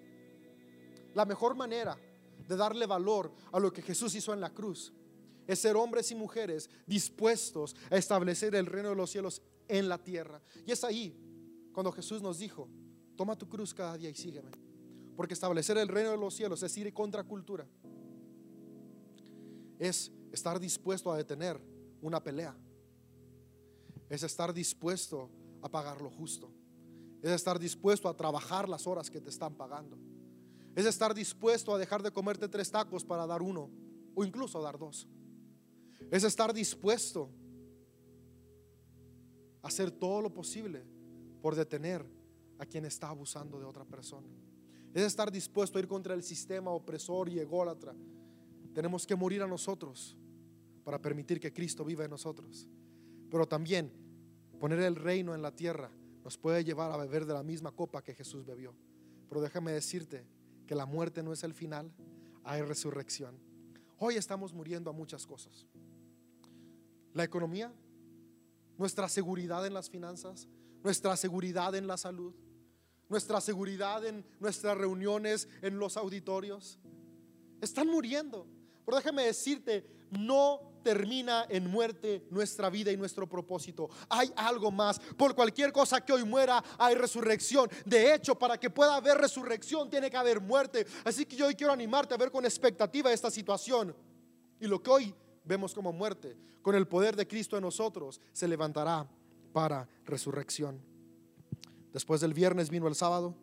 La 1.14 1.24
mejor 1.24 1.54
manera 1.54 1.98
de 2.48 2.56
darle 2.56 2.86
valor 2.86 3.30
a 3.52 3.60
lo 3.60 3.72
que 3.72 3.82
Jesús 3.82 4.14
hizo 4.14 4.32
en 4.32 4.40
la 4.40 4.50
cruz 4.50 4.92
es 5.46 5.60
ser 5.60 5.76
hombres 5.76 6.10
y 6.10 6.14
mujeres 6.14 6.68
dispuestos 6.86 7.74
a 7.90 7.96
establecer 7.96 8.54
el 8.54 8.66
reino 8.66 8.90
de 8.90 8.94
los 8.94 9.10
cielos 9.10 9.40
en 9.66 9.88
la 9.88 9.96
tierra. 9.96 10.42
Y 10.66 10.72
es 10.72 10.84
ahí 10.84 11.16
cuando 11.72 11.90
Jesús 11.90 12.20
nos 12.20 12.38
dijo, 12.38 12.68
toma 13.16 13.36
tu 13.36 13.48
cruz 13.48 13.72
cada 13.72 13.96
día 13.96 14.10
y 14.10 14.14
sígueme. 14.14 14.50
Porque 15.16 15.34
establecer 15.34 15.78
el 15.78 15.88
reino 15.88 16.10
de 16.10 16.18
los 16.18 16.34
cielos 16.34 16.62
es 16.62 16.76
ir 16.76 16.92
contra 16.92 17.24
cultura. 17.24 17.66
Es 19.78 20.12
estar 20.32 20.60
dispuesto 20.60 21.10
a 21.10 21.16
detener 21.16 21.58
una 22.02 22.22
pelea. 22.22 22.54
Es 24.10 24.22
estar 24.22 24.52
dispuesto 24.52 25.30
a 25.62 25.70
pagar 25.70 26.02
lo 26.02 26.10
justo. 26.10 26.50
Es 27.22 27.30
estar 27.30 27.58
dispuesto 27.58 28.08
a 28.08 28.16
trabajar 28.16 28.68
las 28.68 28.86
horas 28.86 29.10
que 29.10 29.20
te 29.20 29.30
están 29.30 29.54
pagando. 29.54 29.98
Es 30.78 30.86
estar 30.86 31.12
dispuesto 31.12 31.74
a 31.74 31.78
dejar 31.78 32.04
de 32.04 32.12
comerte 32.12 32.48
tres 32.48 32.70
tacos 32.70 33.04
para 33.04 33.26
dar 33.26 33.42
uno 33.42 33.68
o 34.14 34.24
incluso 34.24 34.62
dar 34.62 34.78
dos. 34.78 35.08
Es 36.08 36.22
estar 36.22 36.54
dispuesto 36.54 37.28
a 39.60 39.66
hacer 39.66 39.90
todo 39.90 40.22
lo 40.22 40.32
posible 40.32 40.84
por 41.42 41.56
detener 41.56 42.06
a 42.60 42.64
quien 42.64 42.84
está 42.84 43.08
abusando 43.08 43.58
de 43.58 43.64
otra 43.64 43.84
persona. 43.84 44.28
Es 44.94 45.02
estar 45.02 45.32
dispuesto 45.32 45.78
a 45.78 45.80
ir 45.80 45.88
contra 45.88 46.14
el 46.14 46.22
sistema 46.22 46.70
opresor 46.70 47.28
y 47.28 47.40
ególatra. 47.40 47.92
Tenemos 48.72 49.04
que 49.04 49.16
morir 49.16 49.42
a 49.42 49.48
nosotros 49.48 50.16
para 50.84 51.02
permitir 51.02 51.40
que 51.40 51.52
Cristo 51.52 51.84
viva 51.84 52.04
en 52.04 52.10
nosotros. 52.12 52.68
Pero 53.28 53.48
también 53.48 53.90
poner 54.60 54.78
el 54.78 54.94
reino 54.94 55.34
en 55.34 55.42
la 55.42 55.50
tierra 55.50 55.90
nos 56.22 56.38
puede 56.38 56.62
llevar 56.62 56.92
a 56.92 56.96
beber 56.98 57.26
de 57.26 57.34
la 57.34 57.42
misma 57.42 57.72
copa 57.72 58.00
que 58.00 58.14
Jesús 58.14 58.46
bebió. 58.46 58.76
Pero 59.28 59.40
déjame 59.40 59.72
decirte 59.72 60.37
que 60.68 60.76
la 60.76 60.86
muerte 60.86 61.22
no 61.22 61.32
es 61.32 61.42
el 61.42 61.54
final, 61.54 61.90
hay 62.44 62.62
resurrección. 62.62 63.40
Hoy 63.98 64.16
estamos 64.16 64.52
muriendo 64.52 64.90
a 64.90 64.92
muchas 64.92 65.26
cosas. 65.26 65.66
La 67.14 67.24
economía, 67.24 67.72
nuestra 68.76 69.08
seguridad 69.08 69.66
en 69.66 69.72
las 69.72 69.88
finanzas, 69.88 70.46
nuestra 70.84 71.16
seguridad 71.16 71.74
en 71.74 71.86
la 71.86 71.96
salud, 71.96 72.34
nuestra 73.08 73.40
seguridad 73.40 74.04
en 74.04 74.24
nuestras 74.38 74.76
reuniones, 74.76 75.48
en 75.62 75.78
los 75.78 75.96
auditorios. 75.96 76.78
Están 77.62 77.88
muriendo. 77.88 78.46
Pero 78.84 78.98
déjame 78.98 79.24
decirte, 79.24 79.90
no 80.10 80.77
termina 80.88 81.44
en 81.50 81.70
muerte 81.70 82.26
nuestra 82.30 82.70
vida 82.70 82.90
y 82.90 82.96
nuestro 82.96 83.28
propósito. 83.28 83.90
Hay 84.08 84.32
algo 84.34 84.70
más. 84.70 84.98
Por 84.98 85.34
cualquier 85.34 85.70
cosa 85.70 86.02
que 86.02 86.14
hoy 86.14 86.24
muera, 86.24 86.64
hay 86.78 86.94
resurrección. 86.94 87.68
De 87.84 88.14
hecho, 88.14 88.38
para 88.38 88.58
que 88.58 88.70
pueda 88.70 88.96
haber 88.96 89.18
resurrección, 89.18 89.90
tiene 89.90 90.10
que 90.10 90.16
haber 90.16 90.40
muerte. 90.40 90.86
Así 91.04 91.26
que 91.26 91.36
yo 91.36 91.46
hoy 91.46 91.54
quiero 91.54 91.74
animarte 91.74 92.14
a 92.14 92.16
ver 92.16 92.30
con 92.30 92.46
expectativa 92.46 93.12
esta 93.12 93.30
situación. 93.30 93.94
Y 94.58 94.66
lo 94.66 94.82
que 94.82 94.88
hoy 94.88 95.14
vemos 95.44 95.74
como 95.74 95.92
muerte, 95.92 96.34
con 96.62 96.74
el 96.74 96.88
poder 96.88 97.14
de 97.14 97.28
Cristo 97.28 97.58
en 97.58 97.64
nosotros, 97.64 98.18
se 98.32 98.48
levantará 98.48 99.06
para 99.52 99.86
resurrección. 100.06 100.80
Después 101.92 102.22
del 102.22 102.32
viernes 102.32 102.70
vino 102.70 102.88
el 102.88 102.94
sábado. 102.94 103.34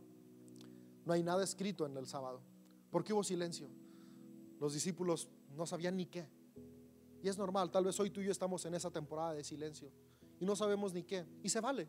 No 1.05 1.13
hay 1.13 1.21
nada 1.21 1.43
escrito 1.43 1.85
en 1.85 1.95
el 1.95 2.07
sábado. 2.07 2.41
porque 2.89 3.13
hubo 3.13 3.23
silencio? 3.23 3.67
Los 4.59 4.73
discípulos 4.73 5.29
no 5.55 5.67
sabían 5.67 5.95
ni 5.95 6.07
qué. 6.07 6.27
Y 7.25 7.27
es 7.27 7.39
normal, 7.39 7.71
tal 7.71 7.85
vez 7.85 7.99
hoy 7.99 8.11
tú 8.11 8.21
y 8.21 8.25
yo 8.25 8.31
estamos 8.31 8.63
en 8.67 8.75
esa 8.75 8.91
temporada 8.91 9.33
de 9.33 9.43
silencio 9.43 9.91
y 10.39 10.45
no 10.45 10.55
sabemos 10.55 10.93
ni 10.93 11.01
qué. 11.01 11.25
Y 11.41 11.49
se 11.49 11.59
vale. 11.59 11.87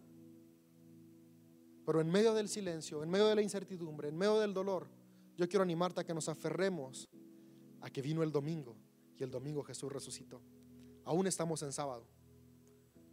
Pero 1.85 2.01
en 2.01 2.09
medio 2.09 2.33
del 2.33 2.49
silencio, 2.49 3.03
en 3.03 3.11
medio 3.11 3.27
de 3.27 3.35
la 3.35 3.43
incertidumbre, 3.43 4.09
en 4.09 4.17
medio 4.17 4.41
del 4.41 4.55
dolor, 4.55 4.89
yo 5.37 5.47
quiero 5.47 5.63
animarte 5.63 6.01
a 6.01 6.05
que 6.05 6.15
nos 6.15 6.31
aferremos 6.31 7.07
a 7.83 7.91
que 7.91 8.01
vino 8.01 8.23
el 8.23 8.33
domingo 8.33 8.79
y 9.19 9.25
el 9.25 9.31
domingo 9.31 9.63
Jesús 9.63 9.93
resucitó. 9.93 10.41
Aún 11.05 11.27
estamos 11.27 11.63
en 11.63 11.71
sábado. 11.71 12.07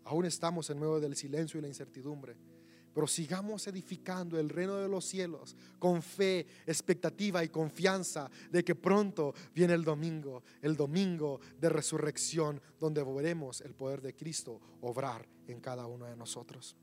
Aún 0.06 0.24
estamos 0.24 0.70
en 0.70 0.80
medio 0.80 1.02
del 1.02 1.18
silencio 1.18 1.58
y 1.58 1.62
la 1.62 1.68
incertidumbre. 1.68 2.38
Pero 2.94 3.08
sigamos 3.08 3.68
edificando 3.68 4.40
el 4.40 4.50
reino 4.50 4.76
de 4.76 4.88
los 4.88 5.06
cielos 5.06 5.56
con 5.80 6.02
fe, 6.02 6.46
expectativa 6.66 7.44
y 7.44 7.50
confianza 7.50 8.30
de 8.52 8.64
que 8.64 8.76
pronto 8.76 9.34
viene 9.54 9.74
el 9.74 9.84
domingo, 9.84 10.44
el 10.62 10.76
domingo 10.76 11.40
de 11.60 11.70
resurrección, 11.70 12.62
donde 12.80 13.04
veremos 13.04 13.62
el 13.62 13.74
poder 13.74 14.02
de 14.02 14.16
Cristo 14.16 14.60
obrar 14.82 15.28
en 15.48 15.60
cada 15.60 15.88
uno 15.88 16.06
de 16.06 16.16
nosotros. 16.16 16.76